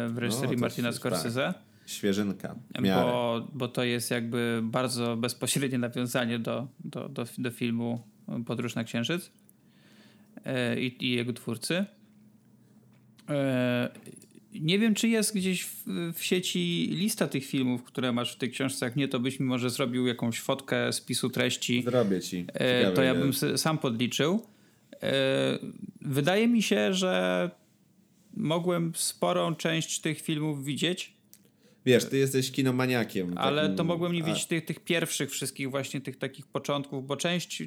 w 0.09 0.15
reżyserii 0.17 0.57
no, 0.57 0.61
Martina 0.61 0.93
Scorsese. 0.93 1.53
Tak. 1.55 1.63
Świeżynka. 1.87 2.55
Bo, 2.83 3.49
bo 3.53 3.69
to 3.69 3.85
jest 3.85 4.11
jakby 4.11 4.61
bardzo 4.63 5.17
bezpośrednie 5.17 5.79
nawiązanie 5.79 6.39
do, 6.39 6.69
do, 6.85 7.09
do, 7.09 7.25
do 7.39 7.51
filmu 7.51 8.03
Podróż 8.47 8.75
na 8.75 8.85
Księżyc 8.85 9.31
e, 10.45 10.81
i, 10.81 11.07
i 11.07 11.11
jego 11.11 11.33
twórcy. 11.33 11.85
Nie 14.61 14.79
wiem, 14.79 14.95
czy 14.95 15.09
jest 15.09 15.35
gdzieś 15.35 15.65
w, 15.65 15.85
w, 16.15 16.25
sieci 16.25 16.89
lista 16.91 17.29
tych 17.29 17.47
filmów, 17.47 17.83
które 17.83 18.13
masz 18.13 18.35
w 18.35 18.39
tych 18.39 18.51
książce. 18.51 18.87
Jak 18.87 18.97
nie, 18.97 19.09
to 19.09 19.21
byś 19.21 19.41
mi 19.41 19.47
może 19.47 19.71
zrobił 19.71 20.07
jakąś 20.07 20.41
fotkę 20.41 20.93
spisu 20.93 21.31
treści. 21.31 21.83
Zrobię 21.83 22.21
ci. 22.21 22.47
E, 22.55 22.79
Ciekawe, 22.79 22.97
to 22.97 23.03
ja 23.03 23.15
bym 23.15 23.33
sam 23.57 23.79
podliczył. 23.79 24.47
E, 25.03 25.59
wydaje 26.01 26.49
mi 26.49 26.63
się, 26.63 26.95
że 26.95 27.51
mogłem 28.37 28.93
sporą 28.95 29.55
część 29.55 30.01
tych 30.01 30.21
filmów 30.21 30.65
widzieć. 30.65 31.15
Wiesz, 31.87 32.05
ty 32.05 32.19
jesteś 32.19 32.51
kinomaniakiem. 32.53 33.39
Ale 33.39 33.63
takim... 33.63 33.77
to 33.77 33.85
mogłem 33.85 34.13
nie 34.13 34.23
widzieć 34.23 34.47
tych, 34.47 34.65
tych 34.65 34.81
pierwszych 34.81 35.31
wszystkich 35.31 35.71
właśnie 35.71 36.01
tych 36.01 36.17
takich 36.17 36.47
początków, 36.47 37.07
bo 37.07 37.17
część 37.17 37.63
e, 37.63 37.67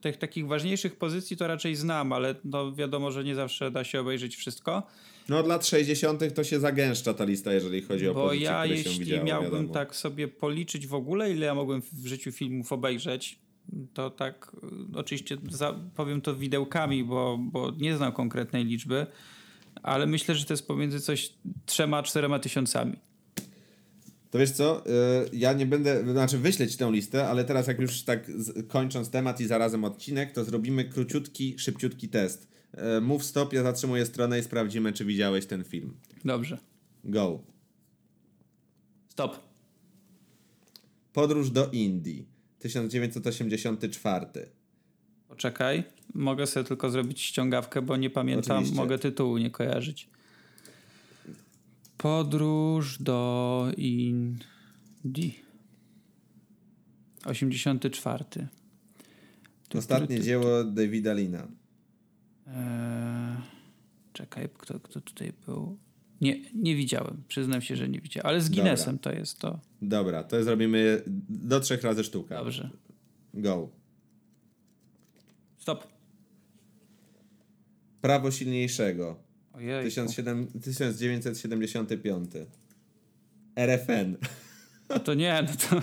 tych 0.00 0.16
takich 0.16 0.46
ważniejszych 0.46 0.96
pozycji 0.96 1.36
to 1.36 1.46
raczej 1.46 1.76
znam, 1.76 2.12
ale 2.12 2.34
no 2.44 2.74
wiadomo, 2.74 3.10
że 3.10 3.24
nie 3.24 3.34
zawsze 3.34 3.70
da 3.70 3.84
się 3.84 4.00
obejrzeć 4.00 4.36
wszystko. 4.36 4.82
No 5.28 5.38
od 5.38 5.46
lat 5.46 5.66
60. 5.66 6.34
to 6.34 6.44
się 6.44 6.60
zagęszcza 6.60 7.14
ta 7.14 7.24
lista, 7.24 7.52
jeżeli 7.52 7.82
chodzi 7.82 8.08
o 8.08 8.14
Bo 8.14 8.24
pozycje, 8.24 8.44
ja 8.44 8.60
które 8.60 8.76
jeśli 8.76 8.98
widziało, 8.98 9.24
miałbym 9.24 9.52
wiadomo. 9.52 9.74
tak 9.74 9.96
sobie 9.96 10.28
policzyć 10.28 10.86
w 10.86 10.94
ogóle, 10.94 11.32
ile 11.32 11.46
ja 11.46 11.54
mogłem 11.54 11.82
w 11.92 12.06
życiu 12.06 12.32
filmów 12.32 12.72
obejrzeć, 12.72 13.38
to 13.94 14.10
tak 14.10 14.52
y, 14.94 14.98
oczywiście 14.98 15.36
za, 15.50 15.74
powiem 15.94 16.20
to 16.20 16.36
widełkami, 16.36 17.04
bo, 17.04 17.38
bo 17.40 17.72
nie 17.78 17.96
znam 17.96 18.12
konkretnej 18.12 18.64
liczby, 18.64 19.06
ale 19.82 20.06
myślę, 20.06 20.34
że 20.34 20.44
to 20.44 20.52
jest 20.52 20.66
pomiędzy 20.66 21.00
coś 21.00 21.32
trzema, 21.66 22.02
czterema 22.02 22.38
tysiącami. 22.38 22.96
To 24.30 24.38
wiesz 24.38 24.50
co, 24.50 24.86
y, 24.86 24.90
ja 25.32 25.52
nie 25.52 25.66
będę, 25.66 26.12
znaczy 26.12 26.38
wyślę 26.38 26.68
ci 26.68 26.78
tę 26.78 26.90
listę, 26.92 27.28
ale 27.28 27.44
teraz 27.44 27.66
jak 27.66 27.80
już 27.80 28.02
tak 28.02 28.30
kończąc 28.68 29.10
temat 29.10 29.40
i 29.40 29.46
zarazem 29.46 29.84
odcinek, 29.84 30.32
to 30.32 30.44
zrobimy 30.44 30.84
króciutki, 30.84 31.58
szybciutki 31.58 32.08
test. 32.08 32.55
E, 32.76 33.00
mów 33.00 33.24
stop, 33.24 33.52
ja 33.52 33.62
zatrzymuję 33.62 34.06
stronę 34.06 34.38
i 34.38 34.42
sprawdzimy, 34.42 34.92
czy 34.92 35.04
widziałeś 35.04 35.46
ten 35.46 35.64
film. 35.64 35.94
Dobrze. 36.24 36.58
Go. 37.04 37.42
Stop. 39.08 39.40
Podróż 41.12 41.50
do 41.50 41.70
Indii. 41.70 42.26
1984. 42.58 44.26
Poczekaj. 45.28 45.84
Mogę 46.14 46.46
sobie 46.46 46.64
tylko 46.64 46.90
zrobić 46.90 47.20
ściągawkę, 47.20 47.82
bo 47.82 47.96
nie 47.96 48.10
pamiętam. 48.10 48.56
Oczywiście. 48.56 48.76
Mogę 48.76 48.98
tytułu 48.98 49.38
nie 49.38 49.50
kojarzyć. 49.50 50.08
Podróż 51.98 53.02
do 53.02 53.70
Indii. 53.76 55.40
84. 57.24 58.24
Ostatnie 59.74 60.20
dzieło 60.20 60.64
Davida 60.64 61.12
Lina. 61.12 61.48
Eee, 62.46 63.36
czekaj, 64.12 64.48
kto, 64.58 64.80
kto 64.80 65.00
tutaj 65.00 65.32
był? 65.46 65.78
Nie, 66.20 66.40
nie 66.54 66.76
widziałem. 66.76 67.22
Przyznam 67.28 67.62
się, 67.62 67.76
że 67.76 67.88
nie 67.88 68.00
widziałem. 68.00 68.26
Ale 68.26 68.40
z 68.40 68.50
Guinnessem 68.50 68.98
to 68.98 69.12
jest 69.12 69.38
to. 69.38 69.60
Dobra, 69.82 70.24
to 70.24 70.44
zrobimy 70.44 71.02
do 71.28 71.60
trzech 71.60 71.82
razy 71.82 72.04
sztuka. 72.04 72.38
Dobrze. 72.38 72.70
Go. 73.34 73.68
Stop. 75.58 75.86
Prawo 78.00 78.30
silniejszego. 78.30 79.16
Ojej. 79.52 79.90
1975. 80.62 82.30
RFN. 83.56 84.16
A 84.88 84.98
to 84.98 85.14
nie, 85.14 85.42
no 85.42 85.52
to 85.70 85.82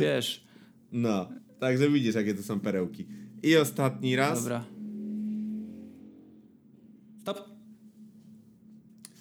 wiesz. 0.00 0.44
No, 0.92 1.28
także 1.60 1.90
widzisz, 1.90 2.14
jakie 2.14 2.34
to 2.34 2.42
są 2.42 2.60
perełki. 2.60 3.06
I 3.42 3.56
ostatni 3.56 4.16
raz. 4.16 4.42
Dobra. 4.42 4.64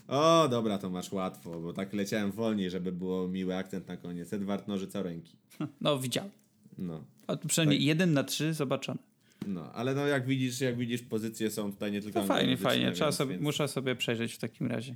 O, 0.07 0.47
dobra, 0.47 0.77
to 0.77 0.89
masz 0.89 1.11
łatwo, 1.11 1.59
bo 1.59 1.73
tak 1.73 1.93
leciałem 1.93 2.31
wolniej, 2.31 2.69
żeby 2.69 2.91
było 2.91 3.27
miły 3.27 3.55
akcent 3.55 3.87
na 3.87 3.97
koniec. 3.97 4.33
Edward 4.33 4.67
Nożyca 4.67 5.03
ręki. 5.03 5.35
No, 5.81 5.99
widziałem. 5.99 6.31
No. 6.77 7.03
A 7.27 7.35
przynajmniej 7.35 7.79
tak. 7.79 7.85
jeden 7.85 8.13
na 8.13 8.23
trzy 8.23 8.53
zobaczony. 8.53 8.99
No, 9.47 9.73
ale 9.73 9.95
no 9.95 10.07
jak 10.07 10.25
widzisz, 10.25 10.61
jak 10.61 10.77
widzisz, 10.77 11.01
pozycje 11.01 11.51
są 11.51 11.71
tutaj 11.71 11.91
nie 11.91 12.01
tylko 12.01 12.21
no 12.21 12.27
Fajnie, 12.27 12.57
fajnie. 12.57 12.91
Trzeba 12.91 13.11
sobie, 13.11 13.31
więc... 13.31 13.43
Muszę 13.43 13.67
sobie 13.67 13.95
przejrzeć 13.95 14.33
w 14.33 14.37
takim 14.37 14.67
razie. 14.67 14.95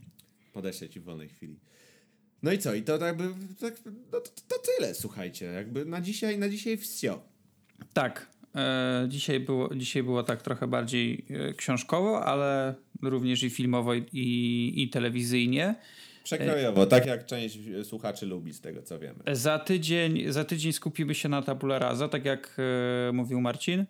Podeślę 0.53 0.89
ci 0.89 0.99
w 0.99 1.03
wolnej 1.03 1.29
chwili. 1.29 1.59
No 2.43 2.51
i 2.51 2.57
co? 2.57 2.73
I 2.73 2.83
to 2.83 3.05
jakby 3.05 3.23
tak, 3.59 3.81
no 3.85 4.19
to, 4.19 4.31
to, 4.47 4.55
tyle, 4.77 4.95
słuchajcie. 4.95 5.45
Jakby 5.45 5.85
na 5.85 6.01
dzisiaj, 6.01 6.37
na 6.37 6.49
dzisiaj 6.49 6.77
wsio. 6.77 7.21
Tak. 7.93 8.31
E, 8.55 9.05
dzisiaj, 9.07 9.39
było, 9.39 9.75
dzisiaj 9.75 10.03
było 10.03 10.23
tak 10.23 10.41
trochę 10.41 10.67
bardziej 10.67 11.25
e, 11.29 11.53
książkowo, 11.53 12.25
ale 12.25 12.75
również 13.01 13.43
i 13.43 13.49
filmowo, 13.49 13.93
i, 13.93 14.73
i 14.75 14.89
telewizyjnie. 14.89 15.75
Przekrojowo, 16.23 16.85
tak 16.85 17.05
jak 17.05 17.25
część 17.25 17.59
słuchaczy 17.83 18.25
lubi, 18.25 18.53
z 18.53 18.61
tego 18.61 18.81
co 18.81 18.99
wiemy. 18.99 19.19
Za 19.31 19.59
tydzień, 19.59 20.31
za 20.31 20.45
tydzień 20.45 20.73
skupimy 20.73 21.15
się 21.15 21.29
na 21.29 21.41
tabula 21.41 21.79
rasa, 21.79 22.07
tak 22.07 22.25
jak 22.25 22.57
e, 23.09 23.11
mówił 23.11 23.41
Marcin. 23.41 23.85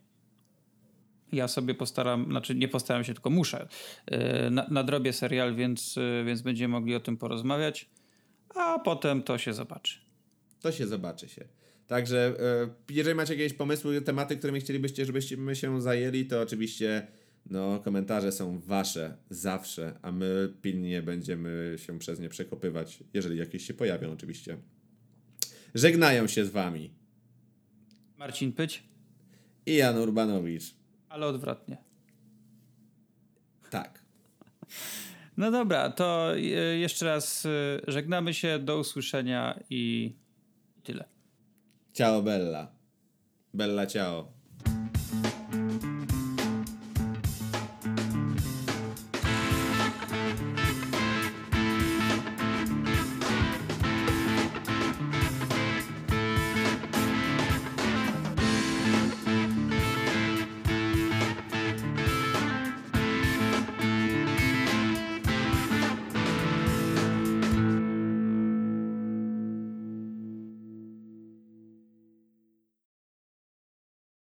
Ja 1.31 1.47
sobie 1.47 1.75
postaram, 1.75 2.25
znaczy 2.25 2.55
nie 2.55 2.67
postaram 2.67 3.03
się, 3.03 3.13
tylko 3.13 3.29
muszę. 3.29 3.67
E, 4.05 4.49
na, 4.49 4.67
nadrobię 4.69 5.13
serial, 5.13 5.55
więc, 5.55 5.97
e, 5.97 6.23
więc 6.25 6.41
będziemy 6.41 6.71
mogli 6.71 6.95
o 6.95 6.99
tym 6.99 7.17
porozmawiać, 7.17 7.89
a 8.55 8.79
potem 8.79 9.23
to 9.23 9.37
się 9.37 9.53
zobaczy. 9.53 9.99
To 10.61 10.71
się 10.71 10.87
zobaczy 10.87 11.29
się. 11.29 11.47
Także 11.91 12.33
e, 12.39 12.93
jeżeli 12.93 13.15
macie 13.15 13.33
jakieś 13.33 13.53
pomysły, 13.53 14.01
tematy, 14.01 14.37
którymi 14.37 14.59
chcielibyście, 14.59 15.05
żebyśmy 15.05 15.55
się 15.55 15.81
zajęli, 15.81 16.25
to 16.25 16.41
oczywiście 16.41 17.07
no, 17.45 17.79
komentarze 17.79 18.31
są 18.31 18.59
wasze 18.59 19.17
zawsze, 19.29 19.99
a 20.01 20.11
my 20.11 20.53
pilnie 20.61 21.01
będziemy 21.01 21.75
się 21.77 21.99
przez 21.99 22.19
nie 22.19 22.29
przekopywać, 22.29 23.03
jeżeli 23.13 23.37
jakieś 23.37 23.65
się 23.67 23.73
pojawią 23.73 24.11
oczywiście. 24.11 24.57
Żegnają 25.75 26.27
się 26.27 26.45
z 26.45 26.49
wami 26.49 26.93
Marcin 28.17 28.51
Pyć 28.53 28.83
i 29.65 29.75
Jan 29.75 29.97
Urbanowicz. 29.97 30.75
Ale 31.09 31.25
odwrotnie. 31.27 31.77
Tak. 33.69 34.01
No 35.37 35.51
dobra, 35.51 35.89
to 35.89 36.35
e, 36.35 36.39
jeszcze 36.77 37.05
raz 37.05 37.45
e, 37.45 37.49
żegnamy 37.87 38.33
się, 38.33 38.59
do 38.59 38.79
usłyszenia 38.79 39.63
i 39.69 40.13
tyle. 40.83 41.20
Ciao 41.93 42.21
Bella. 42.21 42.71
Bella 43.51 43.85
ciao. 43.85 44.40